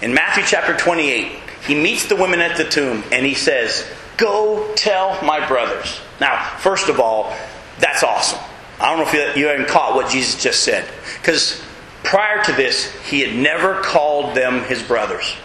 in 0.01 0.13
Matthew 0.13 0.43
chapter 0.45 0.75
28, 0.75 1.31
he 1.65 1.75
meets 1.75 2.07
the 2.07 2.15
women 2.15 2.41
at 2.41 2.57
the 2.57 2.65
tomb 2.65 3.03
and 3.11 3.25
he 3.25 3.33
says, 3.33 3.87
Go 4.17 4.73
tell 4.75 5.21
my 5.23 5.47
brothers. 5.47 5.99
Now, 6.19 6.57
first 6.57 6.89
of 6.89 6.99
all, 6.99 7.33
that's 7.79 8.03
awesome. 8.03 8.39
I 8.79 8.89
don't 8.89 9.05
know 9.05 9.11
if 9.11 9.37
you, 9.37 9.47
haven't 9.47 9.69
caught 9.69 9.95
what 9.95 10.11
Jesus 10.11 10.41
just 10.41 10.63
said. 10.63 10.87
Because 11.19 11.63
prior 12.03 12.43
to 12.43 12.51
this, 12.53 12.91
he 13.09 13.21
had 13.21 13.35
never 13.35 13.81
called 13.81 14.35
them 14.35 14.63
his 14.63 14.81
brothers. 14.83 15.35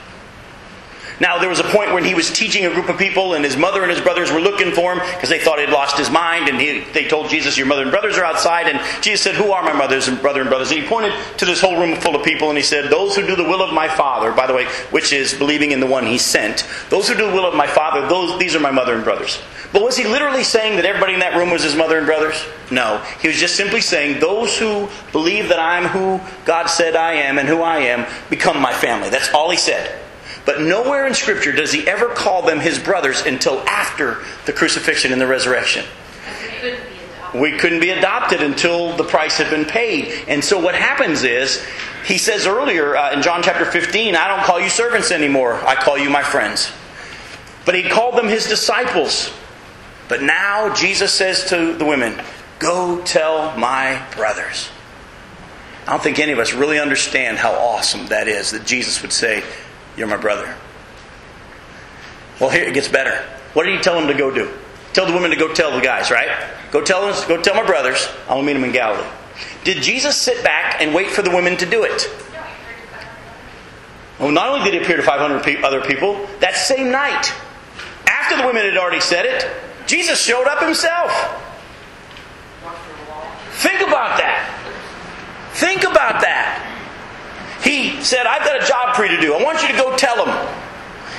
Now, 1.20 1.38
there 1.38 1.48
was 1.48 1.58
a 1.58 1.64
point 1.64 1.92
when 1.92 2.04
he 2.04 2.14
was 2.14 2.32
teaching 2.32 2.64
a 2.64 2.72
group 2.72 2.88
of 2.88 2.96
people, 2.96 3.34
and 3.34 3.44
his 3.44 3.56
mother 3.56 3.82
and 3.82 3.90
his 3.90 4.00
brothers 4.00 4.30
were 4.30 4.40
looking 4.40 4.72
for 4.72 4.92
him 4.92 5.00
because 5.14 5.28
they 5.28 5.40
thought 5.40 5.58
he'd 5.58 5.70
lost 5.70 5.98
his 5.98 6.10
mind. 6.10 6.48
And 6.48 6.60
he, 6.60 6.84
they 6.92 7.08
told 7.08 7.28
Jesus, 7.28 7.58
Your 7.58 7.66
mother 7.66 7.82
and 7.82 7.90
brothers 7.90 8.16
are 8.16 8.24
outside. 8.24 8.68
And 8.68 8.80
Jesus 9.02 9.22
said, 9.22 9.34
Who 9.34 9.50
are 9.50 9.62
my 9.62 9.72
mothers 9.72 10.06
and 10.06 10.20
brother 10.20 10.40
and 10.40 10.48
brothers? 10.48 10.70
And 10.70 10.80
he 10.80 10.86
pointed 10.86 11.12
to 11.38 11.44
this 11.44 11.60
whole 11.60 11.76
room 11.76 11.96
full 11.96 12.14
of 12.14 12.24
people, 12.24 12.50
and 12.50 12.56
he 12.56 12.62
said, 12.62 12.90
Those 12.90 13.16
who 13.16 13.26
do 13.26 13.34
the 13.34 13.42
will 13.42 13.62
of 13.62 13.74
my 13.74 13.88
Father, 13.88 14.30
by 14.30 14.46
the 14.46 14.54
way, 14.54 14.66
which 14.90 15.12
is 15.12 15.34
believing 15.34 15.72
in 15.72 15.80
the 15.80 15.86
one 15.86 16.06
he 16.06 16.18
sent, 16.18 16.66
those 16.88 17.08
who 17.08 17.16
do 17.16 17.26
the 17.26 17.34
will 17.34 17.46
of 17.46 17.54
my 17.54 17.66
Father, 17.66 18.06
those, 18.06 18.38
these 18.38 18.54
are 18.54 18.60
my 18.60 18.70
mother 18.70 18.94
and 18.94 19.02
brothers. 19.02 19.40
But 19.72 19.82
was 19.82 19.96
he 19.96 20.04
literally 20.04 20.44
saying 20.44 20.76
that 20.76 20.86
everybody 20.86 21.14
in 21.14 21.20
that 21.20 21.36
room 21.36 21.50
was 21.50 21.62
his 21.62 21.74
mother 21.74 21.98
and 21.98 22.06
brothers? 22.06 22.42
No. 22.70 23.04
He 23.20 23.28
was 23.28 23.38
just 23.38 23.56
simply 23.56 23.80
saying, 23.80 24.20
Those 24.20 24.56
who 24.56 24.88
believe 25.10 25.48
that 25.48 25.58
I'm 25.58 25.88
who 25.88 26.20
God 26.44 26.66
said 26.66 26.94
I 26.94 27.14
am 27.14 27.38
and 27.38 27.48
who 27.48 27.60
I 27.60 27.78
am 27.78 28.06
become 28.30 28.62
my 28.62 28.72
family. 28.72 29.10
That's 29.10 29.34
all 29.34 29.50
he 29.50 29.56
said. 29.56 30.04
But 30.48 30.62
nowhere 30.62 31.06
in 31.06 31.12
Scripture 31.12 31.52
does 31.52 31.72
he 31.72 31.86
ever 31.86 32.06
call 32.06 32.40
them 32.40 32.58
his 32.58 32.78
brothers 32.78 33.20
until 33.20 33.58
after 33.68 34.24
the 34.46 34.52
crucifixion 34.54 35.12
and 35.12 35.20
the 35.20 35.26
resurrection. 35.26 35.84
We 37.34 37.58
couldn't 37.58 37.80
be 37.80 37.90
adopted 37.90 38.40
until 38.40 38.96
the 38.96 39.04
price 39.04 39.36
had 39.36 39.50
been 39.50 39.66
paid. 39.66 40.10
And 40.26 40.42
so 40.42 40.58
what 40.58 40.74
happens 40.74 41.22
is, 41.22 41.62
he 42.06 42.16
says 42.16 42.46
earlier 42.46 42.96
uh, 42.96 43.12
in 43.12 43.20
John 43.20 43.42
chapter 43.42 43.66
15, 43.66 44.16
I 44.16 44.26
don't 44.26 44.42
call 44.42 44.58
you 44.58 44.70
servants 44.70 45.10
anymore, 45.10 45.52
I 45.52 45.74
call 45.74 45.98
you 45.98 46.08
my 46.08 46.22
friends. 46.22 46.72
But 47.66 47.74
he 47.74 47.82
called 47.82 48.16
them 48.16 48.28
his 48.28 48.46
disciples. 48.46 49.30
But 50.08 50.22
now 50.22 50.72
Jesus 50.72 51.12
says 51.12 51.44
to 51.50 51.74
the 51.74 51.84
women, 51.84 52.18
Go 52.58 53.02
tell 53.02 53.54
my 53.58 54.02
brothers. 54.16 54.70
I 55.86 55.90
don't 55.90 56.02
think 56.02 56.18
any 56.18 56.32
of 56.32 56.38
us 56.38 56.54
really 56.54 56.78
understand 56.78 57.36
how 57.36 57.52
awesome 57.52 58.06
that 58.06 58.28
is 58.28 58.52
that 58.52 58.64
Jesus 58.64 59.02
would 59.02 59.12
say, 59.12 59.42
you're 59.98 60.06
my 60.06 60.16
brother. 60.16 60.56
Well, 62.40 62.50
here 62.50 62.64
it 62.64 62.72
gets 62.72 62.88
better. 62.88 63.24
What 63.52 63.64
did 63.64 63.76
he 63.76 63.82
tell 63.82 63.98
them 63.98 64.06
to 64.08 64.14
go 64.14 64.32
do? 64.32 64.50
Tell 64.92 65.06
the 65.06 65.12
women 65.12 65.30
to 65.30 65.36
go 65.36 65.52
tell 65.52 65.72
the 65.72 65.80
guys, 65.80 66.10
right? 66.10 66.28
Go 66.70 66.82
tell 66.82 67.06
them, 67.06 67.28
go 67.28 67.42
tell 67.42 67.54
my 67.54 67.66
brothers. 67.66 68.08
I'll 68.28 68.42
meet 68.42 68.52
them 68.54 68.64
in 68.64 68.72
Galilee. 68.72 69.06
Did 69.64 69.82
Jesus 69.82 70.16
sit 70.16 70.42
back 70.44 70.80
and 70.80 70.94
wait 70.94 71.08
for 71.10 71.22
the 71.22 71.30
women 71.30 71.56
to 71.58 71.66
do 71.66 71.82
it? 71.82 72.08
Well, 74.18 74.30
not 74.30 74.48
only 74.48 74.64
did 74.64 74.74
he 74.74 74.80
appear 74.80 74.96
to 74.96 75.02
500 75.02 75.64
other 75.64 75.80
people, 75.80 76.26
that 76.40 76.56
same 76.56 76.90
night, 76.90 77.32
after 78.06 78.36
the 78.36 78.46
women 78.46 78.64
had 78.64 78.76
already 78.76 79.00
said 79.00 79.26
it, 79.26 79.48
Jesus 79.86 80.20
showed 80.20 80.46
up 80.46 80.62
himself. 80.62 81.10
Think 83.58 83.80
about 83.80 84.18
that. 84.18 84.54
Think 85.54 85.82
about 85.82 86.20
that. 86.20 86.67
He 87.62 88.02
said, 88.02 88.26
I've 88.26 88.44
got 88.44 88.62
a 88.62 88.66
job 88.66 88.94
for 88.94 89.04
you 89.04 89.16
to 89.16 89.20
do. 89.20 89.34
I 89.34 89.42
want 89.42 89.62
you 89.62 89.68
to 89.68 89.76
go 89.76 89.96
tell 89.96 90.24
them. 90.24 90.28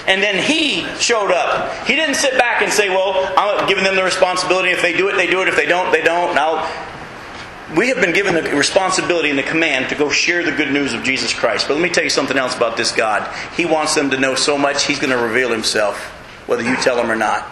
And 0.07 0.23
then 0.23 0.41
he 0.41 0.85
showed 0.97 1.31
up. 1.31 1.85
He 1.85 1.95
didn't 1.95 2.15
sit 2.15 2.37
back 2.37 2.61
and 2.61 2.71
say, 2.71 2.89
Well, 2.89 3.31
I'm 3.37 3.67
giving 3.67 3.83
them 3.83 3.95
the 3.95 4.03
responsibility. 4.03 4.69
If 4.69 4.81
they 4.81 4.93
do 4.93 5.09
it, 5.09 5.15
they 5.15 5.27
do 5.27 5.41
it. 5.41 5.47
If 5.47 5.55
they 5.55 5.67
don't, 5.67 5.91
they 5.91 6.01
don't. 6.01 6.33
Now, 6.33 6.67
we 7.75 7.89
have 7.89 7.97
been 7.97 8.13
given 8.13 8.33
the 8.33 8.41
responsibility 8.55 9.29
and 9.29 9.37
the 9.37 9.43
command 9.43 9.89
to 9.89 9.95
go 9.95 10.09
share 10.09 10.43
the 10.43 10.51
good 10.51 10.71
news 10.71 10.93
of 10.93 11.03
Jesus 11.03 11.33
Christ. 11.33 11.67
But 11.67 11.75
let 11.75 11.83
me 11.83 11.89
tell 11.89 12.03
you 12.03 12.09
something 12.09 12.37
else 12.37 12.55
about 12.55 12.77
this 12.77 12.91
God. 12.91 13.31
He 13.55 13.65
wants 13.65 13.93
them 13.93 14.09
to 14.09 14.19
know 14.19 14.33
so 14.33 14.57
much, 14.57 14.85
He's 14.85 14.99
going 14.99 15.11
to 15.11 15.17
reveal 15.17 15.51
Himself, 15.51 15.97
whether 16.47 16.63
you 16.63 16.75
tell 16.77 16.97
Him 16.97 17.11
or 17.11 17.15
not. 17.15 17.47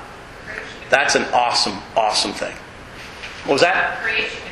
That's 0.89 1.15
an 1.15 1.26
awesome, 1.34 1.78
awesome 1.95 2.32
thing. 2.32 2.56
What 3.45 3.54
was 3.54 3.62
that? 3.62 4.00
Creation. 4.00 4.46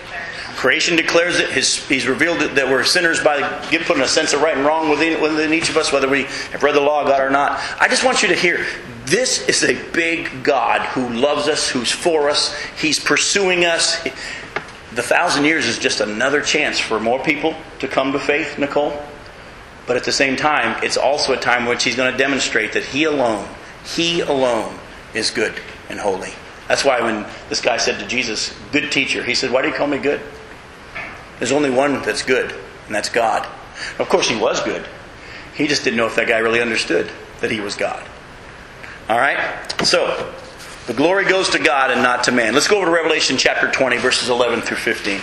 Creation 0.65 0.95
declares 0.95 1.37
it. 1.37 1.51
His, 1.51 1.87
he's 1.87 2.07
revealed 2.07 2.39
that 2.39 2.67
we're 2.67 2.83
sinners 2.83 3.23
by 3.23 3.39
putting 3.85 4.01
a 4.01 4.07
sense 4.07 4.33
of 4.33 4.41
right 4.41 4.57
and 4.57 4.65
wrong 4.65 4.89
within, 4.89 5.21
within 5.21 5.53
each 5.53 5.69
of 5.69 5.77
us, 5.77 5.93
whether 5.93 6.09
we 6.09 6.23
have 6.23 6.63
read 6.63 6.73
the 6.73 6.81
law 6.81 7.01
of 7.01 7.07
God 7.07 7.21
or 7.21 7.29
not. 7.29 7.61
I 7.79 7.87
just 7.87 8.03
want 8.03 8.23
you 8.23 8.29
to 8.29 8.33
hear 8.33 8.65
this 9.05 9.47
is 9.47 9.63
a 9.63 9.75
big 9.91 10.43
God 10.43 10.81
who 10.87 11.07
loves 11.09 11.47
us, 11.47 11.69
who's 11.69 11.91
for 11.91 12.31
us. 12.31 12.59
He's 12.81 12.99
pursuing 12.99 13.63
us. 13.63 14.03
The 14.95 15.03
thousand 15.03 15.45
years 15.45 15.67
is 15.67 15.77
just 15.77 16.01
another 16.01 16.41
chance 16.41 16.79
for 16.79 16.99
more 16.99 17.21
people 17.21 17.53
to 17.77 17.87
come 17.87 18.11
to 18.13 18.19
faith, 18.19 18.57
Nicole. 18.57 18.99
But 19.85 19.97
at 19.97 20.03
the 20.03 20.11
same 20.11 20.35
time, 20.35 20.83
it's 20.83 20.97
also 20.97 21.33
a 21.33 21.37
time 21.37 21.65
in 21.65 21.69
which 21.69 21.83
He's 21.83 21.95
going 21.95 22.11
to 22.11 22.17
demonstrate 22.17 22.73
that 22.73 22.85
He 22.85 23.03
alone, 23.03 23.47
He 23.95 24.21
alone, 24.21 24.79
is 25.13 25.29
good 25.29 25.53
and 25.89 25.99
holy. 25.99 26.33
That's 26.67 26.83
why 26.83 27.01
when 27.01 27.27
this 27.49 27.61
guy 27.61 27.77
said 27.77 27.99
to 27.99 28.07
Jesus, 28.07 28.51
Good 28.71 28.91
teacher, 28.91 29.23
he 29.23 29.35
said, 29.35 29.51
Why 29.51 29.61
do 29.61 29.67
you 29.67 29.75
call 29.75 29.85
me 29.85 29.99
good? 29.99 30.21
There's 31.39 31.51
only 31.51 31.69
one 31.69 32.01
that's 32.01 32.23
good, 32.23 32.51
and 32.85 32.95
that's 32.95 33.09
God. 33.09 33.47
Of 33.99 34.09
course, 34.09 34.29
he 34.29 34.35
was 34.35 34.61
good. 34.61 34.85
He 35.55 35.67
just 35.67 35.83
didn't 35.83 35.97
know 35.97 36.05
if 36.05 36.15
that 36.15 36.27
guy 36.27 36.39
really 36.39 36.61
understood 36.61 37.11
that 37.41 37.51
he 37.51 37.59
was 37.59 37.75
God. 37.75 38.05
All 39.09 39.17
right? 39.17 39.37
So, 39.83 40.33
the 40.87 40.93
glory 40.93 41.25
goes 41.25 41.49
to 41.49 41.59
God 41.59 41.91
and 41.91 42.01
not 42.01 42.23
to 42.25 42.31
man. 42.31 42.53
Let's 42.53 42.67
go 42.67 42.77
over 42.77 42.85
to 42.85 42.91
Revelation 42.91 43.37
chapter 43.37 43.71
20, 43.71 43.97
verses 43.97 44.29
11 44.29 44.61
through 44.61 44.77
15. 44.77 45.19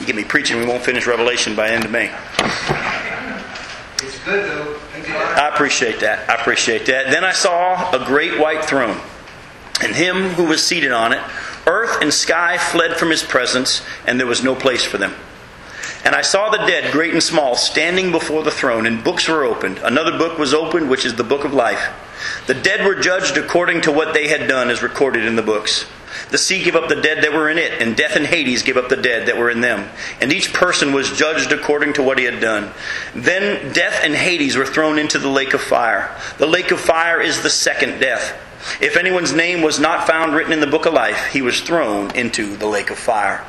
You 0.00 0.06
get 0.06 0.16
me 0.16 0.24
preaching, 0.24 0.58
we 0.58 0.66
won't 0.66 0.82
finish 0.82 1.06
Revelation 1.06 1.54
by 1.54 1.68
end 1.68 1.84
of 1.84 1.90
May. 1.90 2.12
It's 4.02 4.18
good 4.24 4.50
though. 4.50 4.78
I 5.12 5.50
appreciate 5.52 6.00
that. 6.00 6.28
I 6.28 6.34
appreciate 6.40 6.86
that. 6.86 7.10
Then 7.10 7.24
I 7.24 7.32
saw 7.32 7.90
a 7.92 8.04
great 8.04 8.38
white 8.38 8.64
throne, 8.64 9.00
and 9.82 9.94
him 9.94 10.30
who 10.30 10.44
was 10.44 10.64
seated 10.64 10.92
on 10.92 11.12
it 11.12 11.20
Earth 11.66 12.00
and 12.00 12.12
sky 12.12 12.58
fled 12.58 12.96
from 12.96 13.10
his 13.10 13.22
presence, 13.22 13.82
and 14.06 14.18
there 14.18 14.26
was 14.26 14.42
no 14.42 14.54
place 14.54 14.84
for 14.84 14.98
them. 14.98 15.14
And 16.04 16.14
I 16.16 16.22
saw 16.22 16.50
the 16.50 16.58
dead, 16.58 16.92
great 16.92 17.12
and 17.12 17.22
small, 17.22 17.54
standing 17.54 18.10
before 18.10 18.42
the 18.42 18.50
throne, 18.50 18.86
and 18.86 19.04
books 19.04 19.28
were 19.28 19.44
opened. 19.44 19.78
Another 19.78 20.18
book 20.18 20.38
was 20.38 20.52
opened, 20.52 20.90
which 20.90 21.04
is 21.04 21.14
the 21.14 21.24
book 21.24 21.44
of 21.44 21.54
life. 21.54 21.90
The 22.46 22.54
dead 22.54 22.84
were 22.84 22.96
judged 22.96 23.36
according 23.36 23.82
to 23.82 23.92
what 23.92 24.12
they 24.12 24.28
had 24.28 24.48
done, 24.48 24.68
as 24.68 24.82
recorded 24.82 25.24
in 25.24 25.36
the 25.36 25.42
books. 25.42 25.86
The 26.30 26.38
sea 26.38 26.62
gave 26.62 26.76
up 26.76 26.88
the 26.88 27.00
dead 27.00 27.22
that 27.22 27.32
were 27.32 27.48
in 27.48 27.58
it, 27.58 27.80
and 27.80 27.96
death 27.96 28.16
and 28.16 28.26
Hades 28.26 28.62
gave 28.62 28.76
up 28.76 28.88
the 28.88 28.96
dead 28.96 29.28
that 29.28 29.38
were 29.38 29.50
in 29.50 29.60
them. 29.60 29.88
And 30.20 30.32
each 30.32 30.52
person 30.52 30.92
was 30.92 31.12
judged 31.12 31.52
according 31.52 31.94
to 31.94 32.02
what 32.02 32.18
he 32.18 32.24
had 32.24 32.40
done. 32.40 32.72
Then 33.14 33.72
death 33.72 34.00
and 34.02 34.14
Hades 34.14 34.56
were 34.56 34.66
thrown 34.66 34.98
into 34.98 35.18
the 35.18 35.28
lake 35.28 35.54
of 35.54 35.62
fire. 35.62 36.14
The 36.38 36.46
lake 36.46 36.70
of 36.70 36.80
fire 36.80 37.20
is 37.20 37.42
the 37.42 37.50
second 37.50 38.00
death. 38.00 38.38
If 38.80 38.96
anyone's 38.96 39.32
name 39.32 39.62
was 39.62 39.78
not 39.78 40.06
found 40.06 40.34
written 40.34 40.52
in 40.52 40.60
the 40.60 40.66
book 40.66 40.86
of 40.86 40.94
life, 40.94 41.26
he 41.32 41.42
was 41.42 41.60
thrown 41.60 42.10
into 42.14 42.56
the 42.56 42.66
lake 42.66 42.90
of 42.90 42.98
fire. 42.98 43.44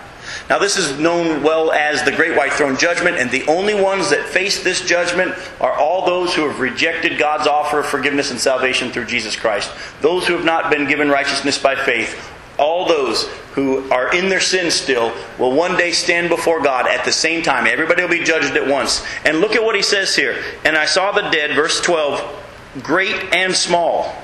Now, 0.49 0.57
this 0.57 0.77
is 0.77 0.99
known 0.99 1.43
well 1.43 1.71
as 1.71 2.03
the 2.03 2.11
Great 2.11 2.35
White 2.35 2.53
Throne 2.53 2.77
Judgment, 2.77 3.17
and 3.17 3.29
the 3.29 3.45
only 3.47 3.73
ones 3.73 4.09
that 4.09 4.27
face 4.27 4.63
this 4.63 4.81
judgment 4.81 5.33
are 5.59 5.73
all 5.73 6.05
those 6.05 6.33
who 6.33 6.47
have 6.47 6.59
rejected 6.59 7.19
God's 7.19 7.47
offer 7.47 7.79
of 7.79 7.85
forgiveness 7.85 8.31
and 8.31 8.39
salvation 8.39 8.91
through 8.91 9.05
Jesus 9.05 9.35
Christ. 9.35 9.71
Those 10.01 10.27
who 10.27 10.33
have 10.33 10.45
not 10.45 10.71
been 10.71 10.87
given 10.87 11.09
righteousness 11.09 11.57
by 11.57 11.75
faith, 11.75 12.31
all 12.57 12.87
those 12.87 13.27
who 13.53 13.89
are 13.91 14.13
in 14.13 14.29
their 14.29 14.39
sin 14.39 14.71
still, 14.71 15.13
will 15.37 15.53
one 15.53 15.77
day 15.77 15.91
stand 15.91 16.29
before 16.29 16.61
God 16.61 16.87
at 16.87 17.05
the 17.05 17.11
same 17.11 17.43
time. 17.43 17.67
Everybody 17.67 18.01
will 18.01 18.09
be 18.09 18.23
judged 18.23 18.55
at 18.55 18.67
once. 18.67 19.05
And 19.25 19.39
look 19.39 19.55
at 19.55 19.63
what 19.63 19.75
he 19.75 19.81
says 19.81 20.15
here. 20.15 20.41
And 20.63 20.75
I 20.75 20.85
saw 20.85 21.11
the 21.11 21.29
dead, 21.29 21.55
verse 21.55 21.81
12, 21.81 22.81
great 22.81 23.33
and 23.33 23.55
small 23.55 24.22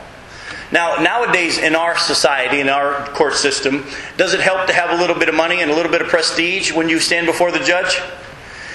now, 0.71 0.97
nowadays 0.97 1.57
in 1.57 1.75
our 1.75 1.97
society, 1.97 2.59
in 2.59 2.69
our 2.69 3.07
court 3.07 3.33
system, 3.33 3.85
does 4.17 4.33
it 4.33 4.39
help 4.39 4.67
to 4.67 4.73
have 4.73 4.91
a 4.91 5.01
little 5.01 5.17
bit 5.17 5.27
of 5.27 5.35
money 5.35 5.61
and 5.61 5.71
a 5.71 5.75
little 5.75 5.91
bit 5.91 6.01
of 6.01 6.07
prestige 6.07 6.71
when 6.71 6.89
you 6.89 6.99
stand 6.99 7.25
before 7.25 7.51
the 7.51 7.59
judge? 7.59 7.99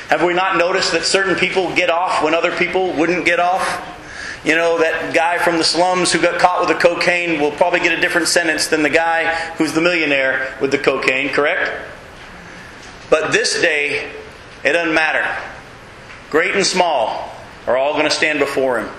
Have 0.09 0.22
we 0.22 0.35
not 0.35 0.57
noticed 0.57 0.92
that 0.92 1.04
certain 1.04 1.37
people 1.37 1.74
get 1.74 1.90
off 1.90 2.22
when 2.22 2.35
other 2.35 2.54
people 2.54 2.92
wouldn't 2.92 3.24
get 3.24 3.38
off? 3.38 3.90
You 4.44 4.57
know, 4.57 4.78
that 4.78 5.14
guy 5.14 5.38
from 5.38 5.57
the 5.57 5.64
slums 5.64 6.12
who 6.12 6.20
got 6.20 6.38
caught 6.40 6.61
with 6.61 6.68
the 6.68 6.83
cocaine 6.83 7.40
will 7.40 7.52
probably 7.52 7.80
get 7.80 7.96
a 7.96 8.00
different 8.00 8.28
sentence 8.28 8.66
than 8.66 8.83
the 8.83 8.90
guy 8.90 9.35
who's 9.57 9.72
the 9.72 9.80
millionaire 9.80 10.54
with 10.61 10.72
the 10.72 10.78
cocaine, 10.78 11.30
correct? 11.30 11.70
But 13.09 13.33
this 13.33 13.61
day, 13.62 14.11
it 14.64 14.72
doesn't 14.72 14.94
matter. 14.94 15.24
Great 16.28 16.54
and 16.57 16.66
small 16.66 17.33
are 17.66 17.76
all 17.76 17.92
going 17.92 18.04
to 18.04 18.11
stand 18.11 18.40
before 18.40 18.80
him. 18.80 18.90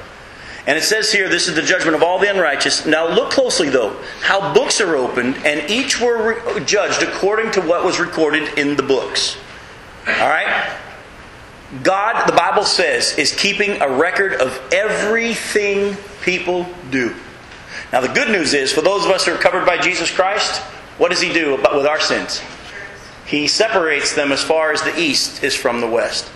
And 0.67 0.77
it 0.77 0.83
says 0.83 1.11
here, 1.11 1.29
this 1.29 1.47
is 1.47 1.55
the 1.55 1.61
judgment 1.61 1.95
of 1.95 2.01
all 2.01 2.17
the 2.17 2.29
unrighteous. 2.29 2.85
Now 2.85 3.07
look 3.07 3.29
closely 3.29 3.69
though, 3.69 4.01
how 4.21 4.53
books 4.53 4.81
are 4.81 4.95
opened, 4.95 5.37
and 5.45 5.69
each 5.69 6.01
were 6.01 6.35
re- 6.35 6.65
judged 6.65 7.03
according 7.03 7.51
to 7.51 7.61
what 7.61 7.85
was 7.85 7.99
recorded 7.99 8.57
in 8.57 8.75
the 8.75 8.83
books. 8.83 9.37
All 10.07 10.27
right? 10.27 10.75
God, 11.83 12.27
the 12.27 12.33
Bible 12.33 12.63
says, 12.63 13.17
is 13.17 13.35
keeping 13.35 13.81
a 13.81 13.89
record 13.89 14.33
of 14.33 14.59
everything 14.71 15.97
people 16.21 16.65
do. 16.89 17.13
Now, 17.91 18.01
the 18.01 18.07
good 18.07 18.29
news 18.29 18.53
is, 18.53 18.71
for 18.71 18.81
those 18.81 19.05
of 19.05 19.11
us 19.11 19.25
who 19.25 19.33
are 19.33 19.37
covered 19.37 19.65
by 19.65 19.77
Jesus 19.77 20.11
Christ, 20.11 20.61
what 20.97 21.11
does 21.11 21.21
He 21.21 21.33
do 21.33 21.55
about, 21.55 21.75
with 21.75 21.85
our 21.85 21.99
sins? 21.99 22.41
He 23.25 23.47
separates 23.47 24.13
them 24.13 24.31
as 24.31 24.43
far 24.43 24.71
as 24.71 24.81
the 24.81 24.97
east 24.99 25.43
is 25.43 25.55
from 25.55 25.81
the 25.81 25.87
west. 25.87 26.29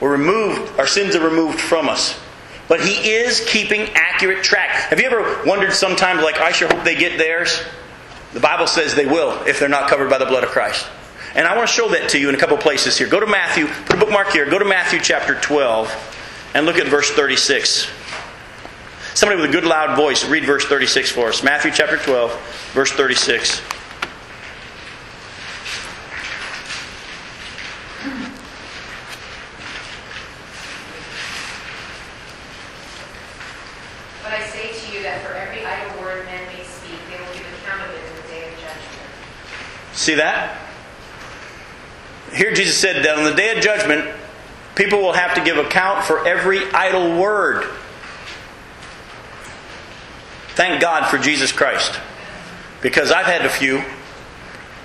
We're 0.00 0.12
removed, 0.12 0.78
our 0.78 0.86
sins 0.86 1.14
are 1.14 1.24
removed 1.24 1.60
from 1.60 1.88
us. 1.88 2.18
But 2.72 2.80
He 2.80 3.10
is 3.10 3.44
keeping 3.46 3.90
accurate 3.94 4.42
track. 4.42 4.70
Have 4.88 4.98
you 4.98 5.04
ever 5.04 5.44
wondered 5.44 5.74
sometimes, 5.74 6.22
like, 6.22 6.38
I 6.38 6.52
sure 6.52 6.68
hope 6.68 6.84
they 6.84 6.94
get 6.94 7.18
theirs? 7.18 7.62
The 8.32 8.40
Bible 8.40 8.66
says 8.66 8.94
they 8.94 9.04
will 9.04 9.42
if 9.46 9.60
they're 9.60 9.68
not 9.68 9.90
covered 9.90 10.08
by 10.08 10.16
the 10.16 10.24
blood 10.24 10.42
of 10.42 10.48
Christ. 10.48 10.86
And 11.34 11.46
I 11.46 11.54
want 11.54 11.68
to 11.68 11.74
show 11.74 11.90
that 11.90 12.08
to 12.08 12.18
you 12.18 12.30
in 12.30 12.34
a 12.34 12.38
couple 12.38 12.56
places 12.56 12.96
here. 12.96 13.08
Go 13.08 13.20
to 13.20 13.26
Matthew, 13.26 13.66
put 13.66 13.96
a 13.96 13.98
bookmark 13.98 14.30
here. 14.30 14.48
Go 14.48 14.58
to 14.58 14.64
Matthew 14.64 15.00
chapter 15.00 15.38
12 15.38 16.50
and 16.54 16.64
look 16.64 16.76
at 16.76 16.86
verse 16.86 17.10
36. 17.10 17.90
Somebody 19.12 19.38
with 19.38 19.50
a 19.50 19.52
good 19.52 19.64
loud 19.66 19.94
voice, 19.94 20.24
read 20.24 20.46
verse 20.46 20.64
36 20.64 21.10
for 21.10 21.28
us. 21.28 21.42
Matthew 21.42 21.72
chapter 21.72 21.98
12, 21.98 22.72
verse 22.72 22.90
36. 22.92 23.60
But 34.32 34.40
I 34.40 34.46
say 34.46 34.72
to 34.72 34.96
you 34.96 35.02
that 35.02 35.20
for 35.26 35.34
every 35.34 35.62
idle 35.62 36.00
word 36.00 36.24
men 36.24 36.46
may 36.46 36.64
speak, 36.64 36.96
they 37.10 37.18
will 37.18 37.34
give 37.34 37.44
account 37.60 37.82
of 37.82 37.90
it 37.90 38.00
in 38.00 38.16
the 38.16 38.28
day 38.28 38.48
of 38.48 38.54
judgment. 38.54 39.10
See 40.02 40.14
that? 40.14 40.58
Here 42.34 42.52
Jesus 42.52 42.76
said 42.76 43.04
that 43.04 43.16
on 43.16 43.22
the 43.22 43.34
day 43.34 43.56
of 43.56 43.62
judgment, 43.62 44.12
people 44.74 44.98
will 44.98 45.12
have 45.12 45.32
to 45.36 45.44
give 45.44 45.58
account 45.58 46.04
for 46.04 46.26
every 46.26 46.68
idle 46.72 47.20
word. 47.20 47.66
Thank 50.56 50.82
God 50.82 51.08
for 51.08 51.18
Jesus 51.18 51.52
Christ. 51.52 52.00
Because 52.80 53.12
I've 53.12 53.26
had 53.26 53.42
a 53.42 53.48
few. 53.48 53.80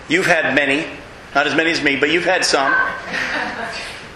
You've 0.08 0.28
had 0.28 0.54
many. 0.54 0.86
Not 1.34 1.48
as 1.48 1.56
many 1.56 1.72
as 1.72 1.82
me, 1.82 1.96
but 1.96 2.12
you've 2.12 2.26
had 2.26 2.46
some. 2.46 2.72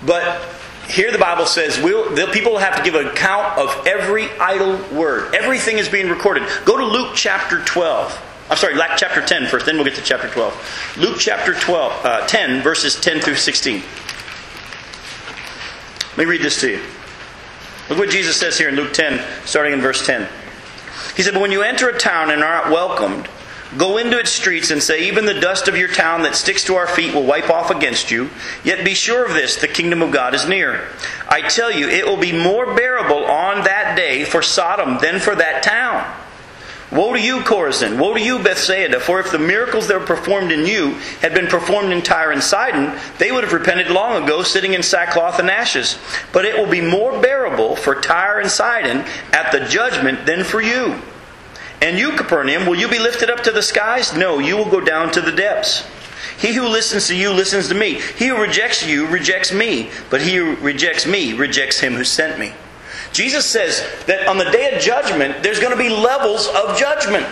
But 0.05 0.39
here 0.87 1.11
the 1.11 1.17
Bible 1.17 1.47
says 1.47 1.81
we'll, 1.81 2.13
the 2.13 2.27
people 2.27 2.51
will 2.51 2.59
have 2.59 2.75
to 2.75 2.83
give 2.83 2.93
an 2.93 3.07
account 3.07 3.57
of 3.57 3.87
every 3.87 4.29
idle 4.39 4.77
word. 4.95 5.33
Everything 5.33 5.79
is 5.79 5.89
being 5.89 6.09
recorded. 6.09 6.43
Go 6.63 6.77
to 6.77 6.85
Luke 6.85 7.13
chapter 7.15 7.65
12. 7.65 8.27
I'm 8.51 8.57
sorry, 8.57 8.75
Luke 8.75 8.91
chapter 8.97 9.25
10 9.25 9.47
first, 9.47 9.65
then 9.65 9.77
we'll 9.77 9.85
get 9.85 9.95
to 9.95 10.01
chapter 10.01 10.27
12. 10.27 10.97
Luke 10.97 11.15
chapter 11.17 11.53
12, 11.53 12.05
uh, 12.05 12.27
10, 12.27 12.61
verses 12.61 12.99
10 12.99 13.21
through 13.21 13.37
16. 13.37 13.81
Let 16.09 16.17
me 16.17 16.25
read 16.25 16.41
this 16.41 16.59
to 16.59 16.71
you. 16.71 16.81
Look 17.89 17.97
what 17.97 18.09
Jesus 18.09 18.35
says 18.35 18.57
here 18.57 18.67
in 18.67 18.75
Luke 18.75 18.91
10, 18.91 19.25
starting 19.45 19.71
in 19.71 19.79
verse 19.79 20.05
10. 20.05 20.27
He 21.15 21.23
said, 21.23 21.33
But 21.33 21.39
when 21.39 21.53
you 21.53 21.61
enter 21.61 21.87
a 21.87 21.97
town 21.97 22.29
and 22.29 22.43
are 22.43 22.63
not 22.63 22.73
welcomed, 22.73 23.29
go 23.77 23.97
into 23.97 24.19
its 24.19 24.31
streets 24.31 24.69
and 24.69 24.83
say, 24.83 25.07
Even 25.07 25.25
the 25.25 25.39
dust 25.39 25.69
of 25.69 25.77
your 25.77 25.87
town 25.87 26.23
that 26.23 26.35
sticks 26.35 26.65
to 26.65 26.75
our 26.75 26.87
feet 26.87 27.15
will 27.15 27.23
wipe 27.23 27.49
off 27.49 27.71
against 27.71 28.11
you. 28.11 28.29
Yet 28.65 28.83
be 28.83 28.93
sure 28.95 29.25
of 29.25 29.33
this, 29.33 29.55
the 29.55 29.69
kingdom 29.69 30.01
of 30.01 30.11
God 30.11 30.35
is 30.35 30.45
near. 30.45 30.89
I 31.29 31.39
tell 31.39 31.71
you, 31.71 31.87
it 31.87 32.05
will 32.05 32.17
be 32.17 32.33
more 32.33 32.75
bearable 32.75 33.23
on 33.23 33.63
that 33.63 33.95
day 33.95 34.25
for 34.25 34.41
Sodom 34.41 34.97
than 34.97 35.21
for 35.21 35.35
that 35.35 35.63
town. 35.63 36.17
Woe 36.91 37.13
to 37.13 37.21
you, 37.21 37.39
Chorazin! 37.39 37.97
Woe 37.97 38.13
to 38.13 38.21
you, 38.21 38.38
Bethsaida! 38.38 38.99
For 38.99 39.21
if 39.21 39.32
the 39.32 39.39
miracles 39.39 39.88
that 39.88 39.97
were 39.97 40.06
performed 40.06 40.51
in 40.51 40.65
you 40.65 40.95
had 41.21 41.34
been 41.34 41.47
performed 41.47 41.93
in 41.93 42.01
Tyre 42.01 42.32
and 42.32 42.43
Sidon, 42.43 42.99
they 43.17 43.32
would 43.32 43.45
have 43.45 43.54
repented 43.54 43.89
long 43.89 44.21
ago, 44.21 44.43
sitting 44.43 44.73
in 44.73 44.84
sackcloth 44.84 45.39
and 45.39 45.49
ashes. 45.49 45.97
But 46.34 46.43
it 46.43 46.58
will 46.58 46.69
be 46.69 46.82
more 46.82 47.21
bearable 47.21 47.77
for 47.77 47.95
Tyre 47.95 48.41
and 48.41 48.51
Sidon 48.51 49.06
at 49.32 49.54
the 49.54 49.62
judgment 49.62 50.25
than 50.25 50.43
for 50.43 50.60
you. 50.62 51.01
And 51.82 51.97
you, 51.97 52.12
Capernaum, 52.12 52.65
will 52.65 52.75
you 52.75 52.89
be 52.89 52.99
lifted 52.99 53.30
up 53.30 53.41
to 53.43 53.51
the 53.51 53.62
skies? 53.62 54.13
No, 54.13 54.39
you 54.39 54.58
will 54.58 54.69
go 54.69 54.82
down 54.82 55.12
to 55.13 55.21
the 55.21 55.32
depths. 55.32 55.88
He 56.38 56.54
who 56.54 56.67
listens 56.67 57.08
to 57.08 57.15
you 57.15 57.32
listens 57.32 57.69
to 57.69 57.75
me. 57.75 58.01
He 58.17 58.27
who 58.27 58.41
rejects 58.41 58.86
you 58.86 59.08
rejects 59.08 59.54
me. 59.54 59.89
But 60.10 60.21
he 60.21 60.36
who 60.36 60.56
rejects 60.58 61.08
me 61.08 61.34
rejects 61.34 61.80
him 61.80 61.93
who 61.93 62.04
sent 62.04 62.38
me. 62.38 62.51
Jesus 63.13 63.45
says 63.45 63.86
that 64.06 64.28
on 64.28 64.38
the 64.38 64.45
day 64.45 64.74
of 64.74 64.82
judgment, 64.82 65.43
there's 65.43 65.60
going 65.60 65.71
to 65.71 65.78
be 65.78 65.89
levels 65.89 66.47
of 66.47 66.78
judgment. 66.78 67.26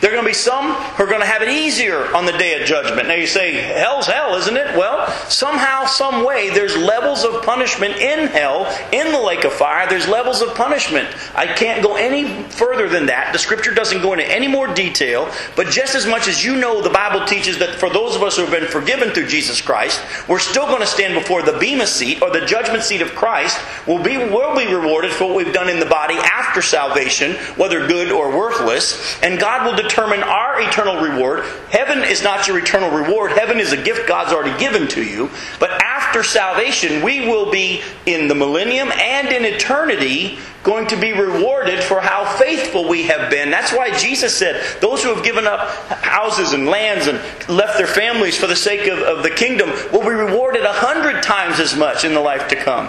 There 0.00 0.10
are 0.10 0.14
going 0.14 0.24
to 0.24 0.30
be 0.30 0.34
some 0.34 0.72
who 0.72 1.04
are 1.04 1.06
going 1.06 1.20
to 1.20 1.26
have 1.26 1.42
it 1.42 1.50
easier 1.50 2.14
on 2.16 2.24
the 2.24 2.32
day 2.32 2.58
of 2.60 2.66
judgment. 2.66 3.08
Now 3.08 3.14
you 3.14 3.26
say, 3.26 3.52
hell's 3.52 4.06
hell, 4.06 4.34
isn't 4.36 4.56
it? 4.56 4.76
Well, 4.76 5.06
somehow, 5.28 5.84
some 5.84 6.24
way, 6.24 6.48
there's 6.50 6.76
levels 6.76 7.24
of 7.24 7.42
punishment 7.42 7.96
in 7.96 8.28
hell, 8.28 8.66
in 8.92 9.12
the 9.12 9.20
lake 9.20 9.44
of 9.44 9.52
fire. 9.52 9.88
There's 9.88 10.08
levels 10.08 10.40
of 10.40 10.54
punishment. 10.54 11.06
I 11.34 11.46
can't 11.46 11.82
go 11.82 11.96
any 11.96 12.42
further 12.44 12.88
than 12.88 13.06
that. 13.06 13.32
The 13.32 13.38
scripture 13.38 13.74
doesn't 13.74 14.00
go 14.00 14.14
into 14.14 14.26
any 14.26 14.48
more 14.48 14.72
detail. 14.72 15.30
But 15.54 15.68
just 15.68 15.94
as 15.94 16.06
much 16.06 16.28
as 16.28 16.42
you 16.42 16.56
know, 16.56 16.80
the 16.80 16.90
Bible 16.90 17.26
teaches 17.26 17.58
that 17.58 17.74
for 17.74 17.90
those 17.90 18.16
of 18.16 18.22
us 18.22 18.36
who 18.36 18.42
have 18.42 18.52
been 18.52 18.68
forgiven 18.68 19.10
through 19.10 19.26
Jesus 19.26 19.60
Christ, 19.60 20.00
we're 20.28 20.38
still 20.38 20.66
going 20.66 20.80
to 20.80 20.86
stand 20.86 21.14
before 21.14 21.42
the 21.42 21.58
Bema 21.58 21.86
seat 21.86 22.22
or 22.22 22.30
the 22.30 22.46
judgment 22.46 22.82
seat 22.84 23.02
of 23.02 23.14
Christ. 23.14 23.60
We'll 23.86 24.02
be, 24.02 24.16
will 24.16 24.56
be 24.56 24.72
rewarded 24.72 25.12
for 25.12 25.26
what 25.26 25.36
we've 25.36 25.52
done 25.52 25.68
in 25.68 25.78
the 25.78 25.86
body 25.86 26.14
after 26.14 26.62
salvation, 26.62 27.36
whether 27.56 27.86
good 27.86 28.10
or 28.10 28.34
worthless. 28.34 29.20
And 29.22 29.38
God 29.38 29.66
will 29.66 29.76
determine 29.90 30.22
our 30.22 30.60
eternal 30.60 31.02
reward. 31.02 31.44
Heaven 31.70 32.04
is 32.04 32.22
not 32.22 32.46
your 32.46 32.58
eternal 32.58 32.90
reward. 32.90 33.32
Heaven 33.32 33.58
is 33.58 33.72
a 33.72 33.82
gift 33.82 34.06
God's 34.06 34.32
already 34.32 34.56
given 34.58 34.86
to 34.88 35.02
you. 35.02 35.30
But 35.58 35.70
after 35.82 36.22
salvation, 36.22 37.02
we 37.02 37.26
will 37.26 37.50
be 37.50 37.82
in 38.06 38.28
the 38.28 38.34
millennium 38.34 38.90
and 38.92 39.28
in 39.28 39.44
eternity 39.44 40.38
going 40.62 40.86
to 40.88 41.00
be 41.00 41.12
rewarded 41.12 41.82
for 41.82 42.00
how 42.00 42.36
faithful 42.36 42.88
we 42.88 43.04
have 43.04 43.30
been. 43.30 43.50
That's 43.50 43.72
why 43.72 43.96
Jesus 43.98 44.36
said, 44.36 44.62
those 44.80 45.02
who 45.02 45.12
have 45.14 45.24
given 45.24 45.46
up 45.46 45.68
houses 45.88 46.52
and 46.52 46.66
lands 46.66 47.06
and 47.08 47.18
left 47.48 47.76
their 47.76 47.86
families 47.86 48.36
for 48.36 48.46
the 48.46 48.56
sake 48.56 48.86
of, 48.88 48.98
of 49.00 49.22
the 49.22 49.30
kingdom 49.30 49.70
will 49.92 50.02
be 50.02 50.10
rewarded 50.10 50.62
a 50.62 50.72
hundred 50.72 51.22
times 51.22 51.58
as 51.58 51.76
much 51.76 52.04
in 52.04 52.14
the 52.14 52.20
life 52.20 52.48
to 52.48 52.56
come. 52.56 52.86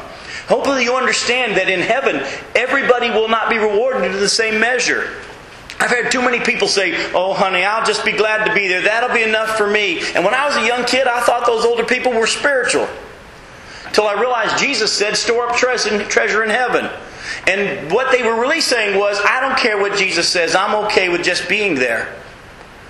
Hopefully, 0.48 0.84
you 0.84 0.96
understand 0.96 1.56
that 1.56 1.70
in 1.70 1.80
heaven, 1.80 2.18
everybody 2.56 3.10
will 3.10 3.30
not 3.30 3.50
be 3.50 3.58
rewarded 3.58 4.12
in 4.12 4.20
the 4.20 4.30
same 4.30 4.60
measure. 4.60 5.10
I've 5.82 5.89
had 5.89 6.12
too 6.12 6.22
many 6.22 6.39
people 6.39 6.67
say, 6.67 7.12
Oh, 7.12 7.34
honey, 7.34 7.63
I'll 7.63 7.84
just 7.84 8.06
be 8.06 8.12
glad 8.12 8.46
to 8.46 8.54
be 8.54 8.67
there. 8.67 8.82
That'll 8.82 9.15
be 9.15 9.24
enough 9.24 9.58
for 9.58 9.67
me. 9.67 10.00
And 10.13 10.24
when 10.24 10.36
I 10.36 10.46
was 10.46 10.56
a 10.56 10.67
young 10.67 10.86
kid, 10.86 11.08
I 11.08 11.22
thought 11.22 11.48
those 11.48 11.65
older 11.65 11.84
people 11.84 12.12
were 12.12 12.28
spiritual. 12.28 12.88
Till 13.91 14.06
I 14.06 14.13
realized 14.13 14.60
Jesus 14.60 14.94
said, 14.94 15.17
Store 15.17 15.50
up 15.50 15.56
treasure 15.56 16.44
in 16.44 16.50
heaven. 16.52 16.88
And 17.48 17.91
what 17.91 18.12
they 18.12 18.22
were 18.22 18.39
really 18.39 18.62
saying 18.62 19.00
was, 19.00 19.20
I 19.26 19.41
don't 19.41 19.58
care 19.58 19.80
what 19.80 19.98
Jesus 19.98 20.30
says, 20.30 20.54
I'm 20.54 20.86
okay 20.86 21.10
with 21.10 21.24
just 21.24 21.50
being 21.50 21.74
there. 21.74 22.15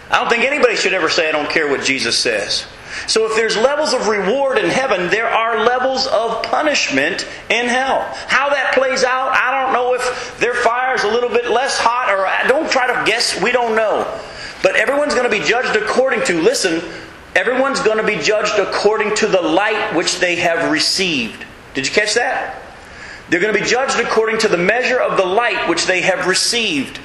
I 0.10 0.20
don't 0.20 0.30
think 0.30 0.44
anybody 0.44 0.76
should 0.76 0.94
ever 0.94 1.10
say, 1.10 1.30
I 1.30 1.32
don't 1.32 1.50
care 1.50 1.70
what 1.70 1.86
Jesus 1.86 2.20
says. 2.20 2.66
So 3.08 3.26
if 3.26 3.36
there's 3.36 3.58
levels 3.58 3.94
of 3.94 4.08
reward 4.08 4.58
in 4.58 4.70
heaven, 4.70 5.10
there 5.10 5.28
are 5.28 5.66
levels 5.66 6.08
of 6.08 6.44
punishment 6.44 7.28
in 7.50 7.68
hell. 7.68 8.02
How 8.28 8.50
that 8.50 8.74
plays 8.74 9.04
out, 9.04 9.32
I 9.32 9.64
don't 9.64 9.74
know 9.74 9.94
if 9.94 10.40
their 10.40 10.54
fire 10.54 10.96
is 10.96 11.04
a 11.04 11.08
little 11.08 11.30
bit 11.30 11.50
less 11.50 11.78
hot 11.80 12.10
or 12.10 12.26
uh, 12.26 12.48
don't 12.48 12.70
try 12.70 12.88
to 12.88 13.10
guess, 13.10 13.42
we 13.42 13.52
don't 13.52 13.76
know. 13.76 14.20
But 14.64 14.76
everyone's 14.76 15.14
going 15.14 15.30
to 15.30 15.38
be 15.38 15.44
judged 15.44 15.76
according 15.76 16.24
to, 16.26 16.42
listen, 16.42 16.82
everyone's 17.36 17.80
going 17.80 17.98
to 17.98 18.06
be 18.06 18.22
judged 18.22 18.60
according 18.60 19.16
to 19.16 19.28
the 19.28 19.42
light 19.42 19.96
which 19.96 20.20
they 20.20 20.36
have 20.36 20.72
received. 20.72 21.46
Did 21.74 21.88
you 21.88 21.94
catch 21.94 22.14
that? 22.16 22.62
They're 23.30 23.40
going 23.40 23.54
to 23.54 23.60
be 23.60 23.66
judged 23.66 24.00
according 24.00 24.40
to 24.40 24.50
the 24.50 24.58
measure 24.58 25.00
of 25.00 25.18
the 25.18 25.26
light 25.26 25.70
which 25.70 25.86
they 25.86 26.02
have 26.02 26.28
received. 26.28 27.00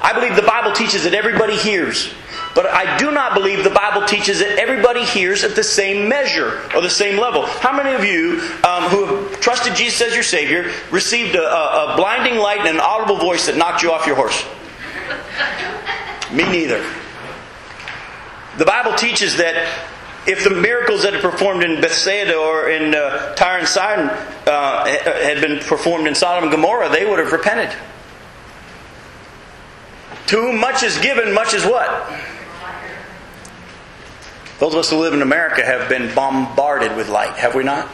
I 0.00 0.12
believe 0.12 0.36
the 0.36 0.42
Bible 0.42 0.72
teaches 0.72 1.04
that 1.04 1.14
everybody 1.14 1.56
hears. 1.56 2.12
But 2.54 2.66
I 2.66 2.98
do 2.98 3.10
not 3.10 3.34
believe 3.34 3.64
the 3.64 3.70
Bible 3.70 4.06
teaches 4.06 4.40
that 4.40 4.58
everybody 4.58 5.04
hears 5.04 5.42
at 5.42 5.56
the 5.56 5.64
same 5.64 6.08
measure 6.08 6.60
or 6.74 6.82
the 6.82 6.90
same 6.90 7.18
level. 7.18 7.46
How 7.46 7.74
many 7.74 7.94
of 7.94 8.04
you 8.04 8.40
um, 8.62 8.84
who 8.90 9.06
have 9.06 9.40
trusted 9.40 9.74
Jesus 9.74 10.02
as 10.02 10.14
your 10.14 10.22
Savior 10.22 10.70
received 10.90 11.34
a, 11.34 11.42
a, 11.42 11.94
a 11.94 11.96
blinding 11.96 12.38
light 12.38 12.58
and 12.58 12.68
an 12.68 12.80
audible 12.80 13.16
voice 13.16 13.46
that 13.46 13.56
knocked 13.56 13.82
you 13.82 13.90
off 13.90 14.06
your 14.06 14.16
horse? 14.16 14.44
Me 16.30 16.44
neither. 16.44 16.84
The 18.58 18.66
Bible 18.66 18.94
teaches 18.96 19.38
that 19.38 19.88
if 20.26 20.44
the 20.44 20.50
miracles 20.50 21.02
that 21.02 21.14
are 21.14 21.20
performed 21.20 21.64
in 21.64 21.80
Bethsaida 21.80 22.36
or 22.36 22.68
in 22.68 22.94
uh, 22.94 23.34
Tyre 23.34 23.60
and 23.60 23.68
Sidon 23.68 24.08
uh, 24.46 24.84
had 24.86 25.40
been 25.40 25.58
performed 25.60 26.06
in 26.06 26.14
Sodom 26.14 26.44
and 26.44 26.52
Gomorrah, 26.52 26.90
they 26.90 27.06
would 27.06 27.18
have 27.18 27.32
repented. 27.32 27.74
To 30.28 30.36
whom 30.36 30.60
much 30.60 30.82
is 30.82 30.98
given, 30.98 31.34
much 31.34 31.54
is 31.54 31.64
what? 31.64 31.88
Those 34.62 34.74
of 34.74 34.78
us 34.78 34.90
who 34.90 35.00
live 35.00 35.12
in 35.12 35.22
America 35.22 35.64
have 35.64 35.88
been 35.88 36.14
bombarded 36.14 36.96
with 36.96 37.08
light, 37.08 37.32
have 37.32 37.56
we 37.56 37.64
not? 37.64 37.90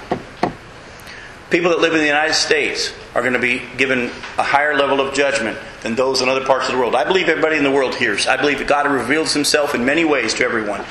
People 1.48 1.70
that 1.70 1.80
live 1.80 1.94
in 1.94 2.00
the 2.00 2.06
United 2.06 2.34
States 2.34 2.92
are 3.14 3.22
going 3.22 3.32
to 3.32 3.38
be 3.38 3.62
given 3.78 4.10
a 4.36 4.42
higher 4.42 4.76
level 4.76 5.00
of 5.00 5.14
judgment 5.14 5.56
than 5.80 5.94
those 5.94 6.20
in 6.20 6.28
other 6.28 6.44
parts 6.44 6.66
of 6.66 6.74
the 6.74 6.78
world. 6.78 6.94
I 6.94 7.04
believe 7.04 7.30
everybody 7.30 7.56
in 7.56 7.64
the 7.64 7.70
world 7.70 7.94
hears. 7.94 8.26
I 8.26 8.36
believe 8.36 8.58
that 8.58 8.68
God 8.68 8.86
reveals 8.86 9.32
himself 9.32 9.74
in 9.74 9.86
many 9.86 10.04
ways 10.04 10.34
to 10.34 10.44
everyone. 10.44 10.84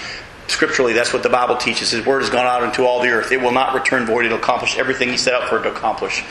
Scripturally, 0.47 0.93
that's 0.93 1.13
what 1.13 1.21
the 1.21 1.29
Bible 1.29 1.57
teaches. 1.57 1.91
His 1.91 2.03
word 2.03 2.21
has 2.21 2.31
gone 2.31 2.47
out 2.47 2.63
into 2.63 2.83
all 2.83 2.99
the 3.03 3.09
earth. 3.09 3.31
It 3.31 3.39
will 3.39 3.51
not 3.51 3.75
return 3.75 4.07
void. 4.07 4.25
It'll 4.25 4.39
accomplish 4.39 4.79
everything 4.79 5.09
he 5.09 5.17
set 5.17 5.35
out 5.35 5.47
for 5.47 5.59
it 5.59 5.63
to 5.63 5.71
accomplish. 5.71 6.23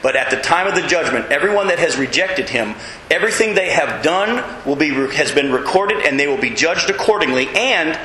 But 0.00 0.16
at 0.16 0.30
the 0.30 0.40
time 0.40 0.66
of 0.66 0.74
the 0.74 0.88
judgment, 0.88 1.30
everyone 1.30 1.66
that 1.66 1.78
has 1.78 1.98
rejected 1.98 2.48
him, 2.48 2.74
everything 3.10 3.54
they 3.54 3.68
have 3.68 4.02
done 4.02 4.42
will 4.64 4.76
be 4.76 4.94
has 5.14 5.30
been 5.30 5.52
recorded 5.52 6.06
and 6.06 6.18
they 6.18 6.26
will 6.26 6.40
be 6.40 6.48
judged 6.48 6.88
accordingly 6.88 7.48
and 7.48 8.00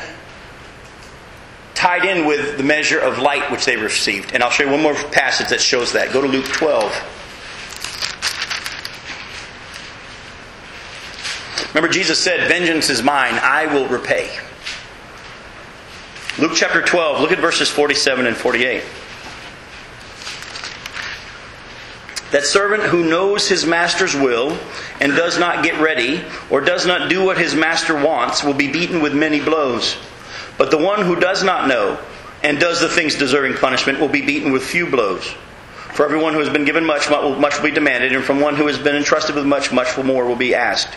tied 1.79 2.03
in 2.03 2.25
with 2.25 2.57
the 2.57 2.63
measure 2.63 2.99
of 2.99 3.19
light 3.19 3.49
which 3.49 3.63
they 3.63 3.77
received. 3.77 4.33
And 4.33 4.43
I'll 4.43 4.49
show 4.49 4.65
you 4.65 4.69
one 4.69 4.81
more 4.81 4.93
passage 4.93 5.47
that 5.47 5.61
shows 5.61 5.93
that. 5.93 6.11
Go 6.11 6.21
to 6.21 6.27
Luke 6.27 6.45
12. 6.47 6.91
Remember, 11.73 11.87
Jesus 11.87 12.19
said, 12.19 12.49
Vengeance 12.49 12.89
is 12.89 13.01
mine, 13.01 13.35
I 13.41 13.73
will 13.73 13.87
repay. 13.87 14.29
Luke 16.37 16.51
chapter 16.53 16.81
12, 16.81 17.21
look 17.21 17.31
at 17.31 17.39
verses 17.39 17.69
47 17.69 18.25
and 18.25 18.35
48. 18.35 18.83
That 22.31 22.43
servant 22.43 22.83
who 22.83 23.05
knows 23.05 23.47
his 23.47 23.65
master's 23.65 24.15
will 24.15 24.57
and 24.99 25.13
does 25.13 25.39
not 25.39 25.63
get 25.63 25.79
ready 25.79 26.25
or 26.49 26.59
does 26.59 26.85
not 26.85 27.09
do 27.09 27.23
what 27.23 27.37
his 27.37 27.55
master 27.55 27.95
wants 27.95 28.43
will 28.43 28.53
be 28.53 28.69
beaten 28.69 29.01
with 29.01 29.15
many 29.15 29.39
blows. 29.39 29.95
But 30.59 30.71
the 30.71 30.77
one 30.77 31.03
who 31.03 31.15
does 31.15 31.41
not 31.41 31.69
know 31.69 31.97
and 32.43 32.59
does 32.59 32.81
the 32.81 32.89
things 32.89 33.15
deserving 33.15 33.55
punishment 33.55 33.99
will 33.99 34.09
be 34.09 34.21
beaten 34.21 34.51
with 34.51 34.61
few 34.61 34.85
blows. 34.85 35.23
For 35.93 36.05
everyone 36.05 36.33
who 36.33 36.39
has 36.39 36.49
been 36.49 36.65
given 36.65 36.85
much, 36.85 37.09
much 37.09 37.57
will 37.57 37.63
be 37.63 37.71
demanded, 37.71 38.13
and 38.13 38.23
from 38.23 38.41
one 38.41 38.57
who 38.57 38.67
has 38.67 38.77
been 38.77 38.95
entrusted 38.95 39.35
with 39.35 39.45
much, 39.45 39.71
much 39.71 39.97
more 39.97 40.27
will 40.27 40.35
be 40.35 40.53
asked. 40.53 40.95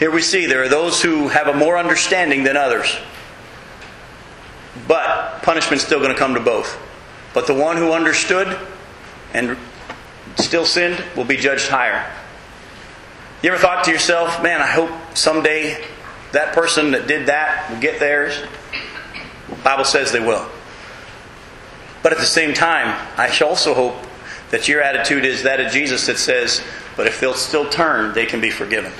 Here 0.00 0.10
we 0.10 0.22
see 0.22 0.46
there 0.46 0.62
are 0.62 0.68
those 0.68 1.00
who 1.00 1.28
have 1.28 1.46
a 1.46 1.54
more 1.54 1.78
understanding 1.78 2.42
than 2.42 2.56
others. 2.56 2.98
But 4.88 5.42
punishment's 5.42 5.84
still 5.84 6.00
going 6.00 6.12
to 6.12 6.18
come 6.18 6.34
to 6.34 6.40
both. 6.40 6.78
But 7.32 7.46
the 7.46 7.54
one 7.54 7.76
who 7.76 7.92
understood 7.92 8.58
and 9.32 9.56
still 10.36 10.66
sinned 10.66 11.02
will 11.16 11.24
be 11.24 11.36
judged 11.36 11.68
higher. 11.68 12.12
You 13.42 13.52
ever 13.52 13.60
thought 13.60 13.84
to 13.84 13.92
yourself, 13.92 14.42
man, 14.42 14.60
I 14.60 14.66
hope 14.66 14.90
someday 15.16 15.84
that 16.32 16.54
person 16.54 16.92
that 16.92 17.06
did 17.06 17.26
that 17.26 17.70
will 17.70 17.80
get 17.80 17.98
theirs? 17.98 18.40
The 19.48 19.56
Bible 19.56 19.84
says 19.84 20.12
they 20.12 20.20
will. 20.20 20.46
But 22.02 22.12
at 22.12 22.18
the 22.18 22.24
same 22.24 22.54
time, 22.54 22.88
I 23.16 23.36
also 23.44 23.74
hope 23.74 23.94
that 24.50 24.68
your 24.68 24.82
attitude 24.82 25.24
is 25.24 25.42
that 25.42 25.60
of 25.60 25.72
Jesus 25.72 26.06
that 26.06 26.18
says, 26.18 26.62
but 26.96 27.06
if 27.06 27.20
they'll 27.20 27.34
still 27.34 27.68
turn, 27.68 28.14
they 28.14 28.26
can 28.26 28.40
be 28.40 28.50
forgiven. 28.50 28.92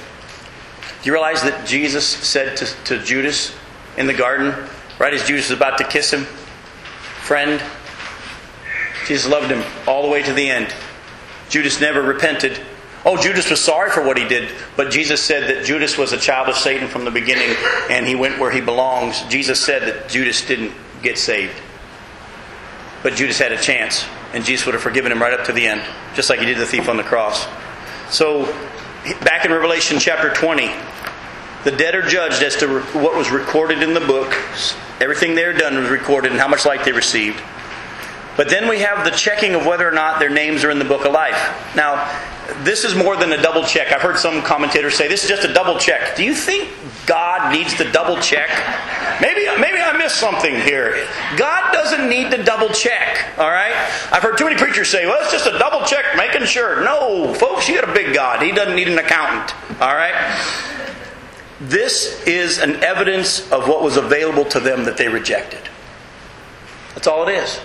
Do 1.02 1.06
you 1.06 1.12
realize 1.12 1.42
that 1.42 1.66
Jesus 1.66 2.06
said 2.06 2.56
to, 2.58 2.66
to 2.84 3.02
Judas 3.02 3.54
in 3.96 4.06
the 4.06 4.14
garden, 4.14 4.54
right 4.98 5.14
as 5.14 5.26
Judas 5.26 5.48
was 5.48 5.56
about 5.56 5.78
to 5.78 5.84
kiss 5.84 6.12
him, 6.12 6.24
friend, 7.22 7.62
Jesus 9.06 9.30
loved 9.30 9.50
him 9.50 9.64
all 9.88 10.02
the 10.02 10.08
way 10.08 10.22
to 10.22 10.32
the 10.32 10.48
end. 10.48 10.72
Judas 11.48 11.80
never 11.80 12.02
repented. 12.02 12.60
Oh, 13.04 13.16
Judas 13.16 13.48
was 13.48 13.60
sorry 13.60 13.90
for 13.90 14.04
what 14.04 14.18
he 14.18 14.28
did, 14.28 14.50
but 14.76 14.90
Jesus 14.90 15.22
said 15.22 15.48
that 15.48 15.64
Judas 15.64 15.96
was 15.96 16.12
a 16.12 16.18
child 16.18 16.48
of 16.48 16.56
Satan 16.56 16.86
from 16.86 17.06
the 17.06 17.10
beginning 17.10 17.56
and 17.88 18.06
he 18.06 18.14
went 18.14 18.38
where 18.38 18.50
he 18.50 18.60
belongs. 18.60 19.22
Jesus 19.28 19.58
said 19.58 19.82
that 19.82 20.10
Judas 20.10 20.46
didn't 20.46 20.72
get 21.02 21.16
saved. 21.16 21.54
But 23.02 23.14
Judas 23.14 23.38
had 23.38 23.52
a 23.52 23.56
chance, 23.56 24.04
and 24.34 24.44
Jesus 24.44 24.66
would 24.66 24.74
have 24.74 24.82
forgiven 24.82 25.10
him 25.10 25.22
right 25.22 25.32
up 25.32 25.46
to 25.46 25.52
the 25.52 25.66
end, 25.66 25.82
just 26.14 26.28
like 26.28 26.40
he 26.40 26.46
did 26.46 26.58
the 26.58 26.66
thief 26.66 26.88
on 26.90 26.98
the 26.98 27.02
cross. 27.02 27.46
So, 28.10 28.44
back 29.22 29.46
in 29.46 29.52
Revelation 29.52 29.98
chapter 29.98 30.30
20, 30.34 30.70
the 31.64 31.70
dead 31.70 31.94
are 31.94 32.02
judged 32.02 32.42
as 32.42 32.56
to 32.56 32.80
what 32.80 33.16
was 33.16 33.30
recorded 33.30 33.82
in 33.82 33.94
the 33.94 34.00
book. 34.00 34.34
Everything 35.00 35.34
they 35.34 35.44
are 35.44 35.54
done 35.54 35.76
was 35.76 35.88
recorded 35.88 36.32
and 36.32 36.40
how 36.40 36.48
much 36.48 36.66
light 36.66 36.84
they 36.84 36.92
received. 36.92 37.40
But 38.36 38.48
then 38.48 38.68
we 38.68 38.80
have 38.80 39.04
the 39.04 39.10
checking 39.10 39.54
of 39.54 39.64
whether 39.64 39.88
or 39.88 39.92
not 39.92 40.18
their 40.18 40.30
names 40.30 40.64
are 40.64 40.70
in 40.70 40.78
the 40.78 40.84
book 40.84 41.06
of 41.06 41.12
life. 41.12 41.74
Now, 41.74 42.06
this 42.64 42.84
is 42.84 42.94
more 42.94 43.16
than 43.16 43.32
a 43.32 43.40
double 43.40 43.64
check. 43.64 43.92
I've 43.92 44.00
heard 44.00 44.18
some 44.18 44.42
commentators 44.42 44.94
say 44.94 45.08
this 45.08 45.24
is 45.24 45.28
just 45.28 45.44
a 45.44 45.52
double 45.52 45.78
check. 45.78 46.16
Do 46.16 46.24
you 46.24 46.34
think 46.34 46.68
God 47.06 47.52
needs 47.52 47.74
to 47.76 47.90
double 47.90 48.20
check? 48.20 48.50
Maybe, 49.20 49.46
maybe 49.60 49.78
I 49.78 49.96
missed 49.96 50.16
something 50.16 50.54
here. 50.54 51.06
God 51.36 51.72
doesn't 51.72 52.08
need 52.08 52.30
to 52.30 52.42
double 52.42 52.68
check, 52.68 53.38
all 53.38 53.50
right? 53.50 53.74
I've 54.12 54.22
heard 54.22 54.38
too 54.38 54.44
many 54.44 54.56
preachers 54.56 54.88
say, 54.88 55.06
well, 55.06 55.20
it's 55.22 55.32
just 55.32 55.46
a 55.46 55.58
double 55.58 55.84
check, 55.86 56.04
making 56.16 56.44
sure. 56.46 56.84
No, 56.84 57.34
folks, 57.34 57.68
you 57.68 57.74
got 57.74 57.88
a 57.88 57.92
big 57.92 58.14
God. 58.14 58.42
He 58.42 58.52
doesn't 58.52 58.76
need 58.76 58.88
an 58.88 58.98
accountant, 58.98 59.54
all 59.80 59.94
right? 59.94 60.14
This 61.60 62.26
is 62.26 62.58
an 62.58 62.82
evidence 62.82 63.50
of 63.52 63.68
what 63.68 63.82
was 63.82 63.96
available 63.96 64.44
to 64.46 64.60
them 64.60 64.84
that 64.84 64.96
they 64.96 65.08
rejected. 65.08 65.60
That's 66.94 67.06
all 67.06 67.28
it 67.28 67.32
is. 67.32 67.60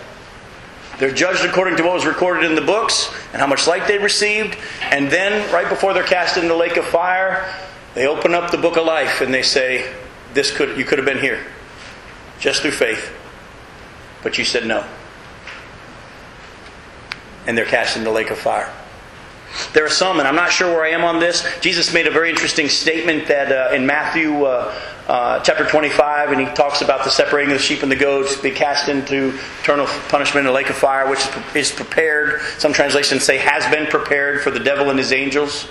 They're 0.97 1.13
judged 1.13 1.43
according 1.43 1.77
to 1.77 1.83
what 1.83 1.93
was 1.93 2.05
recorded 2.05 2.45
in 2.45 2.55
the 2.55 2.61
books 2.61 3.13
and 3.33 3.41
how 3.41 3.47
much 3.47 3.67
light 3.67 3.87
they 3.87 3.97
received. 3.97 4.57
And 4.81 5.09
then, 5.09 5.51
right 5.53 5.67
before 5.67 5.93
they're 5.93 6.03
cast 6.03 6.37
in 6.37 6.47
the 6.47 6.55
lake 6.55 6.77
of 6.77 6.85
fire, 6.85 7.53
they 7.95 8.07
open 8.07 8.33
up 8.33 8.51
the 8.51 8.57
book 8.57 8.77
of 8.77 8.85
life 8.85 9.21
and 9.21 9.33
they 9.33 9.41
say, 9.41 9.93
"This 10.33 10.55
could 10.55 10.77
you 10.77 10.85
could 10.85 10.97
have 10.97 11.05
been 11.05 11.19
here, 11.19 11.45
just 12.39 12.61
through 12.61 12.71
faith, 12.71 13.11
but 14.23 14.37
you 14.37 14.45
said 14.45 14.65
no." 14.65 14.83
And 17.45 17.57
they're 17.57 17.65
cast 17.65 17.97
in 17.97 18.03
the 18.03 18.11
lake 18.11 18.31
of 18.31 18.37
fire. 18.37 18.71
There 19.73 19.85
are 19.85 19.89
some, 19.89 20.19
and 20.19 20.27
I'm 20.27 20.35
not 20.35 20.51
sure 20.51 20.73
where 20.73 20.83
I 20.83 20.89
am 20.89 21.03
on 21.03 21.19
this. 21.19 21.45
Jesus 21.61 21.93
made 21.93 22.07
a 22.07 22.11
very 22.11 22.29
interesting 22.29 22.69
statement 22.69 23.27
that 23.27 23.51
uh, 23.51 23.73
in 23.73 23.85
Matthew 23.85 24.45
uh, 24.45 24.73
uh, 25.07 25.39
chapter 25.41 25.65
25, 25.65 26.31
and 26.31 26.41
he 26.41 26.47
talks 26.53 26.81
about 26.81 27.03
the 27.03 27.11
separating 27.11 27.51
of 27.51 27.57
the 27.59 27.63
sheep 27.63 27.83
and 27.83 27.91
the 27.91 27.95
goats, 27.95 28.35
be 28.35 28.51
cast 28.51 28.89
into 28.89 29.37
eternal 29.61 29.85
punishment 30.09 30.45
in 30.45 30.51
a 30.51 30.53
lake 30.53 30.69
of 30.69 30.75
fire, 30.75 31.09
which 31.09 31.25
is 31.55 31.71
prepared. 31.71 32.41
Some 32.57 32.73
translations 32.73 33.23
say 33.23 33.37
has 33.37 33.65
been 33.73 33.85
prepared 33.87 34.41
for 34.41 34.51
the 34.51 34.59
devil 34.59 34.89
and 34.89 34.97
his 34.97 35.11
angels. 35.11 35.67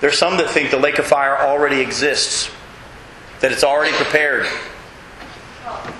There 0.00 0.08
are 0.08 0.12
some 0.12 0.36
that 0.36 0.48
think 0.50 0.70
the 0.70 0.78
lake 0.78 0.98
of 0.98 1.06
fire 1.06 1.36
already 1.38 1.80
exists, 1.80 2.50
that 3.40 3.50
it's 3.50 3.64
already 3.64 3.92
prepared. 3.96 4.46
God 5.64 5.92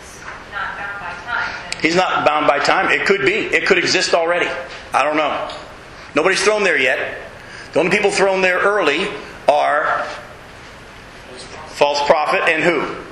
is 0.00 0.20
not 0.52 0.76
bound 0.78 1.00
by 1.00 1.12
time. 1.24 1.80
He's 1.82 1.96
not 1.96 2.26
bound 2.26 2.46
by 2.46 2.58
time. 2.60 2.90
It 2.92 3.06
could 3.06 3.26
be. 3.26 3.32
It 3.32 3.66
could 3.66 3.78
exist 3.78 4.14
already. 4.14 4.48
I 4.94 5.02
don't 5.02 5.16
know. 5.16 5.50
Nobody's 6.16 6.42
thrown 6.42 6.64
there 6.64 6.78
yet. 6.78 7.18
The 7.74 7.78
only 7.78 7.94
people 7.94 8.10
thrown 8.10 8.40
there 8.40 8.58
early 8.58 9.06
are 9.46 10.02
false 11.68 12.02
prophet 12.06 12.40
and 12.48 12.62
who? 12.62 13.04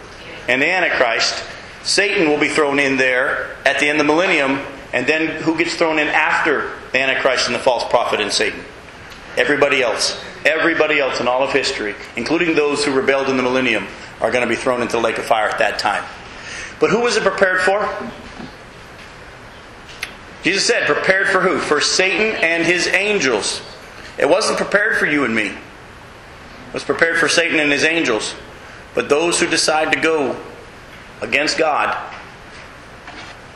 And 0.49 0.62
the 0.62 0.71
Antichrist. 0.71 1.45
Satan 1.83 2.31
will 2.31 2.40
be 2.40 2.49
thrown 2.49 2.79
in 2.79 2.97
there 2.97 3.55
at 3.67 3.79
the 3.79 3.90
end 3.90 4.01
of 4.01 4.07
the 4.07 4.11
millennium, 4.11 4.59
and 4.95 5.07
then 5.07 5.43
who 5.43 5.59
gets 5.59 5.75
thrown 5.75 5.99
in 5.99 6.09
after 6.09 6.73
the 6.93 6.99
Antichrist 6.99 7.47
and 7.47 7.55
the 7.55 7.59
false 7.59 7.85
prophet 7.90 8.21
and 8.21 8.33
Satan? 8.33 8.64
Everybody 9.37 9.83
else. 9.83 10.19
Everybody 10.47 10.99
else 10.99 11.21
in 11.21 11.29
all 11.29 11.43
of 11.43 11.53
history, 11.53 11.95
including 12.17 12.55
those 12.55 12.87
who 12.87 12.95
rebelled 12.95 13.29
in 13.29 13.37
the 13.37 13.43
millennium, 13.43 13.87
are 14.23 14.31
going 14.31 14.45
to 14.45 14.49
be 14.49 14.57
thrown 14.57 14.81
into 14.81 14.97
the 14.97 15.03
lake 15.03 15.19
of 15.19 15.27
fire 15.27 15.49
at 15.51 15.59
that 15.59 15.79
time. 15.79 16.05
But 16.81 16.88
who 16.88 17.01
was 17.01 17.19
it 17.19 17.23
prepared 17.23 17.61
for? 17.61 17.87
Jesus 20.44 20.66
said, 20.66 20.87
prepared 20.87 21.28
for 21.28 21.40
who? 21.40 21.59
For 21.59 21.80
Satan 21.80 22.37
and 22.42 22.64
his 22.64 22.87
angels. 22.87 23.62
It 24.18 24.28
wasn't 24.28 24.59
prepared 24.59 24.98
for 24.98 25.07
you 25.07 25.24
and 25.24 25.35
me. 25.35 25.46
It 25.48 26.74
was 26.74 26.85
prepared 26.85 27.16
for 27.18 27.28
Satan 27.28 27.59
and 27.59 27.72
his 27.72 27.83
angels. 27.83 28.35
But 28.94 29.09
those 29.09 29.40
who 29.40 29.46
decide 29.46 29.92
to 29.92 30.00
go 30.00 30.37
against 31.22 31.57
God 31.57 31.96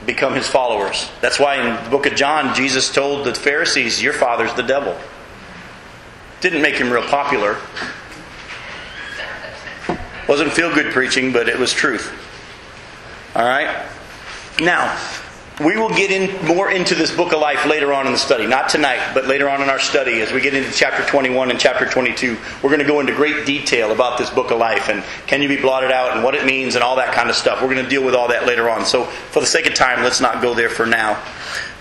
become 0.07 0.35
his 0.35 0.49
followers. 0.49 1.11
That's 1.21 1.39
why 1.39 1.57
in 1.57 1.85
the 1.85 1.91
book 1.91 2.07
of 2.07 2.15
John, 2.15 2.55
Jesus 2.55 2.91
told 2.91 3.27
the 3.27 3.35
Pharisees, 3.35 4.03
Your 4.03 4.15
father's 4.15 4.55
the 4.55 4.63
devil. 4.63 4.97
Didn't 6.41 6.63
make 6.63 6.77
him 6.77 6.91
real 6.91 7.03
popular. 7.03 7.59
Wasn't 10.27 10.53
feel 10.53 10.73
good 10.75 10.93
preaching, 10.93 11.33
but 11.33 11.51
it 11.51 11.59
was 11.59 11.73
truth. 11.73 12.13
All 13.35 13.45
right? 13.45 13.87
Now, 14.61 14.97
we 15.61 15.77
will 15.77 15.89
get 15.89 16.11
in 16.11 16.47
more 16.47 16.71
into 16.71 16.95
this 16.95 17.15
book 17.15 17.33
of 17.33 17.41
life 17.41 17.67
later 17.67 17.93
on 17.93 18.07
in 18.07 18.13
the 18.13 18.19
study. 18.19 18.47
Not 18.47 18.69
tonight, 18.69 19.13
but 19.13 19.27
later 19.27 19.49
on 19.49 19.61
in 19.61 19.69
our 19.69 19.79
study 19.79 20.21
as 20.21 20.33
we 20.33 20.41
get 20.41 20.55
into 20.55 20.71
chapter 20.73 21.05
21 21.05 21.51
and 21.51 21.59
chapter 21.59 21.85
22. 21.85 22.37
We're 22.63 22.71
going 22.71 22.81
to 22.81 22.87
go 22.87 23.01
into 23.01 23.15
great 23.15 23.45
detail 23.45 23.91
about 23.91 24.19
this 24.19 24.31
book 24.31 24.51
of 24.53 24.59
life 24.59 24.89
and 24.89 25.03
can 25.27 25.43
you 25.43 25.49
be 25.49 25.61
blotted 25.61 25.91
out 25.91 26.15
and 26.15 26.23
what 26.23 26.35
it 26.35 26.47
means 26.47 26.77
and 26.77 26.85
all 26.85 26.97
that 26.97 27.13
kind 27.13 27.29
of 27.29 27.35
stuff. 27.37 27.61
We're 27.61 27.75
going 27.75 27.85
to 27.85 27.91
deal 27.91 28.05
with 28.05 28.15
all 28.15 28.29
that 28.29 28.47
later 28.47 28.71
on. 28.71 28.85
So, 28.85 29.05
for 29.05 29.41
the 29.41 29.47
sake 29.47 29.67
of 29.67 29.75
time, 29.75 30.05
let's 30.05 30.21
not 30.21 30.41
go 30.41 30.55
there 30.55 30.71
for 30.71 30.87
now. 30.87 31.23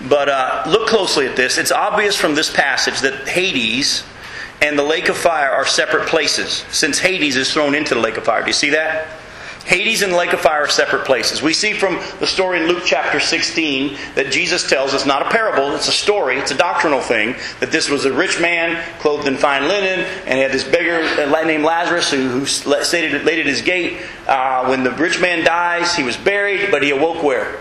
But 0.08 0.28
uh, 0.28 0.64
look 0.66 0.88
closely 0.88 1.26
at 1.26 1.36
this. 1.36 1.58
It's 1.58 1.72
obvious 1.72 2.16
from 2.16 2.34
this 2.34 2.52
passage 2.52 3.00
that 3.00 3.28
Hades 3.28 4.04
and 4.60 4.76
the 4.76 4.82
lake 4.82 5.08
of 5.08 5.16
fire 5.16 5.50
are 5.50 5.66
separate 5.66 6.08
places, 6.08 6.64
since 6.70 6.98
Hades 6.98 7.36
is 7.36 7.52
thrown 7.52 7.74
into 7.74 7.94
the 7.94 8.00
lake 8.00 8.16
of 8.16 8.24
fire. 8.24 8.40
Do 8.40 8.48
you 8.48 8.52
see 8.52 8.70
that? 8.70 9.06
Hades 9.68 10.00
and 10.00 10.14
lake 10.14 10.32
of 10.32 10.40
fire 10.40 10.62
are 10.62 10.68
separate 10.68 11.04
places. 11.04 11.42
We 11.42 11.52
see 11.52 11.74
from 11.74 12.00
the 12.20 12.26
story 12.26 12.58
in 12.58 12.68
Luke 12.68 12.84
chapter 12.86 13.20
16 13.20 13.98
that 14.14 14.32
Jesus 14.32 14.66
tells 14.66 14.94
us, 14.94 15.04
not 15.04 15.20
a 15.20 15.28
parable, 15.28 15.74
it's 15.74 15.88
a 15.88 15.92
story, 15.92 16.38
it's 16.38 16.50
a 16.50 16.56
doctrinal 16.56 17.02
thing, 17.02 17.36
that 17.60 17.70
this 17.70 17.90
was 17.90 18.06
a 18.06 18.12
rich 18.12 18.40
man 18.40 18.82
clothed 18.98 19.28
in 19.28 19.36
fine 19.36 19.68
linen, 19.68 20.06
and 20.24 20.36
he 20.36 20.40
had 20.40 20.52
this 20.52 20.64
beggar 20.64 21.02
named 21.44 21.64
Lazarus 21.64 22.10
who, 22.10 22.40
who 22.40 22.68
laid 22.70 23.40
at 23.40 23.44
his 23.44 23.60
gate. 23.60 24.00
Uh, 24.26 24.66
when 24.68 24.84
the 24.84 24.92
rich 24.92 25.20
man 25.20 25.44
dies, 25.44 25.94
he 25.94 26.02
was 26.02 26.16
buried, 26.16 26.70
but 26.70 26.82
he 26.82 26.88
awoke 26.88 27.22
where? 27.22 27.58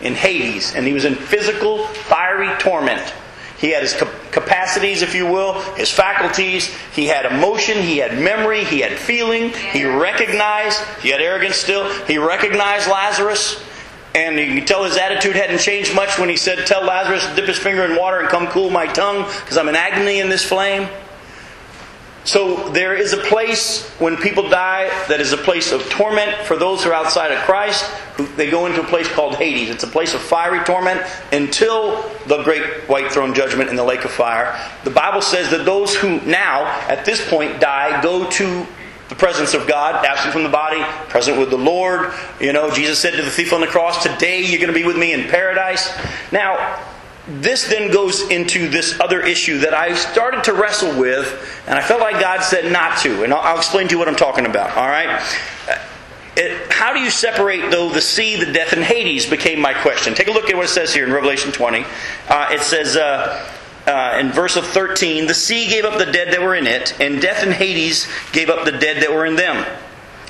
In 0.00 0.14
Hades, 0.14 0.74
and 0.74 0.84
he 0.84 0.92
was 0.92 1.04
in 1.04 1.14
physical, 1.14 1.86
fiery 1.86 2.50
torment. 2.58 3.14
He 3.62 3.70
had 3.70 3.82
his 3.82 3.94
capacities, 4.32 5.02
if 5.02 5.14
you 5.14 5.24
will, 5.24 5.60
his 5.76 5.88
faculties. 5.88 6.66
He 6.92 7.06
had 7.06 7.24
emotion. 7.24 7.80
He 7.80 7.98
had 7.98 8.18
memory. 8.18 8.64
He 8.64 8.80
had 8.80 8.98
feeling. 8.98 9.50
He 9.50 9.84
recognized. 9.84 10.80
He 11.00 11.10
had 11.10 11.20
arrogance 11.20 11.56
still. 11.56 11.88
He 12.06 12.18
recognized 12.18 12.88
Lazarus. 12.88 13.64
And 14.16 14.36
you 14.36 14.56
can 14.56 14.66
tell 14.66 14.82
his 14.82 14.96
attitude 14.96 15.36
hadn't 15.36 15.60
changed 15.60 15.94
much 15.94 16.18
when 16.18 16.28
he 16.28 16.36
said, 16.36 16.66
Tell 16.66 16.82
Lazarus 16.84 17.24
to 17.24 17.36
dip 17.36 17.46
his 17.46 17.56
finger 17.56 17.84
in 17.84 17.96
water 17.96 18.18
and 18.18 18.28
come 18.28 18.48
cool 18.48 18.68
my 18.68 18.86
tongue 18.86 19.22
because 19.40 19.56
I'm 19.56 19.68
in 19.68 19.76
agony 19.76 20.18
in 20.18 20.28
this 20.28 20.44
flame. 20.44 20.88
So 22.24 22.68
there 22.68 22.94
is 22.94 23.12
a 23.12 23.18
place 23.18 23.88
when 23.98 24.16
people 24.16 24.48
die 24.48 24.88
that 25.08 25.20
is 25.20 25.32
a 25.32 25.36
place 25.36 25.72
of 25.72 25.82
torment 25.90 26.32
for 26.46 26.56
those 26.56 26.84
who 26.84 26.90
are 26.90 26.94
outside 26.94 27.32
of 27.32 27.38
Christ. 27.40 27.84
They 28.36 28.48
go 28.48 28.66
into 28.66 28.80
a 28.80 28.86
place 28.86 29.08
called 29.08 29.34
Hades. 29.34 29.70
It's 29.70 29.82
a 29.82 29.88
place 29.88 30.14
of 30.14 30.20
fiery 30.20 30.64
torment 30.64 31.02
until 31.32 32.02
the 32.28 32.42
great 32.44 32.88
white 32.88 33.10
throne 33.10 33.34
judgment 33.34 33.70
in 33.70 33.76
the 33.76 33.82
lake 33.82 34.04
of 34.04 34.12
fire. 34.12 34.56
The 34.84 34.90
Bible 34.90 35.20
says 35.20 35.50
that 35.50 35.64
those 35.64 35.96
who 35.96 36.20
now, 36.20 36.64
at 36.88 37.04
this 37.04 37.28
point, 37.28 37.60
die 37.60 38.00
go 38.02 38.30
to 38.30 38.66
the 39.08 39.14
presence 39.16 39.52
of 39.52 39.66
God, 39.66 40.06
absent 40.06 40.32
from 40.32 40.44
the 40.44 40.48
body, 40.48 40.80
present 41.08 41.38
with 41.38 41.50
the 41.50 41.58
Lord. 41.58 42.12
You 42.40 42.52
know, 42.52 42.70
Jesus 42.70 42.98
said 43.00 43.14
to 43.14 43.22
the 43.22 43.30
thief 43.30 43.52
on 43.52 43.60
the 43.60 43.66
cross, 43.66 44.02
Today 44.02 44.40
you're 44.40 44.60
going 44.60 44.72
to 44.72 44.78
be 44.78 44.84
with 44.84 44.96
me 44.96 45.12
in 45.12 45.28
paradise. 45.28 45.92
Now, 46.30 46.82
this 47.40 47.68
then 47.68 47.90
goes 47.90 48.28
into 48.30 48.68
this 48.68 48.98
other 49.00 49.20
issue 49.20 49.58
that 49.60 49.74
I 49.74 49.94
started 49.94 50.44
to 50.44 50.52
wrestle 50.52 50.98
with, 50.98 51.62
and 51.66 51.78
I 51.78 51.82
felt 51.82 52.00
like 52.00 52.20
God 52.20 52.42
said 52.42 52.70
not 52.72 52.98
to. 52.98 53.24
And 53.24 53.32
I'll, 53.32 53.56
explain 53.56 53.88
to 53.88 53.94
you 53.94 53.98
what 53.98 54.08
I'm 54.08 54.16
talking 54.16 54.46
about, 54.46 54.76
all 54.76 54.88
right? 54.88 55.22
It, 56.36 56.72
how 56.72 56.92
do 56.92 57.00
you 57.00 57.10
separate, 57.10 57.70
though, 57.70 57.90
the 57.90 58.00
sea, 58.00 58.36
the 58.36 58.52
death, 58.52 58.72
and 58.72 58.82
Hades 58.82 59.26
became 59.26 59.60
my 59.60 59.72
question. 59.72 60.14
Take 60.14 60.28
a 60.28 60.32
look 60.32 60.50
at 60.50 60.56
what 60.56 60.66
it 60.66 60.68
says 60.68 60.92
here 60.92 61.06
in 61.06 61.12
Revelation 61.12 61.52
20. 61.52 61.84
Uh, 62.28 62.48
it 62.50 62.62
says 62.62 62.96
uh, 62.96 63.48
uh, 63.86 64.18
in 64.20 64.30
verse 64.30 64.56
of 64.56 64.66
13, 64.66 65.26
the 65.26 65.34
sea 65.34 65.68
gave 65.68 65.84
up 65.84 65.98
the 65.98 66.10
dead 66.10 66.32
that 66.32 66.42
were 66.42 66.54
in 66.54 66.66
it, 66.66 66.98
and 67.00 67.20
death 67.20 67.42
and 67.42 67.52
Hades 67.52 68.08
gave 68.32 68.50
up 68.50 68.64
the 68.64 68.72
dead 68.72 69.02
that 69.02 69.12
were 69.12 69.26
in 69.26 69.36
them 69.36 69.64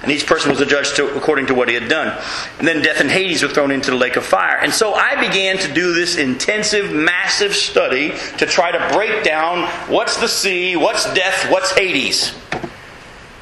and 0.03 0.11
each 0.11 0.27
person 0.27 0.51
was 0.51 0.61
adjudged 0.61 0.97
to, 0.97 1.15
according 1.17 1.47
to 1.47 1.55
what 1.55 1.69
he 1.69 1.75
had 1.75 1.89
done. 1.89 2.21
And 2.59 2.67
then 2.67 2.83
death 2.83 3.01
and 3.01 3.11
Hades 3.11 3.43
were 3.43 3.49
thrown 3.49 3.71
into 3.71 3.93
the 3.93 3.97
lake 3.97 4.17
of 4.17 4.25
fire. 4.25 4.57
And 4.57 4.73
so 4.73 4.95
I 4.95 5.15
began 5.21 5.59
to 5.59 5.73
do 5.73 5.95
this 5.95 6.17
intensive, 6.17 6.93
massive 6.93 7.55
study 7.55 8.13
to 8.39 8.47
try 8.47 8.73
to 8.73 8.95
break 8.95 9.23
down 9.23 9.69
what's 9.89 10.17
the 10.17 10.27
sea, 10.27 10.75
what's 10.75 11.13
death, 11.15 11.51
what's 11.51 11.71
Hades. 11.73 12.35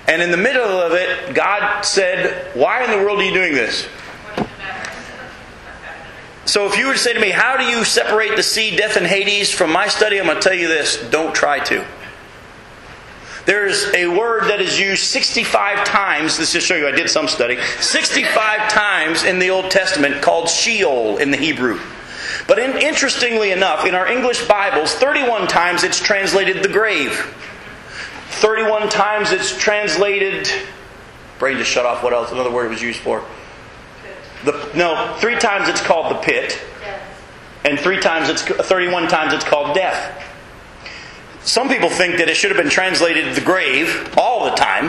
And 0.07 0.21
in 0.21 0.31
the 0.31 0.37
middle 0.37 0.63
of 0.63 0.93
it, 0.93 1.35
God 1.35 1.83
said, 1.83 2.55
Why 2.55 2.85
in 2.85 2.91
the 2.91 2.99
world 2.99 3.21
are 3.21 3.25
you 3.25 3.33
doing 3.33 3.55
this? 3.55 3.89
So 6.45 6.67
if 6.67 6.77
you 6.77 6.89
were 6.89 6.95
to 6.95 6.99
say 6.99 7.15
to 7.15 7.21
me, 7.21 7.31
How 7.31 7.57
do 7.57 7.65
you 7.65 7.85
separate 7.85 8.37
the 8.37 8.43
sea, 8.43 8.77
death, 8.77 8.97
and 8.97 9.07
Hades 9.07 9.51
from 9.51 9.73
my 9.73 9.89
study? 9.89 10.19
I'm 10.19 10.27
going 10.27 10.37
to 10.37 10.43
tell 10.43 10.57
you 10.57 10.69
this 10.69 10.97
don't 11.11 11.35
try 11.35 11.61
to. 11.61 11.87
There's 13.47 13.93
a 13.95 14.07
word 14.07 14.45
that 14.45 14.61
is 14.61 14.79
used 14.79 15.05
65 15.05 15.85
times. 15.85 16.37
This 16.37 16.53
just 16.53 16.67
show 16.67 16.77
you 16.77 16.87
I 16.87 16.93
did 16.93 17.09
some 17.09 17.27
study. 17.27 17.59
65 17.81 18.69
times 18.69 19.25
in 19.25 19.39
the 19.39 19.51
Old 19.51 19.71
Testament 19.71 20.23
called 20.23 20.49
Sheol 20.49 21.17
in 21.19 21.31
the 21.31 21.37
Hebrew. 21.37 21.81
But 22.47 22.59
in, 22.59 22.77
interestingly 22.79 23.51
enough, 23.51 23.87
in 23.87 23.95
our 23.95 24.07
English 24.07 24.47
Bibles, 24.47 24.95
31 24.95 25.49
times 25.49 25.85
it's 25.85 25.99
translated 25.99 26.63
the 26.63 26.69
grave. 26.69 27.13
31 28.41 28.89
times 28.89 29.33
it's 29.33 29.57
translated. 29.57 30.49
Brain 31.39 31.57
just 31.57 31.71
shut 31.71 31.87
off. 31.87 32.03
What 32.03 32.13
else? 32.13 32.33
Another 32.33 32.51
word 32.51 32.67
it 32.67 32.71
was 32.71 32.83
used 32.83 33.01
for. 33.01 33.25
The, 34.45 34.71
no, 34.75 35.17
three 35.19 35.37
times 35.37 35.69
it's 35.69 35.83
called 35.83 36.15
the 36.15 36.19
pit, 36.21 36.59
and 37.65 37.79
three 37.79 38.01
times 38.01 38.31
it's 38.31 38.43
31 38.43 39.09
times 39.09 39.35
it's 39.35 39.45
called 39.45 39.75
death. 39.75 40.30
Some 41.43 41.69
people 41.69 41.89
think 41.89 42.19
that 42.19 42.29
it 42.29 42.37
should 42.37 42.51
have 42.51 42.63
been 42.63 42.71
translated 42.71 43.35
the 43.35 43.41
grave 43.41 44.13
all 44.17 44.45
the 44.45 44.53
time. 44.53 44.89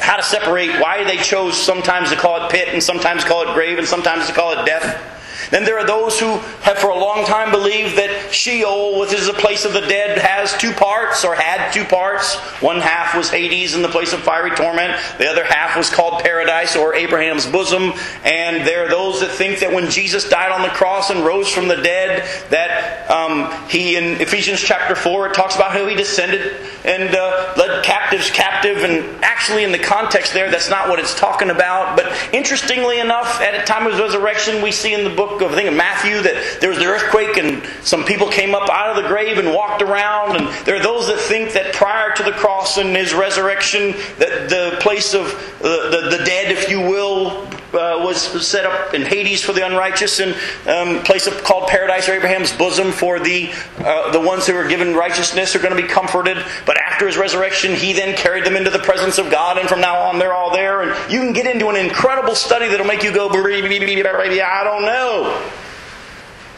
How 0.00 0.16
to 0.16 0.22
separate 0.22 0.70
why 0.80 1.04
they 1.04 1.18
chose 1.18 1.56
sometimes 1.56 2.10
to 2.10 2.16
call 2.16 2.44
it 2.44 2.50
pit 2.50 2.68
and 2.68 2.82
sometimes 2.82 3.24
call 3.24 3.48
it 3.48 3.54
grave 3.54 3.78
and 3.78 3.86
sometimes 3.86 4.26
to 4.26 4.32
call 4.32 4.58
it 4.58 4.64
death. 4.66 5.15
Then 5.50 5.64
there 5.64 5.78
are 5.78 5.86
those 5.86 6.18
who 6.18 6.38
have 6.62 6.78
for 6.78 6.90
a 6.90 6.98
long 6.98 7.24
time 7.24 7.50
believed 7.50 7.96
that 7.96 8.32
Sheol, 8.32 9.00
which 9.00 9.12
is 9.12 9.26
the 9.26 9.32
place 9.32 9.64
of 9.64 9.72
the 9.72 9.80
dead, 9.80 10.18
has 10.18 10.56
two 10.56 10.72
parts 10.72 11.24
or 11.24 11.34
had 11.34 11.70
two 11.72 11.84
parts. 11.84 12.36
One 12.60 12.80
half 12.80 13.16
was 13.16 13.30
Hades 13.30 13.74
in 13.74 13.82
the 13.82 13.88
place 13.88 14.12
of 14.12 14.20
fiery 14.20 14.50
torment. 14.50 15.00
The 15.18 15.28
other 15.28 15.44
half 15.44 15.76
was 15.76 15.90
called 15.90 16.22
paradise 16.22 16.76
or 16.76 16.94
Abraham's 16.94 17.46
bosom. 17.46 17.92
And 18.24 18.66
there 18.66 18.86
are 18.86 18.88
those 18.88 19.20
that 19.20 19.30
think 19.30 19.60
that 19.60 19.72
when 19.72 19.90
Jesus 19.90 20.28
died 20.28 20.52
on 20.52 20.62
the 20.62 20.68
cross 20.68 21.10
and 21.10 21.24
rose 21.24 21.48
from 21.48 21.68
the 21.68 21.76
dead, 21.76 22.22
that 22.50 23.10
um, 23.10 23.52
he, 23.68 23.96
in 23.96 24.20
Ephesians 24.20 24.60
chapter 24.60 24.94
4, 24.94 25.28
it 25.28 25.34
talks 25.34 25.54
about 25.54 25.72
how 25.72 25.86
he 25.86 25.94
descended 25.94 26.56
and 26.84 27.14
uh, 27.14 27.54
led 27.56 27.84
captives 27.84 28.30
captive. 28.30 28.78
And 28.78 29.22
actually, 29.24 29.64
in 29.64 29.72
the 29.72 29.78
context 29.78 30.32
there, 30.32 30.50
that's 30.50 30.70
not 30.70 30.88
what 30.88 30.98
it's 30.98 31.18
talking 31.18 31.50
about. 31.50 31.96
But 31.96 32.12
interestingly 32.32 33.00
enough, 33.00 33.40
at 33.40 33.58
the 33.58 33.66
time 33.66 33.86
of 33.86 33.92
his 33.92 34.00
resurrection, 34.00 34.62
we 34.62 34.72
see 34.72 34.94
in 34.94 35.04
the 35.04 35.14
book 35.14 35.35
book 35.36 35.46
of, 35.46 35.52
I 35.52 35.56
think, 35.56 35.68
of 35.68 35.76
Matthew 35.76 36.22
that 36.22 36.60
there 36.60 36.70
was 36.70 36.78
the 36.78 36.86
earthquake 36.86 37.36
and 37.36 37.62
some 37.82 38.04
people 38.04 38.28
came 38.28 38.54
up 38.54 38.68
out 38.70 38.96
of 38.96 39.02
the 39.02 39.08
grave 39.08 39.38
and 39.38 39.52
walked 39.52 39.82
around. 39.82 40.36
And 40.36 40.48
there 40.64 40.76
are 40.76 40.82
those 40.82 41.06
that 41.08 41.18
think 41.18 41.52
that 41.52 41.74
prior 41.74 42.14
to 42.14 42.22
the 42.22 42.32
cross 42.32 42.78
and 42.78 42.96
his 42.96 43.12
resurrection, 43.12 43.92
that 44.18 44.48
the 44.48 44.78
place 44.80 45.14
of 45.14 45.26
uh, 45.60 45.90
the, 45.90 46.16
the 46.16 46.24
dead, 46.24 46.50
if 46.52 46.70
you 46.70 46.80
will, 46.80 47.48
uh, 47.72 48.00
was 48.00 48.46
set 48.46 48.64
up 48.64 48.94
in 48.94 49.02
Hades 49.02 49.42
for 49.42 49.52
the 49.52 49.66
unrighteous 49.66 50.20
and 50.20 50.34
um, 50.66 51.02
place 51.04 51.28
called 51.42 51.68
paradise 51.68 52.08
or 52.08 52.12
Abraham's 52.12 52.52
bosom 52.52 52.92
for 52.92 53.18
the 53.18 53.52
uh, 53.78 54.12
the 54.12 54.20
ones 54.20 54.46
who 54.46 54.54
are 54.54 54.68
given 54.68 54.94
righteousness 54.94 55.54
are 55.56 55.58
going 55.58 55.76
to 55.76 55.82
be 55.82 55.88
comforted. 55.88 56.38
But 56.64 56.78
after 56.78 57.06
his 57.06 57.16
resurrection, 57.16 57.74
he 57.74 57.92
then 57.92 58.16
carried 58.16 58.44
them 58.44 58.56
into 58.56 58.70
the 58.70 58.78
presence 58.78 59.18
of 59.18 59.30
God, 59.30 59.58
and 59.58 59.68
from 59.68 59.80
now 59.80 60.00
on, 60.02 60.18
they're 60.18 60.34
all 60.34 60.52
there. 60.52 60.82
And 60.82 61.12
you 61.12 61.20
can 61.20 61.32
get 61.32 61.46
into 61.46 61.68
an 61.68 61.76
incredible 61.76 62.34
study 62.34 62.68
that'll 62.68 62.86
make 62.86 63.02
you 63.02 63.12
go, 63.12 63.28
I 63.28 64.64
don't 64.64 64.82
know. 64.82 65.50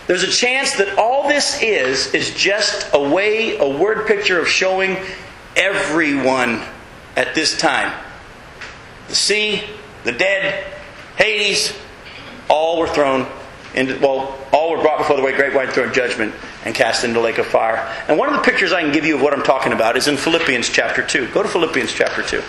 There's 0.06 0.22
a 0.22 0.30
chance 0.30 0.76
that 0.76 0.96
all 0.96 1.28
this 1.28 1.60
is 1.62 2.14
is 2.14 2.34
just 2.34 2.88
a 2.94 3.08
way, 3.10 3.58
a 3.58 3.68
word 3.68 4.06
picture 4.06 4.40
of 4.40 4.48
showing 4.48 4.96
everyone 5.54 6.62
at 7.16 7.34
this 7.34 7.58
time. 7.58 7.92
The 9.08 9.14
sea, 9.14 9.64
the 10.04 10.12
dead, 10.12 10.77
Hades, 11.18 11.74
all 12.48 12.78
were 12.78 12.86
thrown 12.86 13.26
into, 13.74 13.98
well, 13.98 14.38
all 14.52 14.70
were 14.70 14.80
brought 14.80 14.98
before 14.98 15.16
the 15.16 15.22
great 15.22 15.52
white 15.52 15.72
throne 15.72 15.92
judgment 15.92 16.32
and 16.64 16.72
cast 16.74 17.02
into 17.02 17.14
the 17.14 17.20
lake 17.20 17.38
of 17.38 17.46
fire. 17.46 17.76
And 18.06 18.16
one 18.16 18.28
of 18.28 18.36
the 18.36 18.42
pictures 18.42 18.72
I 18.72 18.82
can 18.82 18.92
give 18.92 19.04
you 19.04 19.16
of 19.16 19.22
what 19.22 19.34
I'm 19.34 19.42
talking 19.42 19.72
about 19.72 19.96
is 19.96 20.06
in 20.06 20.16
Philippians 20.16 20.68
chapter 20.68 21.04
2. 21.04 21.32
Go 21.32 21.42
to 21.42 21.48
Philippians 21.48 21.92
chapter 21.92 22.22
2. 22.22 22.40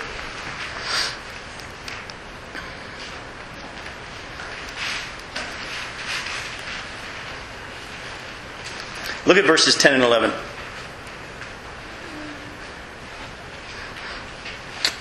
Look 9.25 9.37
at 9.37 9.45
verses 9.45 9.75
10 9.75 9.95
and 9.95 10.03
11. 10.03 10.29
It 10.29 10.35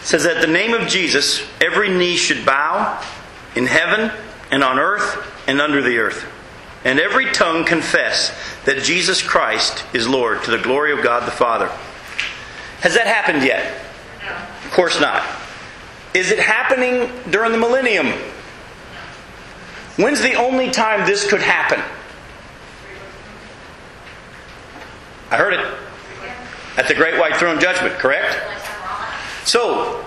says 0.04 0.24
that 0.24 0.40
the 0.40 0.46
name 0.46 0.72
of 0.72 0.88
Jesus, 0.88 1.42
every 1.60 1.90
knee 1.90 2.16
should 2.16 2.46
bow 2.46 3.02
in 3.58 3.66
heaven 3.66 4.12
and 4.52 4.62
on 4.62 4.78
earth 4.78 5.34
and 5.48 5.60
under 5.60 5.82
the 5.82 5.98
earth, 5.98 6.24
and 6.84 7.00
every 7.00 7.26
tongue 7.32 7.64
confess 7.64 8.32
that 8.64 8.84
Jesus 8.84 9.20
Christ 9.20 9.84
is 9.92 10.06
Lord 10.06 10.44
to 10.44 10.52
the 10.52 10.58
glory 10.58 10.92
of 10.92 11.02
God 11.02 11.26
the 11.26 11.32
Father. 11.32 11.66
Has 12.82 12.94
that 12.94 13.08
happened 13.08 13.42
yet? 13.42 13.82
Of 14.64 14.70
course 14.70 15.00
not. 15.00 15.26
Is 16.14 16.30
it 16.30 16.38
happening 16.38 17.10
during 17.32 17.50
the 17.50 17.58
millennium? 17.58 18.06
When's 19.96 20.20
the 20.20 20.34
only 20.34 20.70
time 20.70 21.04
this 21.04 21.28
could 21.28 21.42
happen? 21.42 21.80
I 25.32 25.36
heard 25.36 25.54
it. 25.54 25.66
At 26.76 26.86
the 26.86 26.94
great 26.94 27.18
white 27.18 27.34
throne 27.34 27.58
judgment, 27.58 27.96
correct? 27.96 28.38
So, 29.44 30.04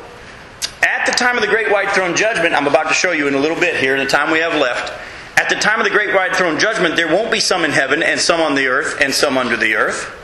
at 0.83 1.05
the 1.05 1.11
time 1.11 1.35
of 1.35 1.41
the 1.41 1.47
great 1.47 1.71
white 1.71 1.89
throne 1.89 2.15
judgment, 2.15 2.53
I'm 2.53 2.67
about 2.67 2.87
to 2.87 2.93
show 2.93 3.11
you 3.11 3.27
in 3.27 3.33
a 3.33 3.39
little 3.39 3.59
bit 3.59 3.75
here, 3.75 3.95
in 3.95 4.03
the 4.03 4.09
time 4.09 4.31
we 4.31 4.39
have 4.39 4.53
left, 4.53 4.93
at 5.37 5.49
the 5.49 5.55
time 5.55 5.79
of 5.79 5.85
the 5.85 5.89
great 5.89 6.13
white 6.13 6.35
throne 6.35 6.59
judgment, 6.59 6.95
there 6.95 7.07
won't 7.07 7.31
be 7.31 7.39
some 7.39 7.65
in 7.65 7.71
heaven 7.71 8.03
and 8.03 8.19
some 8.19 8.41
on 8.41 8.53
the 8.53 8.67
earth 8.67 9.01
and 9.01 9.13
some 9.13 9.37
under 9.37 9.57
the 9.57 9.75
earth. 9.75 10.15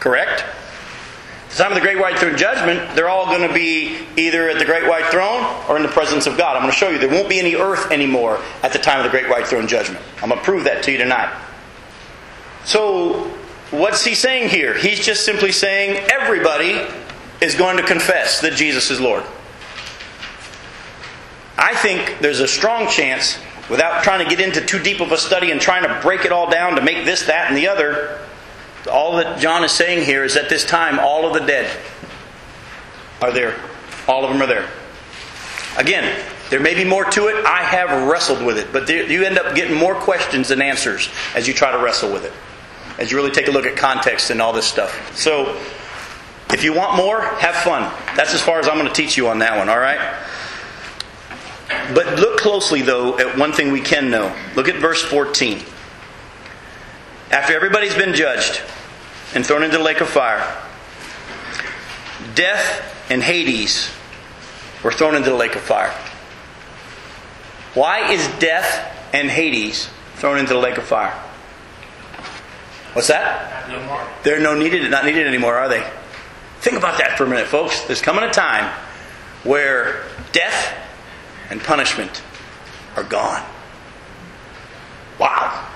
Correct? 0.00 0.42
At 0.42 1.50
the 1.50 1.56
time 1.56 1.72
of 1.72 1.76
the 1.76 1.80
great 1.80 1.98
white 1.98 2.18
throne 2.18 2.36
judgment, 2.36 2.94
they're 2.94 3.08
all 3.08 3.24
going 3.26 3.48
to 3.48 3.54
be 3.54 4.06
either 4.16 4.50
at 4.50 4.58
the 4.58 4.66
great 4.66 4.86
white 4.86 5.06
throne 5.06 5.42
or 5.68 5.76
in 5.76 5.82
the 5.82 5.88
presence 5.88 6.26
of 6.26 6.36
God. 6.36 6.56
I'm 6.56 6.62
going 6.62 6.72
to 6.72 6.76
show 6.76 6.90
you 6.90 6.98
there 6.98 7.08
won't 7.08 7.30
be 7.30 7.38
any 7.38 7.56
earth 7.56 7.90
anymore 7.90 8.42
at 8.62 8.74
the 8.74 8.78
time 8.78 8.98
of 8.98 9.04
the 9.04 9.10
great 9.10 9.30
white 9.30 9.46
throne 9.46 9.66
judgment. 9.66 10.04
I'm 10.22 10.28
going 10.28 10.38
to 10.38 10.44
prove 10.44 10.64
that 10.64 10.82
to 10.82 10.92
you 10.92 10.98
tonight. 10.98 11.34
So, 12.64 13.22
what's 13.70 14.04
he 14.04 14.14
saying 14.14 14.50
here? 14.50 14.76
He's 14.76 15.00
just 15.00 15.24
simply 15.24 15.52
saying 15.52 16.06
everybody 16.12 16.86
is 17.40 17.54
going 17.54 17.78
to 17.78 17.82
confess 17.82 18.42
that 18.42 18.52
Jesus 18.52 18.90
is 18.90 19.00
Lord. 19.00 19.24
I 21.58 21.74
think 21.74 22.20
there's 22.20 22.40
a 22.40 22.48
strong 22.48 22.88
chance, 22.88 23.36
without 23.68 24.04
trying 24.04 24.26
to 24.26 24.30
get 24.34 24.40
into 24.40 24.64
too 24.64 24.78
deep 24.78 25.00
of 25.00 25.10
a 25.10 25.18
study 25.18 25.50
and 25.50 25.60
trying 25.60 25.82
to 25.82 26.00
break 26.00 26.24
it 26.24 26.30
all 26.30 26.48
down 26.48 26.76
to 26.76 26.80
make 26.80 27.04
this, 27.04 27.26
that, 27.26 27.48
and 27.48 27.56
the 27.56 27.66
other, 27.66 28.20
all 28.90 29.16
that 29.16 29.40
John 29.40 29.64
is 29.64 29.72
saying 29.72 30.04
here 30.04 30.24
is 30.24 30.36
at 30.36 30.48
this 30.48 30.64
time, 30.64 30.98
all 30.98 31.26
of 31.26 31.34
the 31.34 31.46
dead 31.46 31.68
are 33.20 33.32
there. 33.32 33.60
All 34.06 34.24
of 34.24 34.30
them 34.30 34.40
are 34.40 34.46
there. 34.46 34.68
Again, 35.76 36.24
there 36.48 36.60
may 36.60 36.74
be 36.74 36.84
more 36.84 37.04
to 37.04 37.26
it. 37.26 37.44
I 37.44 37.62
have 37.62 38.08
wrestled 38.08 38.42
with 38.42 38.56
it, 38.56 38.72
but 38.72 38.86
there, 38.86 39.10
you 39.10 39.24
end 39.24 39.38
up 39.38 39.54
getting 39.54 39.76
more 39.76 39.94
questions 39.94 40.48
than 40.48 40.62
answers 40.62 41.10
as 41.34 41.46
you 41.46 41.52
try 41.52 41.72
to 41.72 41.78
wrestle 41.78 42.12
with 42.12 42.24
it, 42.24 42.32
as 42.98 43.10
you 43.10 43.16
really 43.16 43.32
take 43.32 43.48
a 43.48 43.50
look 43.50 43.66
at 43.66 43.76
context 43.76 44.30
and 44.30 44.40
all 44.40 44.52
this 44.52 44.64
stuff. 44.64 45.16
So, 45.16 45.60
if 46.50 46.64
you 46.64 46.72
want 46.72 46.96
more, 46.96 47.20
have 47.20 47.56
fun. 47.56 47.82
That's 48.16 48.32
as 48.32 48.40
far 48.40 48.58
as 48.58 48.68
I'm 48.68 48.78
going 48.78 48.88
to 48.88 48.94
teach 48.94 49.18
you 49.18 49.28
on 49.28 49.40
that 49.40 49.58
one, 49.58 49.68
all 49.68 49.78
right? 49.78 50.00
But 51.94 52.18
look 52.18 52.38
closely, 52.38 52.82
though, 52.82 53.18
at 53.18 53.38
one 53.38 53.52
thing 53.52 53.72
we 53.72 53.80
can 53.80 54.10
know. 54.10 54.34
Look 54.56 54.68
at 54.68 54.76
verse 54.76 55.02
14. 55.02 55.62
After 57.30 57.54
everybody's 57.54 57.94
been 57.94 58.14
judged 58.14 58.60
and 59.34 59.44
thrown 59.44 59.62
into 59.62 59.78
the 59.78 59.82
lake 59.84 60.00
of 60.00 60.08
fire, 60.08 60.40
death 62.34 63.10
and 63.10 63.22
Hades 63.22 63.90
were 64.82 64.92
thrown 64.92 65.14
into 65.14 65.30
the 65.30 65.36
lake 65.36 65.56
of 65.56 65.62
fire. 65.62 65.90
Why 67.74 68.10
is 68.10 68.26
death 68.38 69.10
and 69.12 69.30
Hades 69.30 69.88
thrown 70.16 70.38
into 70.38 70.54
the 70.54 70.60
lake 70.60 70.78
of 70.78 70.84
fire? 70.84 71.12
What's 72.92 73.08
that? 73.08 73.68
No. 73.68 74.06
They're 74.22 74.40
no 74.40 74.54
needed, 74.58 74.90
not 74.90 75.04
needed 75.04 75.26
anymore, 75.26 75.54
are 75.56 75.68
they? 75.68 75.88
Think 76.60 76.76
about 76.76 76.98
that 76.98 77.16
for 77.16 77.24
a 77.24 77.28
minute, 77.28 77.46
folks. 77.46 77.82
There's 77.82 78.02
coming 78.02 78.24
a 78.24 78.32
time 78.32 78.72
where 79.44 80.04
death 80.32 80.74
and 81.50 81.60
punishment 81.62 82.22
are 82.96 83.04
gone. 83.04 83.44
Wow. 85.18 85.66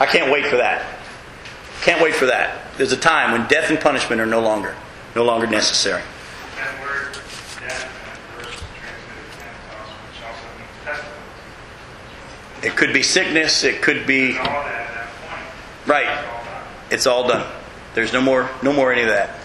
I 0.00 0.06
can't 0.06 0.30
wait 0.32 0.46
for 0.46 0.56
that. 0.56 0.98
Can't 1.82 2.02
wait 2.02 2.14
for 2.14 2.26
that. 2.26 2.76
There's 2.76 2.92
a 2.92 2.96
time 2.96 3.32
when 3.32 3.46
death 3.48 3.70
and 3.70 3.78
punishment 3.80 4.20
are 4.20 4.26
no 4.26 4.40
longer 4.40 4.74
no 5.14 5.24
longer 5.24 5.46
necessary. 5.46 6.00
That 6.56 6.80
word, 6.80 7.12
death, 7.60 7.84
and 7.84 8.44
verse 8.44 8.62
translated 8.80 9.30
Pentecost, 9.38 9.92
which 10.08 10.24
also 10.24 10.46
means 10.58 10.70
festival. 10.84 11.12
It 12.62 12.76
could 12.76 12.94
be 12.94 13.02
sickness, 13.02 13.62
it 13.64 13.82
could 13.82 14.06
be 14.06 14.38
All 14.38 14.44
that 14.44 14.88
at 14.88 14.94
that 14.94 15.08
point. 15.28 15.86
right. 15.86 16.24
It's 16.90 17.06
all 17.06 17.28
done. 17.28 17.40
It's 17.40 17.46
all 17.46 17.48
done. 17.50 17.52
There's 17.94 18.12
no 18.14 18.22
more 18.22 18.48
no 18.62 18.72
more 18.72 18.90
any 18.92 19.02
of 19.02 19.08
that. 19.08 19.36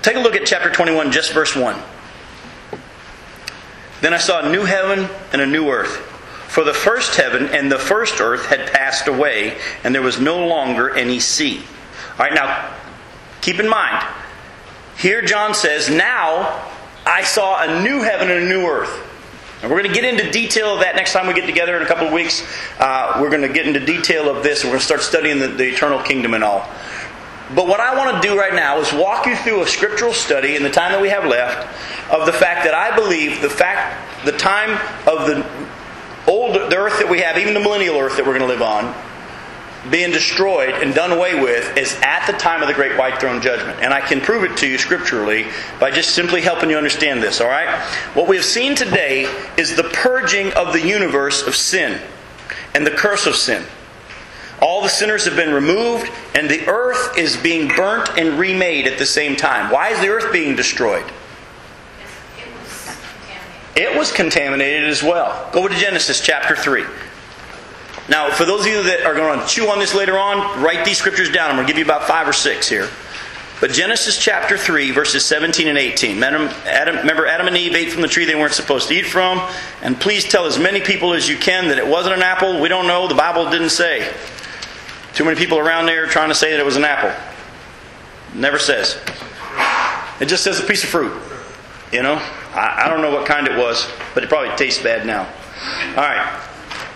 Take 0.00 0.16
a 0.16 0.20
look 0.20 0.34
at 0.34 0.46
chapter 0.46 0.70
21 0.70 1.12
just 1.12 1.32
verse 1.32 1.54
1. 1.54 1.76
Then 4.00 4.14
I 4.14 4.18
saw 4.18 4.40
a 4.40 4.52
new 4.52 4.64
heaven 4.64 5.08
and 5.32 5.42
a 5.42 5.46
new 5.46 5.68
earth. 5.70 5.96
For 6.48 6.64
the 6.64 6.74
first 6.74 7.16
heaven 7.16 7.46
and 7.46 7.70
the 7.70 7.78
first 7.78 8.20
earth 8.20 8.46
had 8.46 8.70
passed 8.72 9.06
away, 9.06 9.58
and 9.84 9.94
there 9.94 10.02
was 10.02 10.20
no 10.20 10.46
longer 10.46 10.94
any 10.94 11.20
sea. 11.20 11.62
All 12.12 12.26
right, 12.26 12.34
now 12.34 12.74
keep 13.40 13.60
in 13.60 13.68
mind, 13.68 14.06
here 14.96 15.22
John 15.22 15.54
says, 15.54 15.88
Now 15.90 16.70
I 17.06 17.22
saw 17.22 17.62
a 17.62 17.82
new 17.82 18.02
heaven 18.02 18.30
and 18.30 18.44
a 18.44 18.48
new 18.48 18.66
earth. 18.66 19.04
And 19.60 19.70
we're 19.70 19.80
going 19.82 19.92
to 19.92 20.00
get 20.00 20.04
into 20.04 20.30
detail 20.30 20.74
of 20.74 20.80
that 20.80 20.94
next 20.94 21.12
time 21.12 21.26
we 21.26 21.34
get 21.34 21.46
together 21.46 21.76
in 21.76 21.82
a 21.82 21.86
couple 21.86 22.06
of 22.06 22.12
weeks. 22.12 22.46
Uh, 22.78 23.18
we're 23.20 23.30
going 23.30 23.42
to 23.42 23.48
get 23.48 23.66
into 23.66 23.84
detail 23.84 24.28
of 24.28 24.44
this. 24.44 24.62
and 24.62 24.70
We're 24.70 24.74
going 24.76 24.80
to 24.80 24.86
start 24.86 25.02
studying 25.02 25.40
the, 25.40 25.48
the 25.48 25.64
eternal 25.64 26.00
kingdom 26.00 26.34
and 26.34 26.44
all. 26.44 26.68
But 27.54 27.66
what 27.66 27.80
I 27.80 27.96
want 27.96 28.22
to 28.22 28.28
do 28.28 28.38
right 28.38 28.54
now 28.54 28.78
is 28.78 28.92
walk 28.92 29.26
you 29.26 29.34
through 29.36 29.62
a 29.62 29.66
scriptural 29.66 30.12
study 30.12 30.54
in 30.54 30.62
the 30.62 30.70
time 30.70 30.92
that 30.92 31.00
we 31.00 31.08
have 31.08 31.24
left 31.24 31.66
of 32.12 32.26
the 32.26 32.32
fact 32.32 32.64
that 32.64 32.74
I 32.74 32.94
believe 32.94 33.40
the 33.40 33.48
fact, 33.48 34.26
the 34.26 34.32
time 34.32 34.72
of 35.06 35.26
the 35.26 35.68
old 36.26 36.54
the 36.54 36.76
earth 36.76 36.98
that 36.98 37.08
we 37.08 37.20
have, 37.20 37.38
even 37.38 37.54
the 37.54 37.60
millennial 37.60 37.96
earth 37.96 38.16
that 38.16 38.26
we're 38.26 38.38
going 38.38 38.48
to 38.48 38.54
live 38.54 38.62
on, 38.62 38.94
being 39.90 40.10
destroyed 40.10 40.74
and 40.74 40.94
done 40.94 41.12
away 41.12 41.40
with 41.40 41.76
is 41.78 41.98
at 42.02 42.26
the 42.26 42.34
time 42.34 42.60
of 42.60 42.68
the 42.68 42.74
great 42.74 42.98
white 42.98 43.18
throne 43.18 43.40
judgment. 43.40 43.80
And 43.80 43.94
I 43.94 44.00
can 44.00 44.20
prove 44.20 44.44
it 44.44 44.56
to 44.58 44.68
you 44.68 44.76
scripturally 44.76 45.46
by 45.80 45.90
just 45.90 46.14
simply 46.14 46.42
helping 46.42 46.68
you 46.68 46.76
understand 46.76 47.22
this, 47.22 47.40
all 47.40 47.48
right? 47.48 47.80
What 48.14 48.28
we 48.28 48.36
have 48.36 48.44
seen 48.44 48.74
today 48.74 49.22
is 49.56 49.76
the 49.76 49.84
purging 49.84 50.52
of 50.52 50.72
the 50.72 50.86
universe 50.86 51.46
of 51.46 51.56
sin 51.56 52.00
and 52.74 52.86
the 52.86 52.90
curse 52.90 53.26
of 53.26 53.36
sin. 53.36 53.64
All 54.60 54.82
the 54.82 54.88
sinners 54.88 55.24
have 55.24 55.36
been 55.36 55.52
removed, 55.52 56.10
and 56.34 56.48
the 56.48 56.66
earth 56.66 57.16
is 57.16 57.36
being 57.36 57.68
burnt 57.68 58.10
and 58.18 58.38
remade 58.38 58.86
at 58.86 58.98
the 58.98 59.06
same 59.06 59.36
time. 59.36 59.70
Why 59.70 59.90
is 59.90 60.00
the 60.00 60.08
earth 60.08 60.32
being 60.32 60.56
destroyed? 60.56 61.04
It 62.36 62.48
was 62.54 62.90
contaminated. 62.90 63.92
It 63.92 63.96
was 63.96 64.12
contaminated 64.12 64.88
as 64.88 65.02
well. 65.02 65.50
Go 65.52 65.68
to 65.68 65.74
Genesis 65.74 66.20
chapter 66.20 66.56
3. 66.56 66.84
Now, 68.08 68.30
for 68.30 68.44
those 68.44 68.62
of 68.62 68.66
you 68.68 68.82
that 68.84 69.04
are 69.04 69.14
going 69.14 69.38
to 69.38 69.46
chew 69.46 69.68
on 69.68 69.78
this 69.78 69.94
later 69.94 70.18
on, 70.18 70.62
write 70.62 70.84
these 70.84 70.98
scriptures 70.98 71.30
down. 71.30 71.50
I'm 71.50 71.56
going 71.56 71.66
to 71.66 71.72
give 71.72 71.78
you 71.78 71.84
about 71.84 72.04
five 72.04 72.26
or 72.26 72.32
six 72.32 72.68
here. 72.68 72.88
But 73.60 73.72
Genesis 73.72 74.18
chapter 74.18 74.56
3, 74.56 74.92
verses 74.92 75.24
17 75.26 75.66
and 75.68 75.76
18. 75.76 76.22
Adam, 76.22 76.48
Adam, 76.64 76.96
remember, 76.96 77.26
Adam 77.26 77.48
and 77.48 77.56
Eve 77.56 77.74
ate 77.74 77.92
from 77.92 78.02
the 78.02 78.08
tree 78.08 78.24
they 78.24 78.36
weren't 78.36 78.54
supposed 78.54 78.88
to 78.88 78.94
eat 78.94 79.06
from. 79.06 79.40
And 79.82 80.00
please 80.00 80.24
tell 80.24 80.46
as 80.46 80.58
many 80.58 80.80
people 80.80 81.12
as 81.12 81.28
you 81.28 81.36
can 81.36 81.68
that 81.68 81.78
it 81.78 81.86
wasn't 81.86 82.14
an 82.14 82.22
apple. 82.22 82.60
We 82.60 82.68
don't 82.68 82.86
know. 82.86 83.08
The 83.08 83.14
Bible 83.14 83.50
didn't 83.50 83.70
say. 83.70 84.14
Too 85.18 85.24
many 85.24 85.36
people 85.36 85.58
around 85.58 85.86
there 85.86 86.06
trying 86.06 86.28
to 86.28 86.34
say 86.36 86.52
that 86.52 86.60
it 86.60 86.64
was 86.64 86.76
an 86.76 86.84
apple. 86.84 87.10
Never 88.38 88.56
says. 88.56 89.00
It 90.20 90.26
just 90.26 90.44
says 90.44 90.60
a 90.60 90.62
piece 90.62 90.84
of 90.84 90.90
fruit. 90.90 91.12
You 91.92 92.04
know? 92.04 92.14
I, 92.54 92.84
I 92.84 92.88
don't 92.88 93.02
know 93.02 93.10
what 93.10 93.26
kind 93.26 93.48
it 93.48 93.58
was, 93.58 93.90
but 94.14 94.22
it 94.22 94.28
probably 94.28 94.54
tastes 94.54 94.80
bad 94.80 95.04
now. 95.04 95.24
All 95.96 96.04
right. 96.04 96.40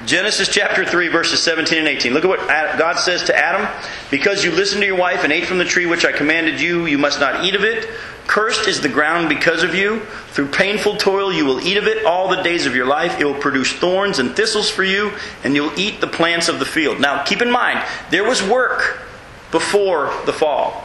Genesis 0.07 0.47
chapter 0.47 0.85
3, 0.85 1.09
verses 1.09 1.43
17 1.43 1.81
and 1.81 1.89
18. 1.89 2.15
Look 2.15 2.25
at 2.25 2.29
what 2.29 2.47
God 2.79 3.01
says 3.01 3.25
to 3.25 3.37
Adam. 3.37 3.67
Because 4.09 4.45
you 4.45 4.53
listened 4.53 4.83
to 4.83 4.87
your 4.87 4.99
wife 4.99 5.25
and 5.25 5.33
ate 5.33 5.47
from 5.47 5.59
the 5.59 5.65
tree 5.65 5.87
which 5.87 6.05
I 6.05 6.13
commanded 6.13 6.61
you, 6.61 6.87
you 6.87 6.99
must 6.99 7.19
not 7.19 7.45
eat 7.45 7.57
of 7.57 7.65
it. 7.65 7.89
Cursed 8.33 8.67
is 8.67 8.81
the 8.81 8.89
ground 8.89 9.29
because 9.29 9.63
of 9.63 9.75
you. 9.75 10.01
Through 10.31 10.49
painful 10.53 10.97
toil 10.97 11.31
you 11.31 11.45
will 11.45 11.61
eat 11.61 11.77
of 11.77 11.87
it 11.87 12.07
all 12.07 12.29
the 12.29 12.43
days 12.43 12.65
of 12.65 12.75
your 12.75 12.87
life. 12.87 13.21
It 13.21 13.27
will 13.27 13.35
produce 13.35 13.71
thorns 13.75 14.19
and 14.19 14.35
thistles 14.35 14.71
for 14.71 14.83
you, 14.83 15.13
and 15.45 15.55
you'll 15.55 15.79
eat 15.79 16.01
the 16.01 16.07
plants 16.07 16.49
of 16.49 16.59
the 16.59 16.65
field. 16.65 16.99
Now, 16.99 17.25
keep 17.25 17.43
in 17.43 17.51
mind, 17.51 17.87
there 18.11 18.25
was 18.25 18.43
work 18.43 19.03
before 19.51 20.15
the 20.25 20.33
fall. 20.33 20.83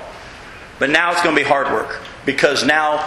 But 0.77 0.89
now 0.89 1.13
it's 1.13 1.23
going 1.23 1.37
to 1.37 1.41
be 1.41 1.47
hard 1.47 1.67
work. 1.67 2.01
Because 2.25 2.65
now 2.65 2.97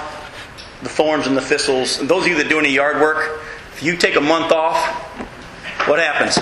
the 0.82 0.88
thorns 0.88 1.26
and 1.26 1.36
the 1.36 1.42
thistles, 1.42 1.98
and 1.98 2.08
those 2.08 2.22
of 2.22 2.28
you 2.28 2.38
that 2.38 2.48
do 2.48 2.58
any 2.58 2.72
yard 2.72 2.98
work, 2.98 3.42
if 3.74 3.82
you 3.82 3.94
take 3.94 4.16
a 4.16 4.22
month 4.22 4.52
off, 4.52 4.82
what 5.86 5.98
happens? 5.98 6.38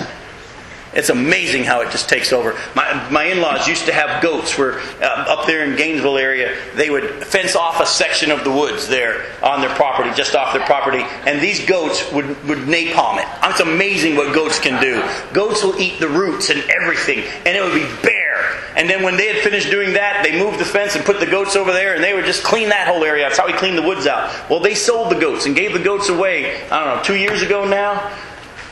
It's 0.93 1.09
amazing 1.09 1.65
how 1.65 1.81
it 1.81 1.91
just 1.91 2.09
takes 2.09 2.33
over. 2.33 2.57
My, 2.75 3.09
my 3.11 3.25
in-laws 3.25 3.67
used 3.67 3.85
to 3.85 3.93
have 3.93 4.23
goats 4.23 4.57
where 4.57 4.79
uh, 5.01 5.25
up 5.27 5.45
there 5.45 5.63
in 5.63 5.77
Gainesville 5.77 6.17
area, 6.17 6.57
they 6.75 6.89
would 6.89 7.23
fence 7.23 7.55
off 7.55 7.79
a 7.79 7.85
section 7.85 8.31
of 8.31 8.43
the 8.43 8.51
woods 8.51 8.87
there 8.87 9.25
on 9.43 9.61
their 9.61 9.69
property, 9.75 10.09
just 10.15 10.35
off 10.35 10.53
their 10.53 10.65
property, 10.65 11.03
and 11.27 11.39
these 11.39 11.63
goats 11.65 12.11
would, 12.11 12.25
would 12.47 12.59
napalm 12.59 13.19
it. 13.19 13.27
It's 13.43 13.59
amazing 13.59 14.15
what 14.15 14.33
goats 14.33 14.57
can 14.59 14.81
do. 14.81 15.03
Goats 15.31 15.63
will 15.63 15.79
eat 15.79 15.99
the 15.99 16.07
roots 16.07 16.49
and 16.49 16.59
everything, 16.71 17.19
and 17.45 17.55
it 17.55 17.61
would 17.61 17.73
be 17.73 17.87
bare. 18.01 18.63
And 18.75 18.89
then 18.89 19.03
when 19.03 19.17
they 19.17 19.27
had 19.27 19.43
finished 19.43 19.69
doing 19.69 19.93
that, 19.93 20.23
they 20.23 20.39
moved 20.39 20.57
the 20.57 20.65
fence 20.65 20.95
and 20.95 21.05
put 21.05 21.19
the 21.19 21.25
goats 21.25 21.55
over 21.55 21.71
there, 21.71 21.95
and 21.95 22.03
they 22.03 22.13
would 22.13 22.25
just 22.25 22.43
clean 22.43 22.69
that 22.69 22.87
whole 22.87 23.03
area. 23.03 23.25
That's 23.25 23.37
how 23.37 23.45
we 23.45 23.53
cleaned 23.53 23.77
the 23.77 23.83
woods 23.83 24.07
out. 24.07 24.49
Well, 24.49 24.59
they 24.59 24.73
sold 24.73 25.11
the 25.11 25.19
goats 25.19 25.45
and 25.45 25.55
gave 25.55 25.73
the 25.73 25.79
goats 25.79 26.09
away, 26.09 26.63
I 26.69 26.83
don't 26.83 26.97
know, 26.97 27.03
two 27.03 27.15
years 27.15 27.41
ago 27.43 27.67
now 27.67 28.11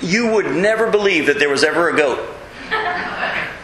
you 0.02 0.32
would 0.32 0.56
never 0.56 0.89
believe 0.89 1.28
that 1.28 1.39
there 1.39 1.50
was 1.50 1.64
ever 1.64 1.89
a 1.89 1.98
goat. 1.98 2.20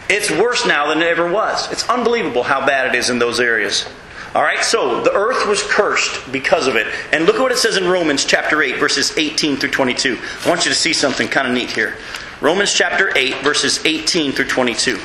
It's 0.08 0.30
worse 0.30 0.66
now 0.66 0.88
than 0.88 1.00
it 1.02 1.06
ever 1.06 1.30
was. 1.30 1.70
It's 1.72 1.88
unbelievable 1.88 2.42
how 2.42 2.66
bad 2.66 2.94
it 2.94 2.98
is 2.98 3.10
in 3.10 3.18
those 3.18 3.40
areas. 3.40 3.88
All 4.34 4.42
right, 4.42 4.62
so 4.64 5.00
the 5.02 5.12
earth 5.12 5.46
was 5.46 5.62
cursed 5.62 6.32
because 6.32 6.66
of 6.66 6.74
it. 6.76 6.88
And 7.12 7.24
look 7.24 7.36
at 7.36 7.40
what 7.40 7.52
it 7.52 7.58
says 7.58 7.76
in 7.76 7.86
Romans 7.86 8.24
chapter 8.24 8.62
8, 8.62 8.78
verses 8.78 9.16
18 9.16 9.56
through 9.56 9.70
22. 9.70 10.18
I 10.44 10.48
want 10.48 10.64
you 10.64 10.72
to 10.72 10.76
see 10.76 10.92
something 10.92 11.28
kind 11.28 11.46
of 11.46 11.54
neat 11.54 11.70
here. 11.70 11.96
Romans 12.40 12.74
chapter 12.74 13.16
8, 13.16 13.42
verses 13.42 13.84
18 13.86 14.32
through 14.32 14.48
22. 14.48 14.98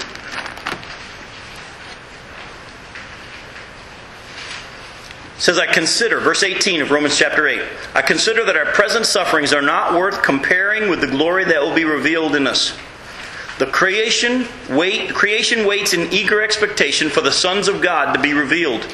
Says, 5.39 5.57
I 5.57 5.65
consider, 5.65 6.19
verse 6.19 6.43
18 6.43 6.81
of 6.81 6.91
Romans 6.91 7.17
chapter 7.17 7.47
8, 7.47 7.61
I 7.95 8.01
consider 8.01 8.45
that 8.45 8.57
our 8.57 8.65
present 8.73 9.05
sufferings 9.05 9.53
are 9.53 9.61
not 9.61 9.93
worth 9.93 10.21
comparing 10.21 10.89
with 10.89 11.01
the 11.01 11.07
glory 11.07 11.45
that 11.45 11.61
will 11.61 11.73
be 11.73 11.85
revealed 11.85 12.35
in 12.35 12.45
us. 12.45 12.77
The 13.57 13.65
creation, 13.65 14.47
wait, 14.69 15.13
creation 15.13 15.65
waits 15.65 15.93
in 15.93 16.11
eager 16.13 16.41
expectation 16.41 17.09
for 17.09 17.21
the 17.21 17.31
sons 17.31 17.67
of 17.67 17.81
God 17.81 18.13
to 18.13 18.21
be 18.21 18.33
revealed. 18.33 18.85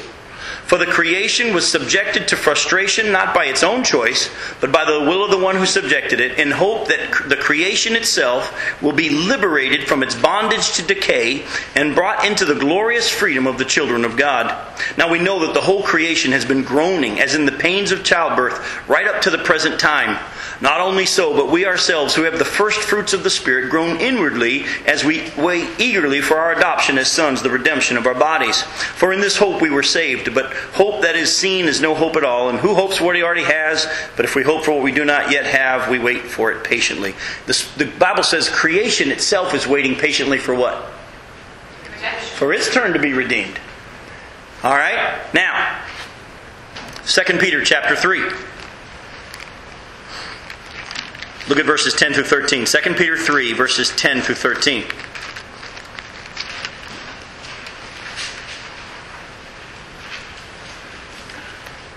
For 0.66 0.78
the 0.78 0.86
creation 0.86 1.54
was 1.54 1.70
subjected 1.70 2.26
to 2.28 2.36
frustration 2.36 3.12
not 3.12 3.32
by 3.32 3.44
its 3.44 3.62
own 3.62 3.84
choice, 3.84 4.30
but 4.60 4.72
by 4.72 4.84
the 4.84 5.00
will 5.00 5.24
of 5.24 5.30
the 5.30 5.38
one 5.38 5.54
who 5.54 5.64
subjected 5.64 6.18
it, 6.18 6.40
in 6.40 6.50
hope 6.50 6.88
that 6.88 7.28
the 7.28 7.36
creation 7.36 7.94
itself 7.94 8.82
will 8.82 8.92
be 8.92 9.10
liberated 9.10 9.86
from 9.86 10.02
its 10.02 10.16
bondage 10.16 10.72
to 10.72 10.82
decay 10.82 11.44
and 11.76 11.94
brought 11.94 12.26
into 12.26 12.44
the 12.44 12.56
glorious 12.56 13.08
freedom 13.08 13.46
of 13.46 13.58
the 13.58 13.64
children 13.64 14.04
of 14.04 14.16
God. 14.16 14.52
Now 14.98 15.08
we 15.08 15.20
know 15.20 15.46
that 15.46 15.54
the 15.54 15.60
whole 15.60 15.84
creation 15.84 16.32
has 16.32 16.44
been 16.44 16.64
groaning, 16.64 17.20
as 17.20 17.36
in 17.36 17.46
the 17.46 17.52
pains 17.52 17.92
of 17.92 18.02
childbirth, 18.02 18.88
right 18.88 19.06
up 19.06 19.22
to 19.22 19.30
the 19.30 19.38
present 19.38 19.78
time. 19.78 20.18
Not 20.60 20.80
only 20.80 21.04
so, 21.04 21.36
but 21.36 21.50
we 21.50 21.66
ourselves 21.66 22.14
who 22.14 22.22
have 22.22 22.38
the 22.38 22.44
first 22.44 22.80
fruits 22.80 23.12
of 23.12 23.22
the 23.22 23.30
Spirit 23.30 23.70
groan 23.70 24.00
inwardly 24.00 24.64
as 24.86 25.04
we 25.04 25.30
wait 25.36 25.68
eagerly 25.78 26.22
for 26.22 26.38
our 26.38 26.52
adoption 26.52 26.96
as 26.96 27.10
sons, 27.10 27.42
the 27.42 27.50
redemption 27.50 27.98
of 27.98 28.06
our 28.06 28.14
bodies. 28.14 28.62
For 28.62 29.12
in 29.12 29.20
this 29.20 29.36
hope 29.36 29.60
we 29.60 29.70
were 29.70 29.82
saved. 29.82 30.34
But 30.34 30.55
hope 30.72 31.02
that 31.02 31.16
is 31.16 31.36
seen 31.36 31.66
is 31.66 31.80
no 31.80 31.94
hope 31.94 32.16
at 32.16 32.24
all. 32.24 32.48
And 32.48 32.58
who 32.58 32.74
hopes 32.74 32.98
for 32.98 33.04
what 33.04 33.16
he 33.16 33.22
already 33.22 33.44
has? 33.44 33.86
But 34.16 34.24
if 34.24 34.34
we 34.34 34.42
hope 34.42 34.64
for 34.64 34.72
what 34.72 34.82
we 34.82 34.92
do 34.92 35.04
not 35.04 35.30
yet 35.30 35.46
have, 35.46 35.90
we 35.90 35.98
wait 35.98 36.22
for 36.22 36.52
it 36.52 36.64
patiently. 36.64 37.14
This, 37.46 37.72
the 37.74 37.86
Bible 37.86 38.22
says 38.22 38.48
creation 38.48 39.10
itself 39.10 39.54
is 39.54 39.66
waiting 39.66 39.94
patiently 39.94 40.38
for 40.38 40.54
what? 40.54 40.92
For 42.36 42.52
its 42.52 42.72
turn 42.72 42.92
to 42.92 42.98
be 42.98 43.12
redeemed. 43.12 43.58
All 44.62 44.74
right? 44.74 45.18
Now, 45.32 45.82
2 47.06 47.38
Peter 47.38 47.64
chapter 47.64 47.96
3. 47.96 48.20
Look 51.48 51.58
at 51.58 51.66
verses 51.66 51.94
10 51.94 52.12
through 52.12 52.24
13. 52.24 52.64
2 52.64 52.78
Peter 52.94 53.16
3, 53.16 53.52
verses 53.52 53.94
10 53.94 54.20
through 54.20 54.34
13. 54.34 54.84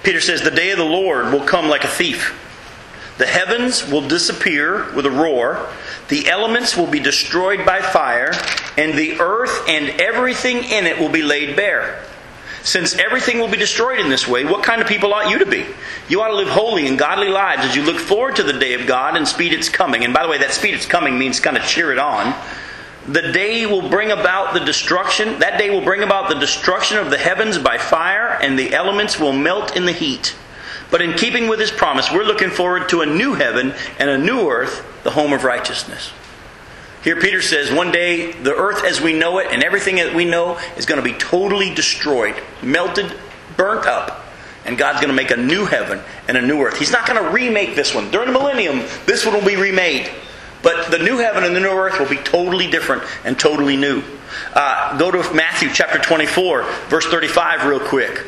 Peter 0.10 0.22
says, 0.22 0.42
The 0.42 0.50
day 0.50 0.72
of 0.72 0.80
the 0.80 0.84
Lord 0.84 1.32
will 1.32 1.46
come 1.46 1.70
like 1.70 1.84
a 1.84 1.88
thief. 1.88 2.36
The 3.20 3.28
heavens 3.28 3.88
will 3.88 4.08
disappear 4.08 4.92
with 4.96 5.06
a 5.06 5.12
roar, 5.12 5.70
the 6.08 6.28
elements 6.28 6.76
will 6.76 6.88
be 6.88 7.00
destroyed 7.00 7.64
by 7.64 7.84
fire, 7.84 8.32
and 8.76 8.98
the 8.98 9.20
earth 9.20 9.66
and 9.68 10.02
everything 10.02 10.64
in 10.64 10.88
it 10.88 10.98
will 10.98 11.10
be 11.10 11.22
laid 11.22 11.56
bare. 11.56 12.04
Since 12.64 12.96
everything 12.96 13.38
will 13.38 13.52
be 13.52 13.58
destroyed 13.58 14.00
in 14.00 14.10
this 14.10 14.28
way, 14.28 14.46
what 14.46 14.64
kind 14.64 14.82
of 14.82 14.88
people 14.88 15.14
ought 15.14 15.30
you 15.30 15.38
to 15.38 15.46
be? 15.46 15.64
You 16.08 16.24
ought 16.24 16.30
to 16.30 16.38
live 16.38 16.50
holy 16.50 16.88
and 16.88 16.98
godly 16.98 17.30
lives 17.30 17.64
as 17.66 17.76
you 17.76 17.84
look 17.84 18.00
forward 18.00 18.38
to 18.38 18.44
the 18.44 18.54
day 18.54 18.74
of 18.74 18.88
God 18.88 19.16
and 19.16 19.28
speed 19.28 19.54
its 19.54 19.70
coming. 19.70 20.04
And 20.04 20.12
by 20.12 20.24
the 20.24 20.30
way, 20.30 20.40
that 20.40 20.54
speed 20.54 20.74
its 20.74 20.88
coming 20.88 21.20
means 21.20 21.40
kind 21.40 21.56
of 21.56 21.62
cheer 21.66 21.92
it 21.92 22.00
on. 22.00 22.34
The 23.08 23.32
day 23.32 23.68
will 23.68 23.88
bring 23.88 24.10
about 24.10 24.56
the 24.56 24.60
destruction, 24.60 25.38
that 25.38 25.60
day 25.60 25.70
will 25.70 25.84
bring 25.84 26.02
about 26.02 26.30
the 26.30 26.40
destruction 26.40 26.98
of 26.98 27.12
the 27.12 27.18
heavens 27.20 27.60
by 27.60 27.78
fire, 27.78 28.19
and 28.42 28.58
the 28.58 28.74
elements 28.74 29.20
will 29.20 29.34
melt 29.34 29.76
in 29.76 29.86
the 29.86 29.92
heat. 29.92 30.36
But 30.92 31.02
in 31.02 31.14
keeping 31.14 31.48
with 31.48 31.60
his 31.60 31.72
promise, 31.72 32.12
we're 32.12 32.24
looking 32.24 32.50
forward 32.50 32.90
to 32.90 33.02
a 33.02 33.06
new 33.06 33.34
heaven 33.34 33.74
and 34.00 34.10
a 34.10 34.18
new 34.18 34.50
earth, 34.50 34.86
the 35.04 35.12
home 35.12 35.34
of 35.34 35.44
righteousness. 35.44 36.12
Here, 37.04 37.16
Peter 37.16 37.42
says 37.42 37.72
one 37.72 37.92
day 37.92 38.32
the 38.32 38.56
earth 38.56 38.84
as 38.84 39.00
we 39.00 39.14
know 39.14 39.40
it 39.40 39.48
and 39.52 39.64
everything 39.64 39.98
that 39.98 40.14
we 40.14 40.26
know 40.26 40.60
is 40.76 40.86
going 40.86 41.02
to 41.02 41.08
be 41.08 41.18
totally 41.18 41.74
destroyed, 41.74 42.36
melted, 42.62 43.14
burnt 43.56 43.86
up. 43.86 44.26
And 44.66 44.78
God's 44.78 45.00
going 45.00 45.10
to 45.10 45.16
make 45.16 45.32
a 45.32 45.38
new 45.38 45.66
heaven 45.66 46.02
and 46.28 46.38
a 46.38 46.42
new 46.42 46.62
earth. 46.62 46.78
He's 46.78 46.92
not 46.92 47.08
going 47.08 47.24
to 47.24 47.32
remake 47.32 47.76
this 47.76 47.96
one. 47.96 48.12
During 48.12 48.28
the 48.28 48.38
millennium, 48.38 48.80
this 49.06 49.26
one 49.26 49.34
will 49.34 49.46
be 49.46 49.56
remade. 49.56 50.10
But 50.62 50.92
the 50.92 51.00
new 51.00 51.18
heaven 51.18 51.44
and 51.44 51.56
the 51.56 51.60
new 51.60 51.70
earth 51.70 52.00
will 52.00 52.10
be 52.10 52.18
totally 52.18 52.68
different 52.68 53.04
and 53.24 53.40
totally 53.40 53.78
new. 53.78 54.04
Uh, 54.54 54.98
go 54.98 55.12
to 55.12 55.34
Matthew 55.34 55.70
chapter 55.74 55.98
24, 56.00 56.64
verse 56.90 57.06
35, 57.06 57.66
real 57.66 57.80
quick. 57.80 58.26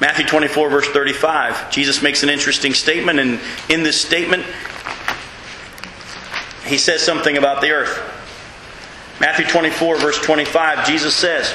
Matthew 0.00 0.26
24, 0.26 0.68
verse 0.68 0.88
35. 0.88 1.70
Jesus 1.70 2.02
makes 2.02 2.22
an 2.22 2.28
interesting 2.28 2.74
statement, 2.74 3.18
and 3.18 3.40
in 3.70 3.82
this 3.82 3.98
statement, 4.00 4.44
he 6.66 6.76
says 6.76 7.02
something 7.02 7.38
about 7.38 7.62
the 7.62 7.70
earth. 7.70 7.98
Matthew 9.20 9.46
24, 9.46 9.96
verse 9.96 10.20
25, 10.20 10.86
Jesus 10.86 11.14
says, 11.14 11.54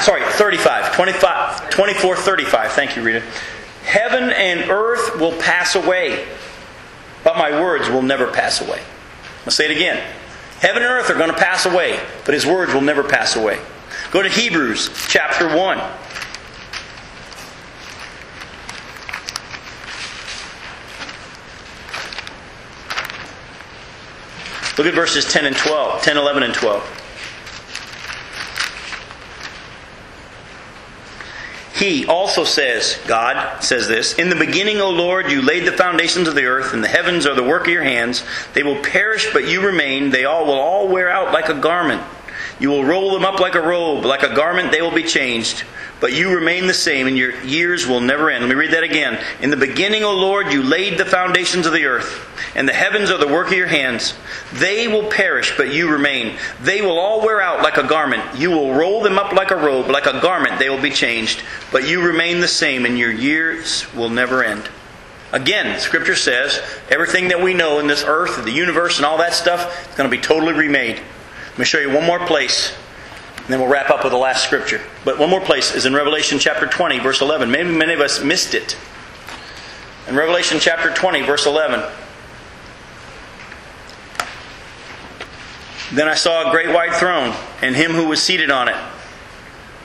sorry, 0.00 0.22
35, 0.22 0.94
25, 0.94 1.70
24, 1.70 2.16
35. 2.16 2.72
Thank 2.72 2.96
you, 2.96 3.02
Rita. 3.02 3.22
Heaven 3.82 4.30
and 4.30 4.70
earth 4.70 5.18
will 5.18 5.36
pass 5.38 5.74
away, 5.74 6.28
but 7.26 7.36
my 7.36 7.60
words 7.60 7.90
will 7.90 8.02
never 8.02 8.28
pass 8.28 8.60
away. 8.60 8.80
I'll 9.44 9.50
say 9.50 9.64
it 9.64 9.72
again. 9.72 9.96
Heaven 10.60 10.80
and 10.80 10.92
earth 10.92 11.10
are 11.10 11.14
going 11.14 11.32
to 11.32 11.36
pass 11.36 11.66
away, 11.66 11.98
but 12.24 12.34
his 12.34 12.46
words 12.46 12.72
will 12.72 12.82
never 12.82 13.02
pass 13.02 13.34
away. 13.34 13.58
Go 14.12 14.22
to 14.22 14.28
Hebrews 14.28 14.90
chapter 15.08 15.48
1. 15.48 15.78
Look 24.78 24.86
at 24.86 24.94
verses 24.94 25.24
10 25.24 25.46
and 25.46 25.56
12, 25.56 26.02
10, 26.02 26.16
11, 26.16 26.44
and 26.44 26.54
12. 26.54 26.95
He 31.76 32.06
also 32.06 32.44
says, 32.44 32.98
God 33.06 33.62
says 33.62 33.86
this, 33.86 34.14
In 34.14 34.30
the 34.30 34.34
beginning, 34.34 34.80
O 34.80 34.88
Lord, 34.88 35.30
you 35.30 35.42
laid 35.42 35.66
the 35.66 35.72
foundations 35.72 36.26
of 36.26 36.34
the 36.34 36.46
earth, 36.46 36.72
and 36.72 36.82
the 36.82 36.88
heavens 36.88 37.26
are 37.26 37.34
the 37.34 37.42
work 37.42 37.66
of 37.66 37.72
your 37.72 37.82
hands. 37.82 38.24
They 38.54 38.62
will 38.62 38.82
perish, 38.82 39.30
but 39.34 39.46
you 39.46 39.60
remain. 39.60 40.08
They 40.08 40.24
all 40.24 40.46
will 40.46 40.54
all 40.54 40.88
wear 40.88 41.10
out 41.10 41.34
like 41.34 41.50
a 41.50 41.60
garment. 41.60 42.00
You 42.58 42.70
will 42.70 42.84
roll 42.84 43.12
them 43.12 43.24
up 43.24 43.40
like 43.40 43.54
a 43.54 43.60
robe. 43.60 44.04
Like 44.04 44.22
a 44.22 44.34
garment, 44.34 44.72
they 44.72 44.82
will 44.82 44.94
be 44.94 45.04
changed. 45.04 45.64
But 45.98 46.12
you 46.12 46.34
remain 46.34 46.66
the 46.66 46.74
same, 46.74 47.06
and 47.06 47.16
your 47.16 47.34
years 47.42 47.86
will 47.86 48.00
never 48.00 48.30
end. 48.30 48.42
Let 48.42 48.50
me 48.50 48.54
read 48.54 48.72
that 48.72 48.82
again. 48.82 49.18
In 49.40 49.48
the 49.48 49.56
beginning, 49.56 50.04
O 50.04 50.12
Lord, 50.12 50.52
you 50.52 50.62
laid 50.62 50.98
the 50.98 51.06
foundations 51.06 51.66
of 51.66 51.72
the 51.72 51.86
earth, 51.86 52.28
and 52.54 52.68
the 52.68 52.74
heavens 52.74 53.10
are 53.10 53.16
the 53.16 53.26
work 53.26 53.46
of 53.46 53.54
your 53.54 53.66
hands. 53.66 54.14
They 54.52 54.88
will 54.88 55.10
perish, 55.10 55.56
but 55.56 55.72
you 55.72 55.90
remain. 55.90 56.36
They 56.60 56.82
will 56.82 56.98
all 56.98 57.22
wear 57.24 57.40
out 57.40 57.62
like 57.62 57.78
a 57.78 57.88
garment. 57.88 58.38
You 58.38 58.50
will 58.50 58.74
roll 58.74 59.02
them 59.02 59.18
up 59.18 59.32
like 59.32 59.50
a 59.50 59.56
robe. 59.56 59.88
Like 59.88 60.04
a 60.04 60.20
garment, 60.20 60.58
they 60.58 60.68
will 60.68 60.82
be 60.82 60.90
changed. 60.90 61.42
But 61.72 61.88
you 61.88 62.02
remain 62.02 62.40
the 62.40 62.48
same, 62.48 62.84
and 62.84 62.98
your 62.98 63.12
years 63.12 63.92
will 63.94 64.10
never 64.10 64.44
end. 64.44 64.68
Again, 65.32 65.80
Scripture 65.80 66.14
says 66.14 66.60
everything 66.88 67.28
that 67.28 67.42
we 67.42 67.54
know 67.54 67.78
in 67.78 67.86
this 67.86 68.04
earth, 68.04 68.44
the 68.44 68.52
universe, 68.52 68.98
and 68.98 69.06
all 69.06 69.18
that 69.18 69.32
stuff 69.32 69.90
is 69.90 69.96
going 69.96 70.08
to 70.08 70.16
be 70.16 70.22
totally 70.22 70.52
remade. 70.52 71.00
Let 71.56 71.60
me 71.60 71.64
show 71.64 71.78
you 71.78 71.90
one 71.90 72.04
more 72.04 72.18
place, 72.26 72.76
and 73.38 73.46
then 73.46 73.60
we'll 73.60 73.70
wrap 73.70 73.88
up 73.88 74.04
with 74.04 74.12
the 74.12 74.18
last 74.18 74.44
scripture. 74.44 74.82
But 75.06 75.18
one 75.18 75.30
more 75.30 75.40
place 75.40 75.74
is 75.74 75.86
in 75.86 75.94
Revelation 75.94 76.38
chapter 76.38 76.66
20, 76.66 76.98
verse 76.98 77.22
11. 77.22 77.50
Maybe 77.50 77.70
many 77.70 77.94
of 77.94 78.00
us 78.00 78.22
missed 78.22 78.52
it. 78.52 78.76
In 80.06 80.16
Revelation 80.16 80.58
chapter 80.60 80.92
20, 80.92 81.22
verse 81.22 81.46
11. 81.46 81.80
Then 85.94 86.08
I 86.08 86.14
saw 86.14 86.46
a 86.46 86.50
great 86.50 86.74
white 86.74 86.92
throne, 86.92 87.34
and 87.62 87.74
him 87.74 87.92
who 87.92 88.06
was 88.06 88.22
seated 88.22 88.50
on 88.50 88.68
it. 88.68 88.76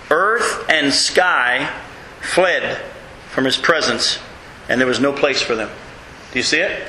Earth 0.09 0.65
and 0.67 0.93
sky 0.93 1.71
fled 2.19 2.81
from 3.29 3.45
his 3.45 3.55
presence, 3.55 4.19
and 4.67 4.77
there 4.77 4.89
was 4.89 4.99
no 4.99 5.13
place 5.13 5.41
for 5.41 5.55
them. 5.55 5.69
Do 6.33 6.39
you 6.39 6.43
see 6.43 6.59
it? 6.59 6.85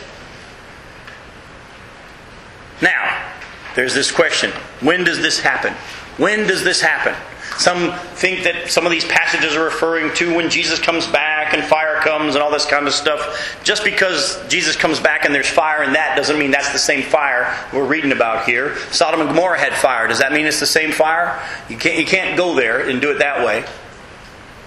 Now, 2.81 3.32
there's 3.75 3.95
this 3.95 4.11
question 4.11 4.51
when 4.81 5.05
does 5.05 5.19
this 5.19 5.41
happen? 5.41 5.73
When 6.19 6.47
does 6.47 6.63
this 6.63 6.81
happen? 6.81 7.15
Some 7.59 7.93
think 8.15 8.45
that 8.45 8.71
some 8.71 8.87
of 8.87 8.93
these 8.93 9.05
passages 9.05 9.55
are 9.55 9.65
referring 9.65 10.13
to 10.15 10.35
when 10.35 10.49
Jesus 10.49 10.79
comes 10.79 11.07
back 11.07 11.55
and 11.55 11.63
fire 11.63 11.97
comes 12.01 12.35
and 12.35 12.43
all 12.43 12.51
this 12.51 12.65
kind 12.65 12.87
of 12.87 12.95
stuff. 12.95 13.61
Just 13.63 13.85
because 13.85 14.43
Jesus 14.49 14.75
comes 14.75 14.99
back 14.99 15.25
and 15.25 15.35
there's 15.35 15.49
fire 15.49 15.83
and 15.83 15.95
that 15.95 16.17
doesn't 16.17 16.39
mean 16.39 16.51
that's 16.51 16.73
the 16.73 16.79
same 16.79 17.03
fire 17.03 17.57
we're 17.73 17.85
reading 17.85 18.13
about 18.13 18.47
here. 18.47 18.77
Sodom 18.91 19.21
and 19.21 19.29
Gomorrah 19.29 19.59
had 19.59 19.75
fire. 19.75 20.09
Does 20.09 20.19
that 20.21 20.33
mean 20.33 20.47
it's 20.47 20.61
the 20.61 20.67
same 20.67 20.93
fire? 20.93 21.41
You 21.69 21.77
can't, 21.77 21.99
you 21.99 22.07
can't 22.07 22.37
go 22.37 22.55
there 22.55 22.89
and 22.89 23.01
do 23.01 23.11
it 23.11 23.19
that 23.19 23.45
way. 23.45 23.65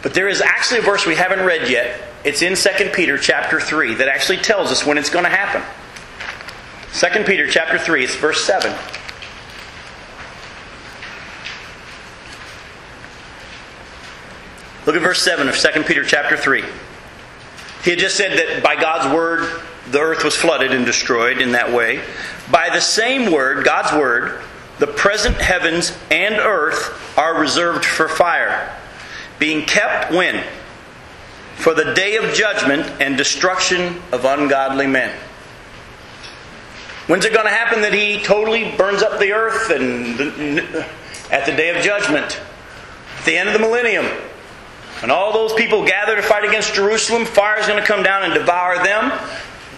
But 0.03 0.13
there 0.13 0.27
is 0.27 0.41
actually 0.41 0.81
a 0.81 0.83
verse 0.83 1.05
we 1.07 1.15
haven't 1.15 1.43
read 1.45 1.67
yet. 1.67 1.99
It's 2.23 2.41
in 2.41 2.55
2 2.55 2.91
Peter 2.93 3.17
chapter 3.17 3.59
3 3.59 3.95
that 3.95 4.07
actually 4.07 4.37
tells 4.37 4.71
us 4.71 4.85
when 4.85 4.97
it's 4.97 5.09
going 5.09 5.25
to 5.25 5.31
happen. 5.31 5.63
2 6.95 7.25
Peter 7.25 7.45
chapter 7.45 7.77
3, 7.77 8.05
it's 8.05 8.15
verse 8.15 8.41
7. 8.45 8.71
Look 14.85 14.95
at 14.95 15.01
verse 15.01 15.21
7 15.21 15.49
of 15.49 15.57
2 15.57 15.83
Peter 15.83 16.05
chapter 16.05 16.37
3. 16.37 16.63
He 17.83 17.89
had 17.89 17.99
just 17.99 18.15
said 18.15 18.39
that 18.39 18.63
by 18.63 18.77
God's 18.77 19.13
word, 19.13 19.61
the 19.91 19.99
earth 19.99 20.23
was 20.23 20.37
flooded 20.37 20.71
and 20.71 20.85
destroyed 20.85 21.41
in 21.41 21.51
that 21.51 21.73
way. 21.73 22.01
By 22.49 22.69
the 22.69 22.79
same 22.79 23.29
word, 23.29 23.65
God's 23.65 23.91
word, 23.91 24.41
the 24.79 24.87
present 24.87 25.35
heavens 25.35 25.97
and 26.09 26.35
earth 26.35 27.17
are 27.17 27.37
reserved 27.37 27.83
for 27.83 28.07
fire, 28.07 28.73
being 29.37 29.65
kept 29.65 30.13
when? 30.13 30.45
For 31.55 31.73
the 31.73 31.93
day 31.93 32.15
of 32.15 32.33
judgment 32.33 32.85
and 33.01 33.17
destruction 33.17 34.01
of 34.13 34.23
ungodly 34.23 34.87
men. 34.87 35.13
When's 37.07 37.23
it 37.23 37.33
going 37.33 37.45
to 37.45 37.51
happen 37.51 37.81
that 37.81 37.93
he 37.93 38.23
totally 38.23 38.75
burns 38.75 39.03
up 39.03 39.19
the 39.19 39.31
earth 39.31 39.69
and 39.69 40.17
the, 40.17 40.85
at 41.29 41.45
the 41.45 41.51
day 41.51 41.75
of 41.75 41.83
judgment? 41.83 42.41
At 43.19 43.25
the 43.25 43.37
end 43.37 43.47
of 43.47 43.53
the 43.53 43.59
millennium. 43.59 44.07
And 45.03 45.11
all 45.11 45.31
those 45.31 45.53
people 45.53 45.85
gather 45.85 46.15
to 46.15 46.23
fight 46.23 46.45
against 46.45 46.73
Jerusalem, 46.73 47.25
fire 47.25 47.59
is 47.59 47.67
going 47.67 47.79
to 47.79 47.85
come 47.85 48.01
down 48.01 48.23
and 48.23 48.33
devour 48.33 48.83
them. 48.83 49.11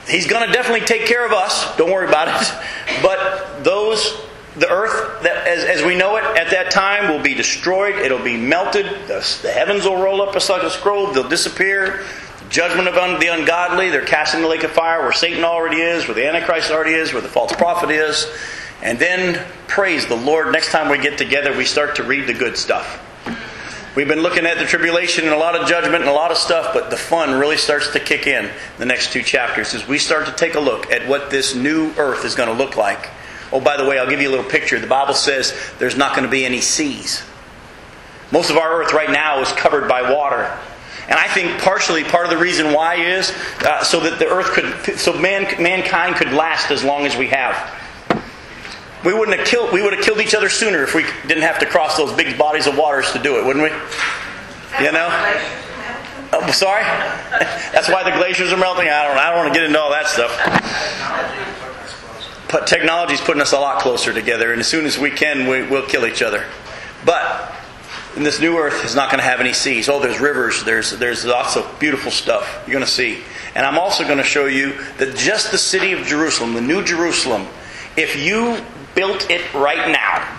He's 0.08 0.26
going 0.26 0.48
to 0.48 0.54
definitely 0.54 0.86
take 0.86 1.06
care 1.06 1.26
of 1.26 1.34
us. 1.34 1.76
Don't 1.76 1.92
worry 1.92 2.08
about 2.08 2.42
it. 2.42 2.54
But 3.04 3.64
those, 3.64 4.20
the 4.56 4.68
earth, 4.72 5.22
that, 5.22 5.46
as, 5.46 5.64
as 5.66 5.86
we 5.86 5.96
know 5.96 6.16
it 6.16 6.24
at 6.24 6.50
that 6.50 6.72
time, 6.72 7.12
will 7.12 7.22
be 7.22 7.36
destroyed. 7.36 7.96
It'll 7.96 8.24
be 8.24 8.38
melted. 8.38 8.86
The, 9.08 9.40
the 9.44 9.52
heavens 9.52 9.84
will 9.84 10.02
roll 10.02 10.22
up 10.22 10.36
as 10.36 10.50
like 10.50 10.64
a 10.64 10.72
scroll. 10.72 11.12
They'll 11.12 11.30
disappear. 11.30 12.06
Judgment 12.50 12.88
of 12.88 12.95
the 13.20 13.28
ungodly. 13.28 13.89
They're 13.89 14.06
cast 14.06 14.36
in 14.36 14.41
the 14.41 14.48
lake 14.48 14.64
of 14.64 14.72
fire 14.72 15.02
where 15.02 15.14
Satan 15.14 15.43
already 15.43 15.78
is, 15.78 16.08
where 16.08 16.16
the 16.16 16.28
Antichrist 16.28 16.72
already 16.72 16.93
is, 16.93 17.14
where 17.14 17.22
the 17.22 17.28
false 17.28 17.54
prophet 17.54 17.89
is. 17.89 18.28
And 18.82 19.00
then, 19.00 19.45
praise 19.68 20.08
the 20.08 20.16
Lord, 20.16 20.52
next 20.52 20.72
time 20.72 20.89
we 20.89 20.98
get 21.00 21.18
together, 21.18 21.56
we 21.56 21.66
start 21.66 21.95
to 21.98 22.04
read 22.04 22.28
the 22.28 22.34
good 22.34 22.58
stuff. 22.58 23.04
We've 23.95 24.08
been 24.08 24.22
looking 24.22 24.45
at 24.45 24.60
the 24.60 24.66
tribulation 24.66 25.26
and 25.26 25.34
a 25.34 25.38
lot 25.38 25.56
of 25.56 25.68
judgment 25.68 26.04
and 26.04 26.08
a 26.08 26.14
lot 26.14 26.30
of 26.30 26.38
stuff, 26.38 26.72
but 26.72 26.91
the 26.91 26.98
fun 26.98 27.39
really 27.39 27.58
starts 27.58 27.91
to 27.93 28.00
kick 28.00 28.28
in 28.28 28.48
the 28.78 28.86
next 28.86 29.12
two 29.12 29.24
chapters 29.24 29.74
as 29.74 29.88
we 29.88 29.98
start 29.98 30.28
to 30.28 30.32
take 30.34 30.54
a 30.54 30.60
look 30.60 30.91
at 30.91 31.08
what 31.08 31.32
this 31.32 31.56
new 31.56 31.91
earth 31.98 32.24
is 32.24 32.36
going 32.36 32.48
to 32.48 32.54
look 32.54 32.78
like. 32.78 33.10
Oh, 33.52 33.60
by 33.60 33.76
the 33.76 33.86
way, 33.86 33.98
I'll 33.98 34.08
give 34.08 34.22
you 34.22 34.30
a 34.30 34.34
little 34.36 34.45
picture. 34.45 34.80
The 34.80 34.86
Bible 34.86 35.16
says 35.16 35.58
there's 35.80 35.98
not 35.98 36.16
going 36.16 36.26
to 36.26 36.32
be 36.32 36.45
any 36.45 36.62
seas. 36.62 37.24
Most 38.32 38.52
of 38.52 38.58
our 38.58 38.84
earth 38.84 38.93
right 38.93 39.10
now 39.10 39.41
is 39.41 39.52
covered 39.54 39.88
by 39.88 40.14
water. 40.14 40.56
And 41.10 41.18
I 41.18 41.28
think 41.28 41.62
partially 41.62 42.03
part 42.03 42.26
of 42.26 42.32
the 42.32 42.38
reason 42.38 42.74
why 42.74 42.95
is 42.95 43.32
uh, 43.62 43.84
so 43.84 44.01
that 44.01 44.20
the 44.20 44.28
earth 44.28 44.47
could, 44.47 44.99
so 44.99 45.14
man, 45.14 45.62
mankind 45.62 46.18
could 46.18 46.34
last 46.34 46.70
as 46.70 46.84
long 46.84 47.05
as 47.05 47.16
we 47.16 47.28
have. 47.28 47.55
We 49.05 49.14
wouldn't 49.14 49.38
have 49.38 49.47
killed. 49.47 49.72
We 49.72 49.82
would 49.82 49.93
have 49.93 50.03
killed 50.03 50.20
each 50.20 50.36
other 50.36 50.49
sooner 50.49 50.84
if 50.84 50.93
we 50.93 51.05
didn't 51.28 51.43
have 51.43 51.60
to 51.60 51.66
cross 51.66 51.95
those 51.95 52.12
big 52.14 52.38
bodies 52.38 52.68
of 52.68 52.78
waters 52.78 53.12
to 53.14 53.20
do 53.20 53.38
it, 53.39 53.45
wouldn't 53.45 53.64
we? 53.64 53.70
You 54.84 54.91
know. 54.91 55.08
Oh, 56.34 56.51
sorry. 56.51 56.84
That's 57.72 57.88
why 57.88 58.03
the 58.03 58.12
glaciers 58.18 58.51
are 58.51 58.58
melting. 58.58 58.89
I 58.89 59.08
don't. 59.08 59.18
I 59.18 59.30
don't 59.30 59.38
want 59.39 59.53
to 59.53 59.58
get 59.58 59.66
into 59.66 59.80
all 59.80 59.91
that 59.91 60.08
stuff. 60.08 60.34
But 62.51 62.68
technology's 62.68 63.22
putting 63.22 63.41
us 63.41 63.53
a 63.53 63.60
lot 63.60 63.82
closer 63.82 64.14
together, 64.14 64.51
and 64.51 64.60
as 64.60 64.68
soon 64.68 64.86
as 64.86 64.97
we 64.97 65.12
can, 65.12 65.47
we, 65.47 65.64
we'll 65.64 65.86
kill 65.86 66.05
each 66.05 66.22
other. 66.22 66.45
But 67.05 67.53
this 68.26 68.39
new 68.39 68.57
earth 68.57 68.86
is 68.86 68.95
not 68.95 69.11
going 69.11 69.20
to 69.20 69.26
have 69.26 69.39
any 69.39 69.53
seas. 69.53 69.89
Oh, 69.89 69.99
there's 69.99 70.20
rivers. 70.20 70.63
There's 70.63 70.91
there's 70.91 71.26
lots 71.26 71.55
of 71.55 71.80
beautiful 71.80 72.11
stuff 72.11 72.63
you're 72.65 72.74
going 72.74 72.86
to 72.86 72.91
see. 72.91 73.22
And 73.55 73.65
I'm 73.65 73.78
also 73.78 74.03
going 74.03 74.18
to 74.18 74.24
show 74.24 74.45
you 74.45 74.74
that 74.97 75.15
just 75.15 75.51
the 75.51 75.57
city 75.57 75.93
of 75.93 76.05
Jerusalem, 76.05 76.53
the 76.53 76.61
new 76.61 76.84
Jerusalem, 76.84 77.47
if 77.95 78.15
you 78.15 78.63
built 78.95 79.30
it 79.30 79.53
right 79.53 79.91
now, 79.91 80.38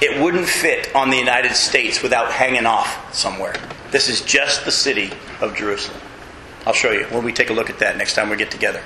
it 0.00 0.20
wouldn't 0.20 0.46
fit 0.46 0.94
on 0.94 1.10
the 1.10 1.16
United 1.16 1.54
States 1.54 2.02
without 2.02 2.30
hanging 2.30 2.66
off 2.66 3.14
somewhere. 3.14 3.54
This 3.90 4.08
is 4.08 4.20
just 4.20 4.64
the 4.64 4.72
city 4.72 5.10
of 5.40 5.54
Jerusalem. 5.54 6.00
I'll 6.66 6.72
show 6.72 6.90
you 6.90 7.04
when 7.06 7.24
we 7.24 7.32
take 7.32 7.50
a 7.50 7.52
look 7.52 7.70
at 7.70 7.78
that 7.78 7.96
next 7.96 8.14
time 8.14 8.30
we 8.30 8.36
get 8.36 8.50
together. 8.50 8.82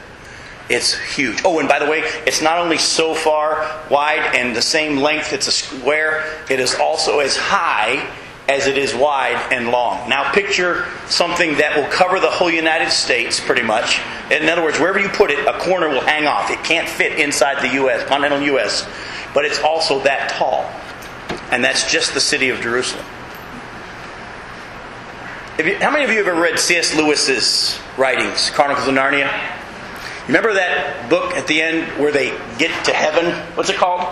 It's 0.68 0.98
huge. 1.14 1.40
Oh, 1.44 1.58
and 1.60 1.68
by 1.68 1.78
the 1.78 1.86
way, 1.86 2.00
it's 2.26 2.42
not 2.42 2.58
only 2.58 2.78
so 2.78 3.14
far 3.14 3.82
wide 3.90 4.34
and 4.34 4.54
the 4.54 4.62
same 4.62 4.98
length, 4.98 5.32
it's 5.32 5.46
a 5.46 5.52
square, 5.52 6.44
it 6.50 6.60
is 6.60 6.74
also 6.74 7.20
as 7.20 7.36
high 7.36 8.06
as 8.48 8.66
it 8.66 8.78
is 8.78 8.94
wide 8.94 9.52
and 9.52 9.70
long. 9.70 10.08
Now, 10.08 10.32
picture 10.32 10.86
something 11.06 11.56
that 11.58 11.76
will 11.76 11.90
cover 11.90 12.18
the 12.18 12.30
whole 12.30 12.50
United 12.50 12.90
States 12.90 13.40
pretty 13.40 13.62
much. 13.62 14.00
In 14.30 14.48
other 14.48 14.62
words, 14.62 14.78
wherever 14.78 14.98
you 14.98 15.08
put 15.08 15.30
it, 15.30 15.38
a 15.46 15.58
corner 15.58 15.88
will 15.88 16.00
hang 16.00 16.26
off. 16.26 16.50
It 16.50 16.62
can't 16.64 16.88
fit 16.88 17.18
inside 17.18 17.62
the 17.62 17.74
U.S., 17.74 18.06
continental 18.06 18.46
U.S., 18.46 18.88
but 19.34 19.44
it's 19.44 19.60
also 19.60 20.00
that 20.00 20.30
tall. 20.30 20.64
And 21.50 21.62
that's 21.62 21.90
just 21.90 22.14
the 22.14 22.20
city 22.20 22.48
of 22.48 22.60
Jerusalem. 22.60 23.04
You, 25.58 25.76
how 25.78 25.90
many 25.90 26.04
of 26.04 26.10
you 26.10 26.18
have 26.18 26.28
ever 26.28 26.40
read 26.40 26.58
C.S. 26.58 26.94
Lewis's 26.94 27.78
writings, 27.98 28.48
Chronicles 28.50 28.88
of 28.88 28.94
Narnia? 28.94 29.57
Remember 30.28 30.52
that 30.52 31.08
book 31.08 31.32
at 31.32 31.46
the 31.46 31.62
end 31.62 31.98
where 31.98 32.12
they 32.12 32.28
get 32.58 32.84
to 32.84 32.92
heaven? 32.92 33.32
What's 33.56 33.70
it 33.70 33.76
called? 33.76 34.02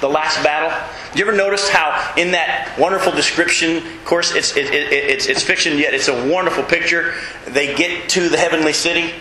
The 0.00 0.08
Last 0.08 0.42
Battle. 0.44 0.70
Did 1.10 1.18
you 1.18 1.26
ever 1.26 1.36
notice 1.36 1.68
how 1.68 2.14
in 2.16 2.30
that 2.30 2.76
wonderful 2.78 3.12
description, 3.12 3.78
of 3.78 4.04
course, 4.04 4.34
it's, 4.34 4.56
it, 4.56 4.66
it, 4.66 4.92
it's, 4.92 5.26
it's 5.26 5.42
fiction, 5.42 5.78
yet 5.78 5.94
it's 5.94 6.06
a 6.06 6.28
wonderful 6.28 6.62
picture. 6.62 7.14
They 7.46 7.74
get 7.74 8.08
to 8.10 8.28
the 8.28 8.38
heavenly 8.38 8.72
city, 8.72 9.12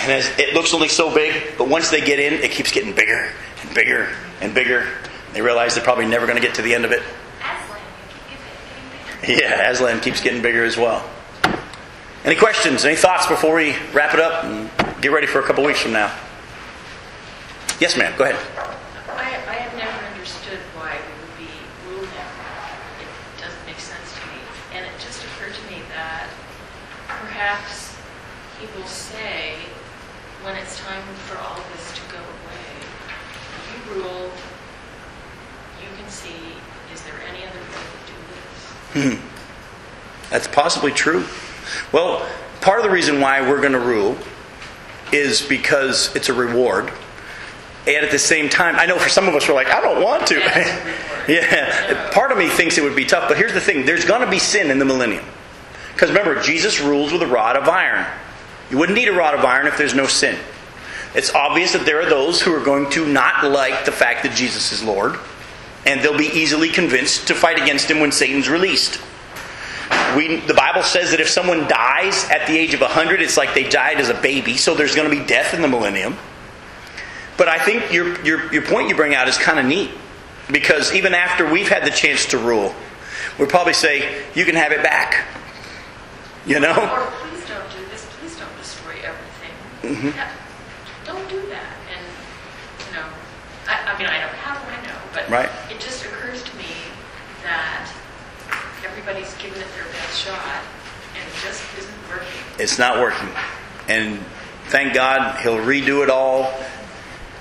and 0.00 0.24
it 0.38 0.54
looks 0.54 0.72
only 0.72 0.88
so 0.88 1.14
big, 1.14 1.58
but 1.58 1.68
once 1.68 1.90
they 1.90 2.00
get 2.00 2.18
in, 2.18 2.34
it 2.42 2.50
keeps 2.50 2.72
getting 2.72 2.94
bigger 2.94 3.30
and 3.62 3.74
bigger 3.74 4.08
and 4.40 4.54
bigger. 4.54 4.88
They 5.34 5.42
realize 5.42 5.74
they're 5.74 5.84
probably 5.84 6.06
never 6.06 6.26
going 6.26 6.40
to 6.40 6.42
get 6.42 6.54
to 6.56 6.62
the 6.62 6.74
end 6.74 6.86
of 6.86 6.92
it. 6.92 7.02
Yeah, 9.28 9.70
Aslan 9.70 10.00
keeps 10.00 10.22
getting 10.22 10.42
bigger 10.42 10.64
as 10.64 10.76
well. 10.76 11.08
Any 12.24 12.36
questions, 12.36 12.84
any 12.84 12.96
thoughts 12.96 13.26
before 13.26 13.56
we 13.56 13.76
wrap 13.92 14.14
it 14.14 14.20
up 14.20 14.63
get 15.04 15.12
ready 15.12 15.26
for 15.26 15.38
a 15.38 15.42
couple 15.42 15.62
weeks 15.62 15.82
from 15.82 15.92
now? 15.92 16.10
Yes, 17.78 17.94
ma'am, 17.94 18.16
go 18.16 18.24
ahead. 18.24 18.40
I, 19.12 19.36
I 19.52 19.56
have 19.60 19.76
never 19.76 19.92
understood 20.16 20.56
why 20.72 20.96
we 20.96 21.12
would 21.20 21.36
be 21.36 21.52
ruled 21.84 22.08
way. 22.08 23.04
It 23.04 23.08
doesn't 23.36 23.66
make 23.66 23.76
sense 23.76 24.16
to 24.16 24.20
me. 24.32 24.40
And 24.72 24.86
it 24.86 24.92
just 24.96 25.22
occurred 25.22 25.52
to 25.52 25.60
me 25.68 25.84
that 25.92 26.30
perhaps 27.06 27.94
he 28.58 28.64
will 28.72 28.88
say, 28.88 29.60
when 30.40 30.56
it's 30.56 30.80
time 30.80 31.02
for 31.28 31.36
all 31.36 31.60
of 31.60 31.68
this 31.76 31.92
to 32.00 32.02
go 32.08 32.24
away, 32.24 32.64
you 33.76 34.00
rule, 34.00 34.32
you 35.84 35.88
can 36.00 36.08
see, 36.08 36.56
is 36.94 37.04
there 37.04 37.20
any 37.28 37.44
other 37.44 37.60
way 37.60 37.84
to 37.92 38.08
do 38.08 38.16
this? 38.32 39.20
Hmm. 39.20 40.30
That's 40.30 40.48
possibly 40.48 40.92
true. 40.92 41.26
Well, 41.92 42.26
part 42.62 42.78
of 42.78 42.86
the 42.86 42.90
reason 42.90 43.20
why 43.20 43.46
we're 43.46 43.60
going 43.60 43.76
to 43.76 43.84
rule 43.84 44.16
is 45.14 45.40
because 45.40 46.14
it's 46.16 46.28
a 46.28 46.34
reward. 46.34 46.92
And 47.86 48.04
at 48.04 48.10
the 48.10 48.18
same 48.18 48.48
time, 48.48 48.76
I 48.76 48.86
know 48.86 48.98
for 48.98 49.08
some 49.08 49.28
of 49.28 49.34
us, 49.34 49.46
we're 49.48 49.54
like, 49.54 49.68
I 49.68 49.80
don't 49.80 50.02
want 50.02 50.26
to. 50.28 50.34
yeah. 51.28 52.10
Part 52.12 52.32
of 52.32 52.38
me 52.38 52.48
thinks 52.48 52.78
it 52.78 52.84
would 52.84 52.96
be 52.96 53.04
tough, 53.04 53.28
but 53.28 53.36
here's 53.36 53.52
the 53.52 53.60
thing 53.60 53.86
there's 53.86 54.04
going 54.04 54.22
to 54.22 54.30
be 54.30 54.38
sin 54.38 54.70
in 54.70 54.78
the 54.78 54.84
millennium. 54.84 55.24
Because 55.92 56.08
remember, 56.08 56.40
Jesus 56.42 56.80
rules 56.80 57.12
with 57.12 57.22
a 57.22 57.26
rod 57.26 57.56
of 57.56 57.68
iron. 57.68 58.06
You 58.70 58.78
wouldn't 58.78 58.96
need 58.96 59.08
a 59.08 59.12
rod 59.12 59.34
of 59.34 59.44
iron 59.44 59.66
if 59.66 59.78
there's 59.78 59.94
no 59.94 60.06
sin. 60.06 60.36
It's 61.14 61.32
obvious 61.32 61.72
that 61.74 61.86
there 61.86 62.00
are 62.00 62.08
those 62.08 62.42
who 62.42 62.52
are 62.52 62.64
going 62.64 62.90
to 62.90 63.06
not 63.06 63.44
like 63.44 63.84
the 63.84 63.92
fact 63.92 64.24
that 64.24 64.34
Jesus 64.34 64.72
is 64.72 64.82
Lord, 64.82 65.16
and 65.86 66.00
they'll 66.00 66.18
be 66.18 66.26
easily 66.26 66.70
convinced 66.70 67.28
to 67.28 67.34
fight 67.34 67.62
against 67.62 67.88
him 67.88 68.00
when 68.00 68.10
Satan's 68.10 68.48
released. 68.48 69.00
We, 70.16 70.36
the 70.36 70.54
Bible 70.54 70.82
says 70.82 71.10
that 71.10 71.20
if 71.20 71.28
someone 71.28 71.66
dies 71.68 72.28
at 72.30 72.46
the 72.46 72.56
age 72.56 72.72
of 72.74 72.80
100, 72.80 73.20
it's 73.20 73.36
like 73.36 73.52
they 73.54 73.68
died 73.68 73.98
as 73.98 74.08
a 74.08 74.14
baby, 74.14 74.56
so 74.56 74.74
there's 74.74 74.94
going 74.94 75.10
to 75.10 75.14
be 75.16 75.24
death 75.26 75.54
in 75.54 75.60
the 75.62 75.68
millennium. 75.68 76.16
But 77.36 77.48
I 77.48 77.58
think 77.58 77.92
your, 77.92 78.20
your, 78.24 78.52
your 78.52 78.62
point 78.62 78.88
you 78.88 78.94
bring 78.94 79.14
out 79.14 79.28
is 79.28 79.36
kind 79.36 79.58
of 79.58 79.66
neat. 79.66 79.90
Because 80.50 80.92
even 80.94 81.14
after 81.14 81.50
we've 81.50 81.68
had 81.68 81.84
the 81.84 81.90
chance 81.90 82.26
to 82.26 82.38
rule, 82.38 82.74
we'll 83.38 83.48
probably 83.48 83.72
say, 83.72 84.24
you 84.34 84.44
can 84.44 84.54
have 84.54 84.72
it 84.72 84.82
back. 84.82 85.26
You 86.46 86.60
know? 86.60 86.74
Or 86.74 87.06
please 87.06 87.44
don't 87.48 87.64
do 87.72 87.84
this, 87.90 88.06
please 88.20 88.36
don't 88.38 88.56
destroy 88.58 88.94
everything. 89.02 90.12
Mhm. 90.12 90.14
Yeah, 90.14 90.30
Don't 91.04 91.28
do 91.28 91.40
that. 91.48 91.66
And, 91.90 92.06
you 92.88 92.94
know, 92.94 93.06
I, 93.66 93.94
I 93.94 93.98
mean, 93.98 94.06
I 94.06 94.20
don't, 94.20 94.34
how 94.36 94.54
do 94.54 94.70
I 94.70 94.86
know? 94.86 94.98
But 95.12 95.28
Right. 95.30 95.48
it 95.70 95.80
just 95.80 96.04
occurs 96.04 96.42
to 96.42 96.56
me 96.56 96.66
that 97.42 97.90
everybody's 99.04 99.34
giving 99.34 99.60
it 99.60 99.66
their 99.74 99.84
best 99.92 100.18
shot 100.18 100.62
and 101.14 101.28
it 101.28 101.34
just 101.44 101.62
isn't 101.76 101.94
working. 102.08 102.40
It's 102.58 102.78
not 102.78 102.98
working. 102.98 103.28
And 103.86 104.18
thank 104.68 104.94
God 104.94 105.38
he'll 105.42 105.58
redo 105.58 106.02
it 106.02 106.08
all. 106.08 106.50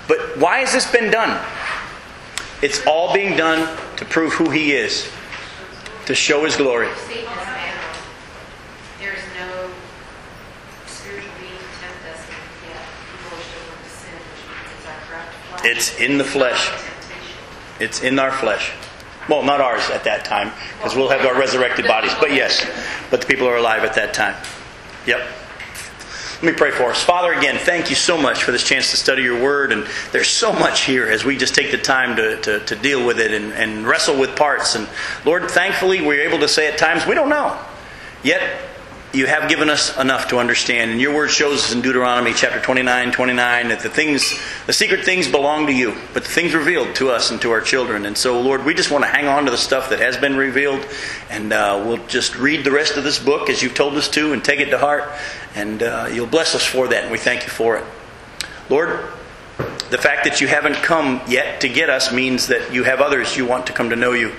But 0.10 0.38
why 0.38 0.60
has 0.60 0.74
this 0.74 0.92
been 0.92 1.10
done? 1.10 1.42
It's 2.62 2.86
all 2.86 3.14
being 3.14 3.38
done 3.38 3.78
to 3.96 4.04
prove 4.04 4.34
who 4.34 4.50
he 4.50 4.74
is, 4.74 5.10
to 6.06 6.14
show 6.14 6.44
his 6.44 6.58
glory. 6.58 6.90
Satan 7.08 7.22
is 7.22 7.28
bound. 7.28 7.98
There 9.00 9.14
is 9.14 9.24
no 9.40 9.70
spiritual 10.86 11.32
being 11.40 11.54
to 11.54 11.80
tempt 11.80 12.04
us, 12.12 12.28
yet 12.68 12.82
people 13.10 13.38
are 13.38 13.42
still 13.42 13.64
going 13.64 13.84
to 13.84 13.90
sin, 13.90 14.20
which 14.20 14.44
means 14.52 14.68
it's 14.78 14.88
our 14.88 15.00
corrupt 15.08 15.34
flesh. 15.48 15.66
It's 15.66 15.98
in 15.98 16.18
the 16.18 16.26
flesh. 16.26 16.72
It's 17.80 18.04
in 18.04 18.20
our 18.20 18.34
flesh. 18.34 18.74
Well, 19.30 19.44
not 19.44 19.62
ours 19.62 19.90
at 19.90 20.04
that 20.04 20.26
time, 20.26 20.52
because 20.78 20.96
we'll 20.96 21.10
have 21.10 21.26
our 21.26 21.40
resurrected 21.40 21.88
bodies. 21.88 22.14
But 22.20 22.34
yes, 22.34 22.66
but 23.10 23.22
the 23.22 23.28
people 23.28 23.48
are 23.48 23.58
alive 23.58 23.84
at 23.84 23.94
that 23.96 24.14
time. 24.14 24.36
Yep. 25.08 25.20
Let 26.42 26.52
me 26.52 26.58
pray 26.58 26.72
for 26.72 26.92
us. 26.92 27.02
Father, 27.02 27.32
again, 27.32 27.58
thank 27.58 27.90
you 27.90 27.96
so 27.96 28.18
much 28.18 28.44
for 28.44 28.52
this 28.52 28.66
chance 28.66 28.92
to 28.92 28.98
study 28.98 29.24
your 29.24 29.42
word. 29.42 29.72
And 29.72 29.88
there's 30.12 30.28
so 30.28 30.52
much 30.52 30.82
here 30.82 31.06
as 31.06 31.24
we 31.24 31.38
just 31.38 31.56
take 31.56 31.72
the 31.72 31.78
time 31.78 32.18
to, 32.18 32.42
to, 32.42 32.60
to 32.66 32.76
deal 32.76 33.06
with 33.08 33.18
it 33.18 33.32
and, 33.32 33.54
and 33.54 33.88
wrestle 33.88 34.20
with 34.20 34.36
parts. 34.36 34.76
And 34.76 34.90
Lord, 35.24 35.50
thankfully, 35.50 36.02
we're 36.02 36.28
able 36.28 36.40
to 36.40 36.50
say 36.50 36.68
at 36.68 36.78
times, 36.78 37.08
we 37.08 37.16
don't 37.16 37.30
know. 37.30 37.58
Yet, 38.24 38.42
you 39.14 39.28
have 39.28 39.48
given 39.48 39.70
us 39.70 39.96
enough 39.98 40.30
to 40.30 40.40
understand. 40.40 40.90
And 40.90 41.00
your 41.00 41.14
word 41.14 41.30
shows 41.30 41.66
us 41.66 41.74
in 41.74 41.82
Deuteronomy 41.82 42.34
chapter 42.34 42.60
29, 42.60 43.12
29, 43.12 43.68
that 43.70 43.82
the 43.82 43.90
things, 43.90 44.40
the 44.66 44.74
secret 44.74 45.06
things 45.06 45.30
belong 45.30 45.68
to 45.68 45.72
you, 45.72 45.96
but 46.16 46.24
the 46.24 46.30
things 46.32 46.56
revealed 46.56 46.96
to 46.96 47.12
us 47.12 47.30
and 47.30 47.40
to 47.44 47.52
our 47.52 47.62
children. 47.62 48.08
And 48.08 48.18
so, 48.18 48.42
Lord, 48.42 48.66
we 48.66 48.74
just 48.74 48.90
want 48.90 49.04
to 49.04 49.10
hang 49.10 49.28
on 49.28 49.46
to 49.46 49.52
the 49.52 49.58
stuff 49.58 49.92
that 49.92 50.00
has 50.00 50.18
been 50.18 50.36
revealed, 50.36 50.84
and 51.30 51.54
uh, 51.54 51.84
we'll 51.86 52.04
just 52.08 52.36
read 52.38 52.66
the 52.66 52.72
rest 52.72 52.98
of 52.98 53.04
this 53.04 53.20
book 53.20 53.52
as 53.52 53.62
you've 53.62 53.76
told 53.76 53.94
us 53.94 54.10
to 54.10 54.34
and 54.34 54.44
take 54.44 54.60
it 54.60 54.72
to 54.72 54.80
heart. 54.80 55.04
And 55.54 55.84
uh, 55.84 56.10
you'll 56.12 56.26
bless 56.26 56.56
us 56.56 56.66
for 56.66 56.88
that, 56.88 57.04
and 57.04 57.12
we 57.12 57.20
thank 57.20 57.44
you 57.44 57.50
for 57.50 57.78
it. 57.78 57.84
Lord, 58.68 59.00
the 59.92 60.00
fact 60.00 60.24
that 60.24 60.42
you 60.42 60.48
haven't 60.48 60.78
come 60.78 61.22
yet 61.28 61.62
to 61.62 61.70
get 61.70 61.88
us 61.88 62.12
means 62.12 62.48
that 62.48 62.74
you 62.74 62.84
have 62.84 63.00
others 63.00 63.38
you 63.38 63.46
want 63.46 63.68
to 63.68 63.74
come 63.74 63.92
to 63.92 63.96
know 63.96 64.14
you. 64.14 64.32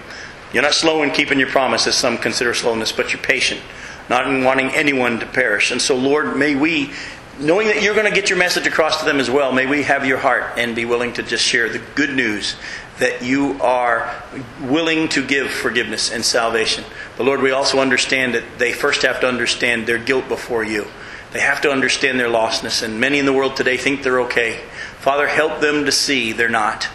You're 0.52 0.64
not 0.64 0.74
slow 0.74 1.04
in 1.04 1.12
keeping 1.12 1.38
your 1.38 1.48
promise, 1.48 1.86
as 1.86 1.94
some 1.94 2.18
consider 2.18 2.54
slowness, 2.54 2.90
but 2.90 3.12
you're 3.12 3.22
patient, 3.22 3.60
not 4.08 4.28
in 4.28 4.44
wanting 4.44 4.70
anyone 4.70 5.20
to 5.20 5.26
perish. 5.26 5.70
And 5.70 5.80
so, 5.80 5.96
Lord, 5.96 6.36
may 6.36 6.54
we, 6.54 6.92
knowing 7.38 7.68
that 7.68 7.82
you're 7.82 7.94
going 7.94 8.08
to 8.08 8.14
get 8.14 8.30
your 8.30 8.38
message 8.38 8.66
across 8.66 9.00
to 9.00 9.04
them 9.04 9.20
as 9.20 9.30
well, 9.30 9.52
may 9.52 9.66
we 9.66 9.82
have 9.84 10.06
your 10.06 10.18
heart 10.18 10.58
and 10.58 10.76
be 10.76 10.84
willing 10.84 11.12
to 11.14 11.22
just 11.22 11.44
share 11.44 11.68
the 11.68 11.80
good 11.94 12.10
news 12.14 12.56
that 12.98 13.22
you 13.22 13.60
are 13.60 14.22
willing 14.60 15.08
to 15.08 15.26
give 15.26 15.50
forgiveness 15.50 16.12
and 16.12 16.24
salvation. 16.24 16.84
But 17.16 17.24
Lord, 17.24 17.42
we 17.42 17.50
also 17.50 17.80
understand 17.80 18.34
that 18.34 18.44
they 18.58 18.72
first 18.72 19.02
have 19.02 19.20
to 19.20 19.28
understand 19.28 19.86
their 19.86 19.98
guilt 19.98 20.28
before 20.28 20.62
you. 20.62 20.86
They 21.32 21.40
have 21.40 21.60
to 21.62 21.70
understand 21.70 22.20
their 22.20 22.28
lostness, 22.28 22.84
and 22.84 23.00
many 23.00 23.18
in 23.18 23.26
the 23.26 23.32
world 23.32 23.56
today 23.56 23.76
think 23.76 24.04
they're 24.04 24.20
okay. 24.20 24.60
Father, 25.00 25.26
help 25.26 25.60
them 25.60 25.84
to 25.84 25.92
see 25.92 26.32
they're 26.32 26.48
not. 26.48 26.88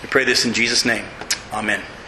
We 0.00 0.08
pray 0.08 0.24
this 0.24 0.44
in 0.44 0.52
Jesus' 0.52 0.84
name. 0.84 1.04
Amen. 1.52 1.82